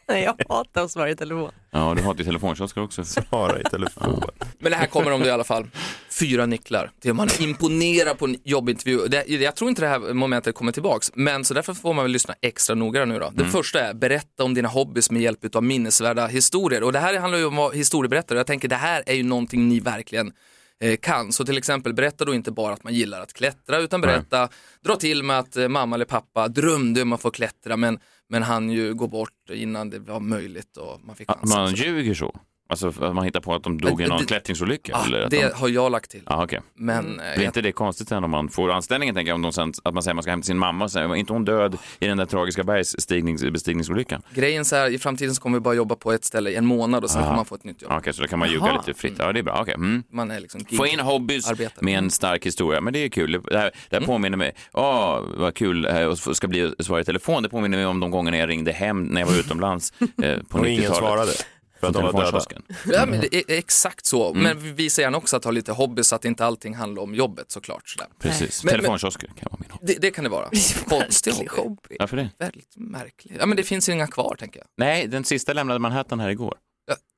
Nej, 0.09 0.23
jag 0.23 0.35
hatar 0.55 0.83
att 0.83 0.91
svara 0.91 1.09
i 1.09 1.15
telefon. 1.15 1.51
Ja, 1.71 1.93
du 1.97 2.03
har 2.03 2.15
ju 2.15 2.23
telefonkiosker 2.23 2.81
också. 2.81 3.03
Svara 3.03 3.59
i 3.59 3.63
telefon. 3.63 4.21
Men 4.59 4.71
det 4.71 4.77
här 4.77 4.87
kommer 4.87 5.11
om 5.11 5.21
det 5.21 5.27
i 5.27 5.31
alla 5.31 5.43
fall. 5.43 5.67
Fyra 6.19 6.45
nycklar 6.45 6.91
om 7.09 7.17
man 7.17 7.29
imponerar 7.39 8.13
på 8.13 8.25
en 8.25 8.37
jobbintervju. 8.43 9.07
Det, 9.07 9.27
jag 9.27 9.55
tror 9.55 9.69
inte 9.69 9.81
det 9.81 9.87
här 9.87 10.13
momentet 10.13 10.55
kommer 10.55 10.71
tillbaks, 10.71 11.11
men 11.15 11.45
så 11.45 11.53
därför 11.53 11.73
får 11.73 11.93
man 11.93 12.05
väl 12.05 12.11
lyssna 12.11 12.35
extra 12.41 12.75
noga 12.75 13.05
nu 13.05 13.19
då. 13.19 13.29
Det 13.33 13.41
Mm. 13.41 13.51
första 13.51 13.79
är 13.79 13.93
berätta 13.93 14.43
om 14.43 14.53
dina 14.53 14.67
hobbys 14.67 15.11
med 15.11 15.21
hjälp 15.21 15.55
av 15.55 15.63
minnesvärda 15.63 16.27
historier. 16.27 16.83
Och 16.83 16.91
det 16.93 16.99
här 16.99 17.17
handlar 17.19 17.39
ju 17.39 17.45
om 17.45 17.53
att 17.53 17.57
vara 17.57 17.71
historieberättare. 17.71 18.37
Jag 18.39 18.47
tänker 18.47 18.67
det 18.67 18.75
här 18.75 19.03
är 19.05 19.13
ju 19.15 19.23
någonting 19.23 19.69
ni 19.69 19.79
verkligen 19.79 20.31
eh, 20.83 20.97
kan. 20.97 21.31
Så 21.31 21.45
till 21.45 21.57
exempel 21.57 21.93
berätta 21.93 22.25
då 22.25 22.33
inte 22.33 22.51
bara 22.51 22.73
att 22.73 22.83
man 22.83 22.93
gillar 22.93 23.21
att 23.21 23.33
klättra 23.33 23.77
utan 23.77 24.01
berätta, 24.01 24.49
dra 24.85 24.95
till 24.95 25.23
med 25.23 25.39
att 25.39 25.55
eh, 25.57 25.67
mamma 25.67 25.95
eller 25.95 26.05
pappa 26.05 26.47
drömde 26.47 27.01
om 27.01 27.13
att 27.13 27.21
få 27.21 27.31
klättra 27.31 27.77
men, 27.77 27.99
men 28.29 28.43
han 28.43 28.69
ju 28.69 28.93
gå 28.93 29.07
bort 29.07 29.49
innan 29.49 29.89
det 29.89 29.99
var 29.99 30.19
möjligt 30.19 30.77
och 30.77 31.01
man 31.03 31.15
fick 31.15 31.31
chansen. 31.31 31.49
man 31.63 31.73
ljuger 31.73 32.13
så? 32.13 32.39
Alltså 32.71 32.87
att 32.87 33.15
man 33.15 33.23
hittar 33.25 33.39
på 33.39 33.55
att 33.55 33.63
de 33.63 33.81
dog 33.81 34.01
i 34.01 34.07
någon 34.07 34.19
Det- 34.19 34.25
klättringsolycka? 34.25 34.91
Ja, 34.91 35.05
eller 35.05 35.21
att 35.21 35.31
det 35.31 35.47
de... 35.47 35.51
har 35.53 35.69
jag 35.69 35.91
lagt 35.91 36.11
till. 36.11 36.21
Ja, 36.25 36.43
okej. 36.43 36.59
Men, 36.75 37.19
eh, 37.19 37.35
Blir 37.35 37.45
inte 37.45 37.61
det 37.61 37.71
konstigt 37.71 38.07
sen 38.09 38.23
om 38.23 38.31
man 38.31 38.49
får 38.49 38.71
anställningen, 38.71 39.15
tänker 39.15 39.29
jag, 39.29 39.35
om 39.35 39.41
de 39.41 39.53
sen, 39.53 39.73
att 39.83 39.93
man 39.93 40.03
säger 40.03 40.11
att 40.13 40.15
man 40.15 40.23
ska 40.23 40.31
hämta 40.31 40.45
sin 40.45 40.57
mamma 40.57 40.85
och 40.85 40.91
säger, 40.91 41.07
var 41.07 41.15
inte 41.15 41.33
hon 41.33 41.45
död 41.45 41.77
i 41.99 42.07
den 42.07 42.17
där 42.17 42.25
tragiska 42.25 42.63
bergsbestigningsolyckan? 42.63 44.21
Grejen 44.33 44.65
så 44.65 44.75
här, 44.75 44.89
i 44.89 44.97
framtiden 44.99 45.35
så 45.35 45.41
kommer 45.41 45.57
vi 45.57 45.61
bara 45.61 45.73
jobba 45.73 45.95
på 45.95 46.11
ett 46.11 46.25
ställe 46.25 46.49
i 46.49 46.55
en 46.55 46.65
månad 46.65 47.03
och 47.03 47.09
sen 47.09 47.23
får 47.23 47.35
man 47.35 47.45
få 47.45 47.55
ett 47.55 47.63
nytt 47.63 47.81
jobb. 47.81 47.91
Okej, 47.97 48.13
så 48.13 48.21
då 48.21 48.27
kan 48.27 48.39
man 48.39 48.49
ljuga 48.51 48.73
lite 48.85 48.99
fritt. 48.99 49.13
Ja, 49.17 49.33
det 49.33 49.39
är 49.39 49.43
bra. 49.43 49.59
Okej. 49.61 49.73
Mm. 49.73 50.03
Man 50.11 50.31
är 50.31 50.39
liksom 50.39 50.65
Få 50.77 50.85
in 50.87 50.99
hobbys 50.99 51.47
arbetare. 51.51 51.85
med 51.85 51.97
en 51.97 52.11
stark 52.11 52.45
historia, 52.45 52.81
men 52.81 52.93
det 52.93 52.99
är 52.99 53.09
kul. 53.09 53.31
Det 53.51 53.57
här, 53.57 53.71
det 53.89 53.99
här 53.99 54.05
påminner 54.05 54.37
mig, 54.37 54.55
åh 54.73 55.19
vad 55.37 55.55
kul 55.55 55.85
här 55.85 56.07
och 56.07 56.17
ska 56.17 56.47
bli 56.47 56.73
svar 56.79 56.99
i 56.99 57.03
telefon. 57.03 57.43
Det 57.43 57.49
påminner 57.49 57.77
mig 57.77 57.85
om 57.85 57.99
de 57.99 58.11
gångerna 58.11 58.37
jag 58.37 58.49
ringde 58.49 58.71
hem 58.71 59.03
när 59.03 59.21
jag 59.21 59.27
var 59.27 59.33
utomlands 59.39 59.93
eh, 59.99 60.07
på 60.07 60.17
90-talet. 60.17 60.51
Och 60.61 60.67
ingen 60.67 60.93
svarade, 60.93 61.31
för 61.79 61.87
att 61.87 61.93
de 61.93 62.03
var 62.03 62.23
döda. 62.23 62.41
Ja, 62.85 63.05
men 63.05 63.21
det 63.21 63.35
är 63.35 63.43
exakt 63.57 64.05
så. 64.05 64.29
Mm. 64.31 64.43
Men 64.43 64.59
vi 64.59 64.71
visar 64.71 65.03
gärna 65.03 65.17
också 65.17 65.37
att 65.37 65.43
ha 65.43 65.51
lite 65.51 65.71
hobby 65.71 66.03
så 66.03 66.15
att 66.15 66.25
inte 66.25 66.45
allting 66.45 66.75
handlar 66.75 67.03
om 67.03 67.15
jobbet 67.15 67.51
såklart. 67.51 67.89
Sådär. 67.89 68.07
Precis, 68.19 68.63
Men- 68.63 68.71
telefonkiosker 68.71 69.27
kan 69.27 69.47
vara 69.51 69.57
min 69.61 69.71
hobby. 69.71 69.93
Det, 69.93 69.99
det 70.01 70.11
kan 70.11 70.23
det 70.23 70.29
vara. 70.29 70.49
Konstig 70.89 71.49
hobby. 71.51 71.95
Varför 71.99 72.17
det? 72.17 72.29
Väldigt 72.39 72.73
märklig. 72.75 73.37
Ja, 73.39 73.45
men 73.45 73.57
det 73.57 73.63
finns 73.63 73.89
ju 73.89 73.93
inga 73.93 74.07
kvar 74.07 74.35
tänker 74.39 74.59
jag. 74.59 74.67
Nej, 74.77 75.07
den 75.07 75.23
sista 75.23 75.53
lämnade 75.53 75.79
Manhattan 75.79 76.19
här 76.19 76.29
igår. 76.29 76.55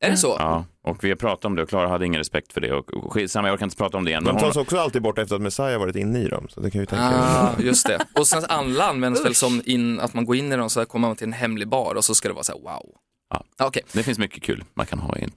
Är 0.04 0.12
det 0.12 0.18
så? 0.18 0.36
Ja, 0.40 0.66
och 0.84 1.04
vi 1.04 1.10
har 1.10 1.16
pratat 1.16 1.46
om 1.46 1.56
det 1.56 1.64
och 1.64 1.70
Klara 1.70 1.88
hade 1.88 2.06
ingen 2.06 2.18
respekt 2.18 2.54
för 2.54 2.62
det. 2.62 2.74
Och 2.74 2.94
och 2.94 3.14
skitsamma, 3.14 3.48
jag 3.48 3.54
orkar 3.54 3.66
inte 3.66 3.76
prata 3.78 3.98
om 3.98 4.06
det 4.06 4.12
igen. 4.12 4.24
De 4.24 4.38
tas 4.38 4.56
hon, 4.56 4.62
också 4.62 4.78
alltid 4.78 5.02
bort 5.02 5.18
efter 5.18 5.36
att 5.36 5.42
Messiah 5.42 5.80
varit 5.80 5.96
inne 5.96 6.20
i 6.20 6.28
dem. 6.28 6.48
Så 6.50 6.60
det 6.60 6.72
kan 6.72 6.82
ju 6.82 6.86
tänka 6.86 7.06
Ah, 7.06 7.50
just 7.60 7.88
det. 7.88 8.06
Och 8.16 8.28
sen 8.28 8.44
alla 8.48 8.86
används 8.86 9.26
väl 9.26 9.36
som 9.36 9.62
in, 9.66 10.00
att 10.00 10.14
man 10.14 10.26
går 10.26 10.36
in 10.36 10.52
i 10.52 10.56
dem 10.56 10.70
så 10.70 10.80
här 10.80 10.86
kommer 10.86 11.08
man 11.08 11.18
till 11.18 11.28
en 11.28 11.34
hemlig 11.34 11.68
bar 11.68 11.96
och 11.96 12.06
så 12.06 12.16
ska 12.16 12.28
det 12.28 12.34
vara 12.34 12.44
så 12.44 12.52
här 12.52 12.60
wow. 12.60 12.96
Ja. 13.32 13.44
Okej. 13.60 13.84
Det 13.92 14.04
finns 14.04 14.20
mycket 14.20 14.44
kul 14.44 14.64
man 14.74 14.86
kan 14.86 15.00
ha 15.00 15.18
i 15.18 15.24
en 15.24 15.32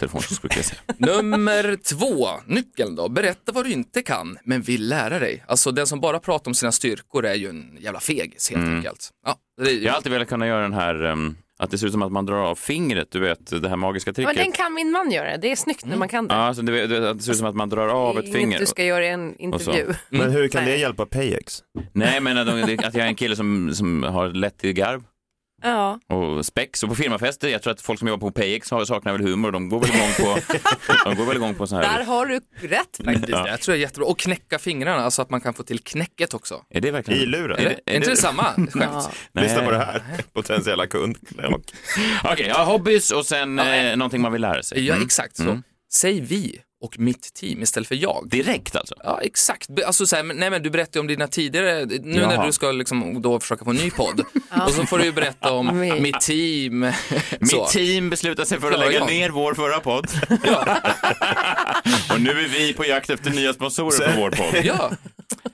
säga. 0.64 0.80
Nummer 0.96 1.76
två, 1.76 2.28
nyckeln 2.46 2.96
då. 2.96 3.08
Berätta 3.08 3.52
vad 3.52 3.64
du 3.64 3.70
inte 3.72 4.02
kan, 4.02 4.38
men 4.44 4.62
vill 4.62 4.88
lära 4.88 5.18
dig. 5.18 5.44
Alltså 5.48 5.70
den 5.70 5.86
som 5.86 6.00
bara 6.00 6.18
pratar 6.18 6.50
om 6.50 6.54
sina 6.54 6.72
styrkor 6.72 7.24
är 7.26 7.34
ju 7.34 7.48
en 7.48 7.76
jävla 7.80 8.00
fegis 8.00 8.50
helt 8.50 8.62
Mm. 8.62 8.76
enkelt. 8.76 9.10
Ja, 9.26 9.36
det 9.64 9.70
är, 9.70 9.74
Jag 9.78 9.90
har 9.92 9.96
alltid 9.96 10.12
velat 10.12 10.28
kunna 10.28 10.46
göra 10.46 10.62
den 10.62 10.72
här, 10.72 11.04
ehm, 11.04 11.36
att 11.58 11.70
det 11.70 11.78
ser 11.78 11.86
ut 11.86 11.92
som 11.92 12.02
att 12.02 12.12
man 12.12 12.26
drar 12.26 12.36
av 12.36 12.54
fingret, 12.54 13.08
du 13.10 13.20
vet, 13.20 13.62
det 13.62 13.68
här 13.68 13.76
magiska 13.76 14.08
Men 14.10 14.14
tricket. 14.14 14.36
den 14.36 14.52
kan 14.52 14.74
min 14.74 14.90
man 14.90 15.10
göra, 15.10 15.36
det 15.36 15.50
är 15.52 15.56
snyggt 15.56 15.84
när 15.84 15.96
man 15.96 16.08
kan 16.08 16.28
det. 16.28 16.34
Ja, 16.34 16.40
alltså 16.40 16.62
det, 16.62 16.86
det, 16.86 17.14
det 17.14 17.22
ser 17.22 17.32
ut 17.32 17.38
som 17.38 17.46
att 17.46 17.54
man 17.54 17.68
drar 17.68 17.88
av 17.88 18.18
ett 18.18 18.32
finger. 18.32 18.58
du 18.58 18.66
ska 18.66 18.84
göra 18.84 19.06
i 19.06 19.08
en 19.10 19.38
intervju. 19.38 19.94
Men 20.08 20.30
hur 20.30 20.48
kan 20.48 20.64
Nej. 20.64 20.72
det 20.72 20.78
hjälpa 20.78 21.06
Payex? 21.06 21.58
Nej, 21.92 22.20
men 22.20 22.38
att, 22.38 22.48
att 22.84 22.94
jag 22.94 23.04
är 23.04 23.06
en 23.08 23.14
kille 23.14 23.36
som, 23.36 23.74
som 23.74 24.02
har 24.02 24.28
lätt 24.28 24.58
till 24.58 24.72
garv 24.72 25.02
Ja. 25.64 26.00
och 26.16 26.46
spex. 26.46 26.82
Och 26.82 26.88
på 26.88 26.94
firmafester, 26.94 27.48
jag 27.48 27.62
tror 27.62 27.72
att 27.72 27.80
folk 27.80 27.98
som 27.98 28.08
jobbar 28.08 28.28
på 28.28 28.32
Payex 28.34 28.70
har- 28.70 28.84
saknar 28.84 29.12
väl 29.12 29.22
humor. 29.22 29.52
De 29.52 29.68
går 29.68 29.80
väl 29.80 29.90
igång 29.90 30.12
på, 30.18 30.38
de 31.04 31.16
går 31.16 31.24
väl 31.24 31.36
igång 31.36 31.54
på 31.54 31.66
sån 31.66 31.78
här... 31.78 31.98
Där 31.98 32.04
har 32.04 32.26
du 32.26 32.40
rätt 32.68 33.00
faktiskt. 33.04 33.28
Ja. 33.28 33.48
Jag 33.48 33.60
tror 33.60 33.72
det 33.72 33.78
är 33.78 33.80
jättebra. 33.80 34.06
Och 34.08 34.18
knäcka 34.18 34.58
fingrarna, 34.58 35.04
alltså 35.04 35.22
att 35.22 35.30
man 35.30 35.40
kan 35.40 35.54
få 35.54 35.62
till 35.62 35.78
knäcket 35.78 36.34
också. 36.34 36.62
Är 36.70 36.80
det 36.80 36.90
verkligen... 36.90 37.22
I 37.22 37.26
luren? 37.26 37.58
Är, 37.58 37.64
det, 37.64 37.92
är 37.92 37.96
inte 37.96 38.10
det 38.10 38.16
samma 38.16 38.42
skämt? 38.56 39.08
Nej. 39.32 39.44
Lyssna 39.44 39.62
på 39.64 39.70
det 39.70 39.78
här, 39.78 40.02
potentiella 40.32 40.86
kund. 40.86 41.16
Okej, 42.24 42.46
ja, 42.48 42.64
hobbys 42.64 43.10
och 43.10 43.26
sen 43.26 43.58
eh, 43.58 43.96
någonting 43.96 44.20
man 44.20 44.32
vill 44.32 44.40
lära 44.42 44.62
sig. 44.62 44.86
Ja, 44.86 44.94
Mm. 44.94 45.06
exakt 45.06 45.36
så. 45.36 45.42
Mm. 45.42 45.62
Säg 45.92 46.20
vi 46.20 46.58
och 46.84 46.98
mitt 46.98 47.34
team 47.34 47.62
istället 47.62 47.88
för 47.88 47.94
jag. 47.94 48.28
Direkt 48.30 48.76
alltså? 48.76 48.94
Ja, 49.04 49.20
exakt. 49.22 49.68
Alltså, 49.86 50.06
så 50.06 50.16
här, 50.16 50.22
nej, 50.22 50.50
men 50.50 50.62
du 50.62 50.70
berättade 50.70 51.00
om 51.00 51.06
dina 51.06 51.28
tidigare, 51.28 51.84
nu 51.84 51.98
när 52.20 52.34
Jaha. 52.34 52.46
du 52.46 52.52
ska 52.52 52.72
liksom 52.72 53.22
då 53.22 53.40
försöka 53.40 53.64
få 53.64 53.70
en 53.70 53.76
ny 53.76 53.90
podd. 53.90 54.20
Och 54.66 54.70
så 54.72 54.86
får 54.86 54.98
du 54.98 55.04
ju 55.04 55.12
berätta 55.12 55.52
om 55.52 55.78
Mitt. 56.00 56.20
team. 56.20 56.80
Mitt 57.40 57.68
team 57.68 58.10
beslutar 58.10 58.44
sig 58.44 58.60
för 58.60 58.72
att 58.72 58.78
lägga 58.78 59.04
ner 59.04 59.30
vår 59.30 59.54
förra 59.54 59.80
podd. 59.80 60.06
och 62.12 62.20
nu 62.20 62.30
är 62.30 62.48
vi 62.48 62.72
på 62.72 62.84
jakt 62.84 63.10
efter 63.10 63.30
nya 63.30 63.52
sponsorer 63.52 64.10
för 64.10 64.20
vår 64.20 64.30
podd. 64.30 64.64
Ja, 64.64 64.90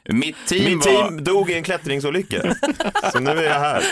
Mitt 0.08 0.36
team 0.46 0.64
Mitt 0.78 0.86
var... 0.86 0.92
team 0.92 1.24
dog 1.24 1.50
i 1.50 1.54
en 1.54 1.62
klättringsolycka. 1.62 2.56
Så 3.12 3.18
nu 3.20 3.30
är 3.30 3.42
jag 3.42 3.60
här. 3.60 3.84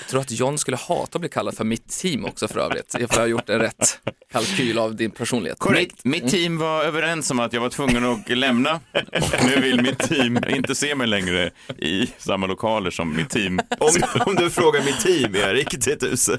Jag 0.00 0.08
tror 0.08 0.20
att 0.20 0.30
John 0.30 0.58
skulle 0.58 0.76
hata 0.76 1.16
att 1.16 1.20
bli 1.20 1.28
kallad 1.28 1.56
för 1.56 1.64
mitt 1.64 1.88
team 1.88 2.24
också 2.24 2.48
för 2.48 2.60
övrigt, 2.60 2.94
ifall 2.94 3.08
jag 3.16 3.20
har 3.22 3.26
gjort 3.26 3.48
en 3.48 3.58
rätt 3.58 3.98
kalkyl 4.32 4.78
av 4.78 4.96
din 4.96 5.10
personlighet. 5.10 5.58
Mitt, 5.70 6.04
mitt 6.04 6.28
team 6.28 6.58
var 6.58 6.84
överens 6.84 7.30
om 7.30 7.40
att 7.40 7.52
jag 7.52 7.60
var 7.60 7.68
tvungen 7.70 8.04
att 8.04 8.28
lämna 8.28 8.80
och 9.22 9.44
nu 9.44 9.60
vill 9.60 9.82
mitt 9.82 9.98
team 9.98 10.38
inte 10.48 10.74
se 10.74 10.94
mig 10.94 11.06
längre 11.06 11.50
i 11.78 12.06
samma 12.18 12.46
lokaler 12.46 12.90
som 12.90 13.16
mitt 13.16 13.30
team. 13.30 13.60
Om, 13.78 13.90
om 14.26 14.34
du 14.34 14.50
frågar 14.50 14.84
mitt 14.84 15.00
team, 15.00 15.34
Erik, 15.36 15.84
det 15.84 15.90
är 15.92 15.96
tusen. 15.96 16.38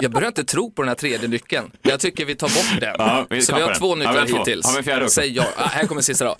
Jag 0.00 0.10
börjar 0.10 0.28
inte 0.28 0.44
tro 0.44 0.70
på 0.72 0.82
den 0.82 0.88
här 0.88 0.94
tredje 0.96 1.28
nyckeln. 1.28 1.70
Jag 1.82 2.00
tycker 2.00 2.24
vi 2.24 2.34
tar 2.34 2.48
bort 2.48 2.80
den. 2.80 2.94
Ja, 2.98 3.26
vi 3.30 3.42
så 3.42 3.54
vi 3.54 3.60
har 3.62 3.68
den. 3.68 3.78
två 3.78 3.88
Ja, 3.90 3.94
nycklar 3.94 4.12
vi 4.12 4.18
har 4.18 4.26
två. 4.26 4.38
hittills. 4.38 4.66
Också? 4.76 5.08
Säg 5.08 5.32
ja. 5.36 5.44
Ah, 5.56 5.66
här 5.66 5.86
kommer 5.86 6.00
sista 6.02 6.24
då. 6.24 6.36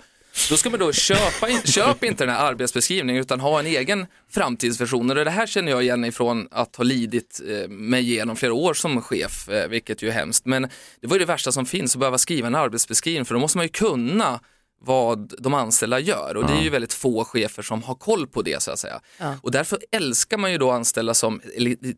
Då 0.49 0.57
ska 0.57 0.69
man 0.69 0.79
då 0.79 0.91
köpa, 0.91 1.49
in, 1.49 1.61
köp 1.61 2.03
inte 2.03 2.25
den 2.25 2.35
här 2.35 2.45
arbetsbeskrivningen 2.45 3.21
utan 3.21 3.39
ha 3.39 3.59
en 3.59 3.65
egen 3.65 4.05
framtidsversion. 4.31 5.09
Och 5.09 5.15
det 5.15 5.29
här 5.29 5.47
känner 5.47 5.71
jag 5.71 5.83
igen 5.83 6.05
ifrån 6.05 6.47
att 6.51 6.75
ha 6.75 6.83
lidit 6.83 7.41
eh, 7.47 7.69
mig 7.69 8.11
igenom 8.11 8.35
flera 8.35 8.53
år 8.53 8.73
som 8.73 9.01
chef, 9.01 9.49
eh, 9.49 9.67
vilket 9.67 10.01
ju 10.01 10.07
är 10.07 10.11
hemskt. 10.11 10.45
Men 10.45 10.61
det 11.01 11.07
var 11.07 11.15
ju 11.15 11.19
det 11.19 11.25
värsta 11.25 11.51
som 11.51 11.65
finns, 11.65 11.95
att 11.95 11.99
behöva 11.99 12.17
skriva 12.17 12.47
en 12.47 12.55
arbetsbeskrivning, 12.55 13.25
för 13.25 13.33
då 13.33 13.39
måste 13.39 13.57
man 13.57 13.65
ju 13.65 13.69
kunna 13.69 14.39
vad 14.85 15.33
de 15.39 15.53
anställda 15.53 15.99
gör 15.99 16.37
och 16.37 16.47
det 16.47 16.53
är 16.53 16.61
ju 16.61 16.69
väldigt 16.69 16.93
få 16.93 17.25
chefer 17.25 17.63
som 17.63 17.83
har 17.83 17.95
koll 17.95 18.27
på 18.27 18.41
det 18.41 18.61
så 18.61 18.71
att 18.71 18.79
säga. 18.79 19.01
Ja. 19.17 19.35
Och 19.41 19.51
därför 19.51 19.79
älskar 19.91 20.37
man 20.37 20.51
ju 20.51 20.57
då 20.57 20.71
anställda 20.71 21.13
som, 21.13 21.41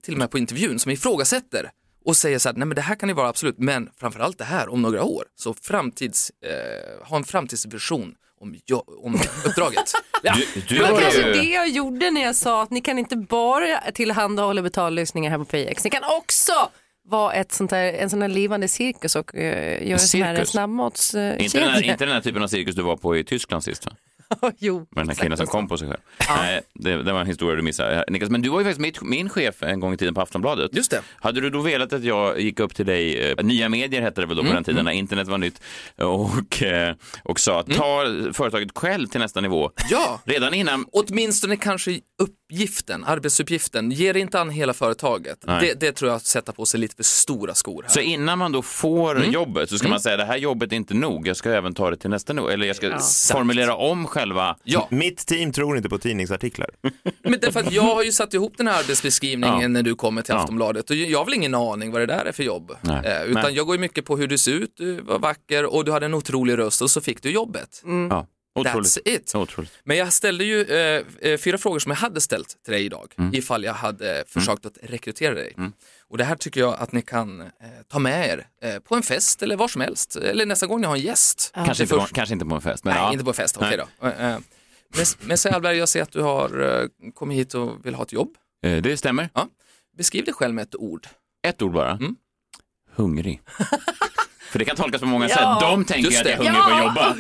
till 0.02 0.14
och 0.14 0.18
med 0.18 0.32
på 0.32 0.38
intervjun, 0.38 0.80
som 0.80 0.92
ifrågasätter 0.92 1.72
och 2.06 2.18
säger 2.18 2.40
så 2.40 2.50
här, 2.50 2.56
nej 2.56 2.68
men 2.68 2.76
det 2.76 2.82
här 2.82 2.96
kan 2.96 3.10
ju 3.10 3.16
vara 3.16 3.30
absolut, 3.30 3.58
men 3.58 3.90
framförallt 4.00 4.38
det 4.38 4.44
här 4.44 4.70
om 4.70 4.82
några 4.82 5.04
år. 5.04 5.26
Så 5.36 5.54
framtids, 5.54 6.32
eh, 6.42 7.08
ha 7.08 7.18
en 7.18 7.24
framtidsvision 7.24 8.16
om, 8.46 8.84
om 9.04 9.20
uppdraget. 9.46 9.92
Ja. 10.24 10.34
Du, 10.54 10.62
du 10.62 10.76
Det 10.76 10.82
var 10.82 11.02
kanske 11.02 11.22
ju... 11.22 11.34
det 11.34 11.44
jag 11.44 11.70
gjorde 11.70 12.12
när 12.12 12.22
jag 12.22 12.36
sa 12.36 12.64
att 12.64 12.72
ni 12.72 12.82
kan 12.82 13.00
inte 13.00 13.16
bara 13.16 13.92
tillhandahålla 13.94 14.62
betallösningar 14.62 15.32
här 15.32 15.38
på 15.38 15.46
PayX. 15.46 15.84
Ni 15.84 15.90
kan 15.90 16.04
också 16.18 16.54
vara 17.08 17.34
ett 17.34 17.52
sånt 17.52 17.70
där, 17.70 17.94
en 17.94 18.10
sån 18.10 18.22
här 18.22 18.30
livande 18.30 18.68
cirkus 18.68 19.16
och 19.16 19.36
uh, 19.36 19.42
göra 19.88 20.00
sån 20.00 20.22
här 20.22 20.46
snabbmatskedja. 20.46 21.38
Inte 21.38 21.60
den, 21.60 21.70
här, 21.70 21.84
inte 21.84 22.06
den 22.06 22.14
här 22.14 22.22
typen 22.22 22.44
av 22.44 22.48
cirkus 22.48 22.76
du 22.76 22.82
var 22.82 22.98
på 22.98 23.18
i 23.18 23.24
Tyskland 23.24 23.64
sist 23.64 23.86
va? 23.86 23.92
Jo. 24.60 24.78
Med 24.80 24.88
den 25.06 25.10
här 25.10 25.16
killen 25.16 25.38
som 25.38 25.48
kom 25.48 25.68
på 25.68 25.78
sig 25.78 25.88
själv. 25.88 26.00
Nej, 26.30 26.62
det, 26.74 27.04
det 27.04 27.14
var 27.14 27.22
en 27.22 27.28
historia 27.28 27.56
du 27.56 27.62
missade. 27.62 28.06
Niklas, 28.08 28.30
men 28.30 28.42
du 28.42 28.50
var 28.50 28.60
ju 28.60 28.64
faktiskt 28.66 28.82
mitt, 28.82 29.02
min 29.02 29.30
chef 29.30 29.64
en 29.64 29.80
gång 29.80 29.94
i 29.94 29.98
tiden 29.98 30.14
på 30.14 30.22
Aftonbladet. 30.22 30.76
Just 30.76 30.92
det. 30.92 31.02
Hade 31.20 31.42
du 31.42 31.50
då 31.50 31.62
velat 31.62 31.94
att 31.94 32.04
jag 32.04 32.40
gick 32.42 32.60
upp 32.60 32.76
till 32.76 32.86
dig, 32.86 33.32
eh, 33.32 33.44
nya 33.46 33.70
medier 33.70 34.02
hette 34.02 34.22
det 34.22 34.28
väl 34.28 34.38
då 34.38 34.44
på 34.44 34.46
Mm, 34.46 34.56
den 34.56 34.64
tiden 34.64 34.86
när 34.86 34.92
internet 34.92 35.28
var 35.28 35.38
nytt, 35.38 35.62
och, 35.98 36.64
eh, 36.64 36.96
och 37.24 37.40
sa 37.40 37.64
ta 37.64 38.06
företaget 38.34 38.78
själv 38.78 39.08
till 39.08 39.20
nästa 39.20 39.42
nivå. 39.42 39.72
Ja, 39.90 40.22
Redan 40.26 40.54
innan 40.54 40.86
åtminstone 40.92 41.58
kanske 41.58 42.00
uppgiften, 42.52 43.04
arbetsuppgiften, 43.04 43.92
ger 43.92 44.18
inte 44.18 44.40
an 44.40 44.50
hela 44.50 44.74
företaget. 44.74 45.38
Det, 45.42 45.80
det 45.80 45.92
tror 45.92 46.12
jag 46.12 46.22
sätta 46.22 46.52
på 46.52 46.66
sig 46.66 46.80
lite 46.80 46.96
för 46.96 47.04
stora 47.04 47.54
skor 47.54 47.84
här. 47.84 47.90
Så 47.90 48.00
innan 48.00 48.40
man 48.40 48.52
då 48.52 48.62
får 48.62 49.16
Mm. 49.18 49.32
jobbet 49.32 49.70
så 49.70 49.78
ska 49.78 49.88
man 49.88 50.00
säga 50.00 50.18
det 50.18 50.26
här 50.26 50.38
jobbet 50.38 50.72
är 50.72 50.76
inte 50.76 50.94
nog, 50.94 51.28
jag 51.28 51.38
ska 51.38 51.50
även 51.52 51.74
ta 51.74 51.90
det 51.90 51.98
till 51.98 52.10
nästa 52.10 52.34
nivå. 52.34 52.50
Eller 52.50 52.68
jag 52.68 52.76
ska 52.76 52.88
Ja. 52.88 53.00
formulera 53.34 53.76
om 53.76 54.08
själva... 54.08 54.58
Ja. 54.64 54.88
Mitt 54.92 55.18
team 55.28 55.52
tror 55.52 55.78
inte 55.78 55.90
på 55.90 55.98
tidningsartiklar. 55.98 56.70
Men 57.24 57.40
därför 57.42 57.60
att 57.60 57.72
jag 57.72 57.84
har 57.84 58.04
ju 58.04 58.12
satt 58.12 58.34
ihop 58.34 58.54
den 58.58 58.68
här 58.68 58.80
arbetsbeskrivningen 58.80 59.62
Ja. 59.62 59.68
när 59.68 59.84
du 59.84 59.96
kommer 59.96 60.22
till. 60.22 60.34
Aftonbladet 60.36 60.90
och 60.90 60.96
jag 60.96 61.20
har 61.20 61.26
väl 61.26 61.34
ingen 61.34 61.56
aning 61.56 61.92
vad 61.92 62.02
det 62.02 62.06
där 62.06 62.26
är 62.26 62.32
för 62.32 62.44
jobb. 62.44 62.72
Nej. 62.82 63.02
Eh, 63.06 63.24
utan 63.24 63.44
Nej. 63.44 63.54
jag 63.54 63.66
går 63.66 63.76
ju 63.76 63.80
mycket 63.82 64.06
på 64.06 64.18
hur 64.18 64.28
du 64.28 64.38
ser 64.38 64.52
ut, 64.52 64.74
du 64.78 65.02
var 65.02 65.20
vacker 65.20 65.66
och 65.66 65.86
du 65.86 65.92
hade 65.92 66.06
en 66.06 66.14
otrolig 66.14 66.58
röst 66.58 66.82
och 66.82 66.92
så 66.92 67.02
fick 67.02 67.24
du 67.24 67.32
jobbet. 67.32 67.82
Ja, 68.10 68.28
otroligt. 68.56 68.88
That's 68.88 69.10
it. 69.10 69.36
otroligt. 69.36 69.72
Men 69.84 69.98
jag 69.98 70.14
ställde 70.14 70.44
ju 70.44 70.62
eh, 70.62 71.04
eh, 71.22 71.38
fyra 71.38 71.58
frågor 71.58 71.80
som 71.80 71.90
jag 71.92 71.98
hade 71.98 72.22
ställt 72.22 72.64
till 72.64 72.74
dig 72.74 72.86
idag 72.86 73.14
Mm. 73.18 73.34
ifall 73.34 73.64
jag 73.64 73.74
hade 73.74 74.24
försökt 74.28 74.66
att 74.66 74.78
rekrytera 74.84 75.34
dig. 75.34 75.56
Och 76.10 76.18
det 76.18 76.24
här 76.24 76.36
tycker 76.36 76.62
jag 76.62 76.74
att 76.80 76.92
ni 76.92 77.02
kan 77.02 77.42
eh, 77.42 77.48
ta 77.88 78.00
med 78.00 78.30
er 78.30 78.48
eh, 78.62 78.80
på 78.80 78.96
en 78.96 79.04
fest 79.04 79.44
eller 79.44 79.56
var 79.56 79.68
som 79.68 79.82
helst. 79.82 80.16
Eller 80.16 80.46
nästa 80.46 80.68
gång 80.68 80.82
ni 80.82 80.88
har 80.88 80.96
en 80.96 81.02
gäst. 81.02 81.52
Kanske, 81.54 81.84
inte 81.84 81.96
på, 81.96 82.06
kanske 82.06 82.34
inte 82.34 82.46
på 82.46 82.56
en 82.56 82.62
fest. 82.62 82.84
Men 82.84 82.94
Nej, 82.94 83.04
ja. 83.04 83.12
inte 83.12 83.24
på 83.24 83.30
en 83.30 83.34
fest. 83.34 83.58
Okej 83.58 83.78
Nej. 83.78 83.86
då. 84.00 84.08
Eh, 84.08 84.32
eh, 84.34 84.40
Men, 84.96 85.06
men 85.22 85.38
säg 85.38 85.52
Alberg, 85.52 85.78
jag 85.78 85.90
ser 85.90 86.02
att 86.02 86.12
du 86.12 86.22
har 86.22 86.80
eh, 86.82 86.88
kommit 87.14 87.38
hit 87.38 87.54
och 87.54 87.86
vill 87.86 87.96
ha 87.96 88.04
ett 88.04 88.14
jobb. 88.14 88.36
Det 88.62 88.98
stämmer. 88.98 89.30
Ja. 89.34 89.48
Beskriv 89.98 90.26
dig 90.26 90.34
själv 90.34 90.54
med 90.54 90.64
ett 90.64 90.76
ord. 90.76 91.08
Ett 91.48 91.62
ord 91.62 91.72
bara. 91.74 91.92
Mm. 91.92 92.16
Hungrig. 92.96 93.42
För 94.56 94.60
det 94.60 94.66
kan 94.66 94.76
tolkas 94.76 95.02
på 95.02 95.08
många 95.08 95.30
Ja, 95.30 95.36
sätt. 95.36 95.70
De 95.70 95.86
tänker 95.86 96.08
att 96.08 96.14
jag 96.14 96.28
är 96.28 96.38
hungrig 96.38 96.56
på 96.64 96.72
att 96.72 96.84
jobba. 96.84 97.16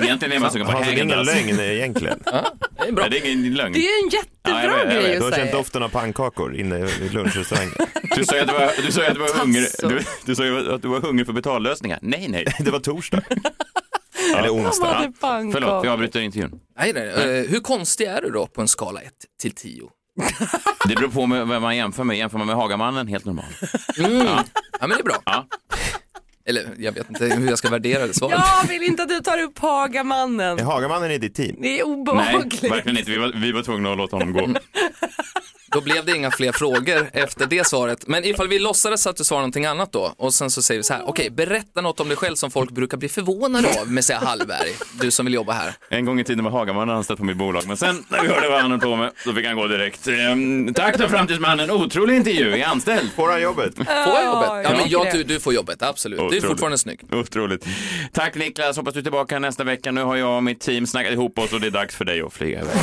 Egentligen 0.04 0.32
är 0.32 0.38
man 0.38 0.50
sugen 0.50 0.66
på 0.66 0.72
Har 0.72 0.84
det 0.84 0.92
ingen 0.92 1.10
Häagen-Dazs. 1.10 1.34
lögn 1.46 1.60
egentligen? 1.60 2.18
Det 2.24 2.88
är 2.88 2.92
bra. 2.92 3.06
Nej, 3.08 3.10
det 3.20 3.28
är 3.28 3.32
ingen 3.32 3.54
lögn. 3.54 3.72
Det 3.72 3.78
är 3.78 3.82
ju 3.82 3.88
en 4.06 4.10
Ja, 4.12 4.18
jättebra 4.18 4.78
jag 4.78 4.84
vet, 4.86 4.94
jag 4.94 5.02
grej. 5.02 5.10
Du 5.12 5.16
att 5.16 5.22
har 5.24 5.30
känt 5.30 5.42
säga. 5.50 5.56
doften 5.56 5.82
av 5.82 5.88
pannkakor 5.88 6.56
inne 6.56 6.78
i 6.78 7.08
lunchrestaurangen. 7.08 7.74
Du 8.16 8.24
sa 8.24 8.34
ju 8.34 8.40
att 8.40 8.48
du 8.48 8.52
var, 8.54 8.70
du 8.86 8.92
sa 8.92 9.00
ju 9.00 9.06
att 9.06 9.14
du 9.14 9.20
var 9.20 9.38
hungrig. 9.40 9.66
Du, 9.82 10.00
du 10.24 10.34
sa 10.34 10.44
ju 10.44 10.74
att 10.74 10.82
du 10.82 10.88
var 10.88 11.00
hungrig 11.00 11.26
för 11.26 11.32
betallösningar. 11.32 11.98
Nej, 12.02 12.28
nej. 12.28 12.44
Det 12.58 12.70
var 12.70 12.80
torsdag. 12.80 13.22
Eller 14.36 14.42
De 14.48 14.50
onsdag. 14.50 14.86
hade 14.86 15.12
pannkakor. 15.20 15.60
Förlåt, 15.66 15.84
vi 15.84 15.88
avbryter 15.88 16.20
intervjun. 16.20 16.60
Nej, 16.78 16.92
nej. 16.92 17.08
Eh, 17.08 17.50
hur 17.50 17.60
konstig 17.60 18.04
är 18.06 18.22
du 18.22 18.30
då 18.30 18.46
på 18.46 18.60
en 18.60 18.68
skala 18.68 19.00
1 19.00 19.12
till 19.42 19.54
10? 19.54 19.82
Det 20.88 20.94
beror 20.94 21.08
på 21.08 21.26
med 21.26 21.48
vem 21.48 21.62
man 21.62 21.76
jämför 21.76 22.04
med. 22.04 22.16
Jämför 22.18 22.38
man 22.38 22.46
med 22.46 22.56
Hagamannen, 22.56 23.08
helt 23.08 23.24
normal. 23.24 23.44
Mm. 23.98 24.16
Ja. 24.26 24.44
men 24.80 24.88
det 24.90 24.96
är 24.98 25.02
bra. 25.02 25.16
Ja. 25.24 25.46
Eller 26.46 26.74
jag 26.78 26.92
vet 26.92 27.08
inte 27.08 27.26
hur 27.26 27.48
jag 27.48 27.58
ska 27.58 27.70
värdera 27.70 28.06
det 28.06 28.14
svaret. 28.14 28.38
Jag 28.62 28.68
vill 28.68 28.82
inte 28.82 29.02
att 29.02 29.08
du 29.08 29.20
tar 29.20 29.42
upp 29.42 29.58
Hagamannen. 29.58 30.58
Är 30.58 30.64
Hagamannen 30.64 31.10
i 31.10 31.18
ditt 31.18 31.34
team? 31.34 31.56
Det 31.60 31.68
är 31.68 31.72
Nej, 31.72 31.82
obehagligt. 31.82 32.64
verkligen 32.64 32.98
inte. 32.98 33.10
Vi 33.10 33.16
var, 33.18 33.32
vi 33.40 33.52
var 33.52 33.62
tvungna 33.62 33.92
att 33.92 33.98
låta 33.98 34.16
honom 34.16 34.32
gå. 34.32 34.40
Då 35.74 35.80
blev 35.80 36.04
det 36.04 36.16
inga 36.16 36.30
fler 36.30 36.52
frågor 36.52 37.10
efter 37.12 37.46
det 37.46 37.66
svaret. 37.66 38.06
Men 38.08 38.24
ifall 38.24 38.48
vi 38.48 38.58
låtsades 38.58 39.06
att 39.06 39.16
du 39.16 39.24
svarade 39.24 39.42
någonting 39.42 39.66
annat 39.66 39.92
då 39.92 40.14
och 40.16 40.34
sen 40.34 40.50
så 40.50 40.62
säger 40.62 40.78
vi 40.78 40.84
så 40.84 40.94
här, 40.94 41.02
okej, 41.08 41.30
berätta 41.30 41.80
något 41.80 42.00
om 42.00 42.08
dig 42.08 42.16
själv 42.16 42.34
som 42.36 42.50
folk 42.50 42.70
brukar 42.70 42.96
bli 42.96 43.08
förvånade 43.08 43.68
av 43.80 43.92
med 43.92 44.04
säga 44.04 44.18
Hallberg, 44.18 44.68
du 45.00 45.10
som 45.10 45.26
vill 45.26 45.34
jobba 45.34 45.52
här. 45.52 45.72
En 45.88 46.04
gång 46.04 46.20
i 46.20 46.24
tiden 46.24 46.44
var 46.44 46.50
Hagamannen 46.50 46.96
anställd 46.96 47.18
på 47.18 47.24
mitt 47.24 47.36
bolag, 47.36 47.62
men 47.66 47.76
sen 47.76 48.04
när 48.08 48.22
vi 48.22 48.28
hörde 48.28 48.48
vad 48.48 48.60
han 48.60 48.70
höll 48.70 48.80
på 48.80 48.96
med, 48.96 49.10
då 49.24 49.32
fick 49.32 49.46
han 49.46 49.56
gå 49.56 49.66
direkt. 49.66 50.06
Ehm, 50.08 50.74
tack 50.74 50.98
då 50.98 51.08
framtidsmannen, 51.08 51.70
otrolig 51.70 52.16
intervju, 52.16 52.52
är 52.60 52.64
anställd. 52.66 53.10
Får 53.16 53.30
han 53.30 53.42
jobbet? 53.42 53.74
Får 53.76 53.86
jag 53.88 54.24
jobbet? 54.24 54.48
Ja, 54.64 54.70
men 54.76 54.88
jag 54.88 55.06
ja, 55.06 55.12
du, 55.12 55.22
du 55.24 55.40
får 55.40 55.54
jobbet, 55.54 55.82
absolut. 55.82 56.18
Du 56.18 56.22
är 56.24 56.26
Otroligt. 56.28 56.44
fortfarande 56.46 56.78
snygg. 56.78 57.00
Otroligt. 57.12 57.66
Tack 58.12 58.34
Niklas, 58.34 58.76
hoppas 58.76 58.94
du 58.94 59.00
är 59.00 59.04
tillbaka 59.04 59.38
nästa 59.38 59.64
vecka. 59.64 59.92
Nu 59.92 60.02
har 60.02 60.16
jag 60.16 60.36
och 60.36 60.42
mitt 60.44 60.60
team 60.60 60.86
snackat 60.86 61.12
ihop 61.12 61.38
oss 61.38 61.52
och 61.52 61.60
det 61.60 61.66
är 61.66 61.70
dags 61.70 61.96
för 61.96 62.04
dig 62.04 62.22
att 62.22 62.32
flyga 62.32 62.60
iväg. 62.60 62.76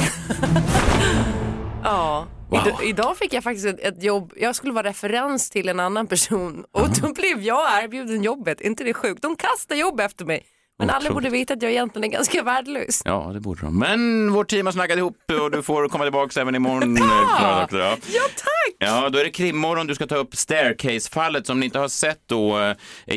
Ja. 1.83 2.27
Idag, 2.51 2.83
idag 2.83 3.17
fick 3.17 3.33
jag 3.33 3.43
faktiskt 3.43 3.65
ett, 3.65 3.79
ett 3.79 4.03
jobb, 4.03 4.33
jag 4.35 4.55
skulle 4.55 4.73
vara 4.73 4.89
referens 4.89 5.49
till 5.49 5.69
en 5.69 5.79
annan 5.79 6.07
person 6.07 6.65
och 6.71 6.89
då 7.01 7.13
blev 7.13 7.41
jag 7.41 7.83
erbjuden 7.83 8.23
jobbet. 8.23 8.61
Är 8.61 8.65
inte 8.65 8.83
det 8.83 8.93
sjukt? 8.93 9.21
De 9.21 9.35
kastar 9.35 9.75
jobb 9.75 9.99
efter 9.99 10.25
mig. 10.25 10.45
Men 10.81 10.89
alla 10.95 11.11
borde 11.13 11.29
veta 11.29 11.53
att 11.53 11.61
jag 11.61 11.71
egentligen 11.71 12.03
är 12.03 12.11
ganska 12.13 12.43
värdelös. 12.43 13.01
Ja, 13.05 13.29
det 13.33 13.39
borde 13.39 13.61
de. 13.61 13.79
Men 13.79 14.31
vårt 14.33 14.49
team 14.49 14.65
har 14.65 14.73
snackat 14.73 14.97
ihop 14.97 15.17
och 15.43 15.51
du 15.51 15.61
får 15.63 15.87
komma 15.89 16.03
tillbaka 16.03 16.41
även 16.41 16.55
imorgon. 16.55 16.97
eh, 16.97 17.03
ja. 17.03 17.67
Ja 17.71 17.97
tack! 18.35 18.75
Ja, 18.79 19.09
då 19.09 19.19
är 19.19 19.23
det 19.23 19.29
krimmorgon. 19.29 19.87
Du 19.87 19.95
ska 19.95 20.07
ta 20.07 20.15
upp 20.15 20.35
Staircase-fallet. 20.35 21.47
Som 21.47 21.59
ni 21.59 21.65
inte 21.65 21.79
har 21.79 21.87
sett 21.87 22.19
då 22.27 22.59
eh, 22.59 22.73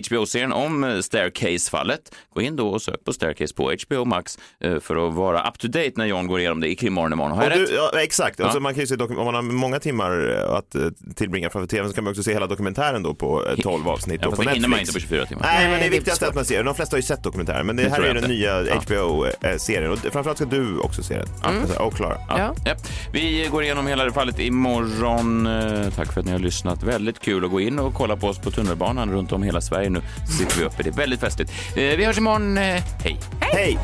HBO-serien 0.08 0.52
om 0.52 0.84
eh, 0.84 0.98
Staircase-fallet, 1.00 2.14
gå 2.34 2.40
in 2.42 2.56
då 2.56 2.68
och 2.68 2.82
sök 2.82 3.04
på 3.04 3.12
Staircase 3.12 3.54
på 3.54 3.72
HBO 3.88 4.04
Max 4.04 4.38
eh, 4.60 4.80
för 4.80 5.08
att 5.08 5.14
vara 5.14 5.48
up 5.48 5.58
to 5.58 5.68
date 5.68 5.92
när 5.96 6.06
John 6.06 6.26
går 6.26 6.40
igenom 6.40 6.60
det 6.60 6.68
i 6.68 6.74
krimmorgon 6.76 7.12
imorgon. 7.12 7.32
Har 7.36 7.42
jag 7.42 7.52
du, 7.52 7.62
rätt? 7.64 7.70
ja, 7.92 8.00
exakt, 8.00 8.38
Ja. 8.38 8.44
alltså 8.44 8.60
man 8.60 8.74
kan 8.74 8.80
ju 8.80 8.86
se, 8.86 8.94
om 8.96 9.24
man 9.24 9.34
har 9.34 9.42
många 9.42 9.80
timmar 9.80 10.36
eh, 10.48 10.54
att 10.54 10.74
eh, 10.74 10.82
tillbringa 11.16 11.50
framför 11.50 11.66
tvn 11.68 11.88
så 11.88 11.94
kan 11.94 12.04
man 12.04 12.10
också 12.10 12.22
se 12.22 12.32
hela 12.32 12.46
dokumentären 12.46 13.02
då 13.02 13.14
på 13.14 13.46
eh, 13.46 13.56
12 13.62 13.88
avsnitt 13.88 14.20
Ja, 14.22 14.24
då 14.24 14.30
fast 14.30 14.42
på 14.42 14.48
det 14.48 14.54
hinner 14.54 14.68
man 14.68 14.80
inte 14.80 14.92
på 14.92 15.00
24 15.00 15.26
timmar. 15.26 15.42
Nej, 15.42 15.68
men 15.68 15.80
det 15.80 15.86
är 15.86 15.90
viktigaste 15.90 16.24
är 16.24 16.28
att 16.28 16.34
man 16.34 16.44
ser 16.44 16.64
De 16.64 16.74
flesta 16.74 16.94
har 16.94 16.98
ju 16.98 17.02
sett 17.02 17.22
dokumentären, 17.22 17.53
men 17.62 17.76
det, 17.76 17.82
Det 17.82 17.90
här 17.90 18.00
är 18.02 18.14
den 18.14 18.30
nya 18.30 18.62
Ja. 18.62 18.74
HBO-serien 18.86 19.90
och 19.92 19.98
framförallt 19.98 20.38
ska 20.38 20.46
du 20.46 20.78
också 20.78 21.02
se 21.02 21.14
den. 21.18 21.26
Alltså, 21.42 21.82
Och 21.82 21.94
Klara. 21.94 22.16
Ja. 22.28 22.54
Ja. 22.64 22.74
Vi 23.12 23.48
går 23.50 23.62
igenom 23.62 23.86
hela 23.86 24.04
det 24.04 24.12
fallet 24.12 24.38
imorgon. 24.38 25.46
Eh, 25.46 25.90
Tack 25.96 26.12
för 26.12 26.20
att 26.20 26.26
ni 26.26 26.32
har 26.32 26.38
lyssnat. 26.38 26.82
Väldigt 26.82 27.20
kul 27.20 27.44
att 27.44 27.50
gå 27.50 27.60
in 27.60 27.78
och 27.78 27.94
kolla 27.94 28.16
på 28.16 28.26
oss 28.28 28.38
på 28.38 28.50
tunnelbanan 28.50 29.12
runt 29.12 29.32
om 29.32 29.42
hela 29.42 29.60
Sverige 29.60 29.90
nu. 29.90 30.00
Så 30.26 30.32
sitter 30.32 30.58
vi 30.58 30.64
uppe. 30.64 30.82
Det 30.82 30.88
är 30.88 30.92
väldigt 30.94 31.20
festligt. 31.20 31.52
Eh, 31.76 31.82
Vi 31.82 32.04
hörs 32.04 32.18
imorgon. 32.18 32.58
Eh, 32.58 32.62
Hej! 33.02 33.18
Hej! 33.40 33.78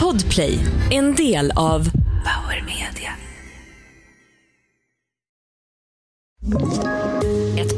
Podplay, 0.00 0.58
en 0.90 1.14
del 1.14 1.50
av 1.56 1.84
Power 2.24 2.62
Media. 2.66 3.10
Ett 7.56 7.77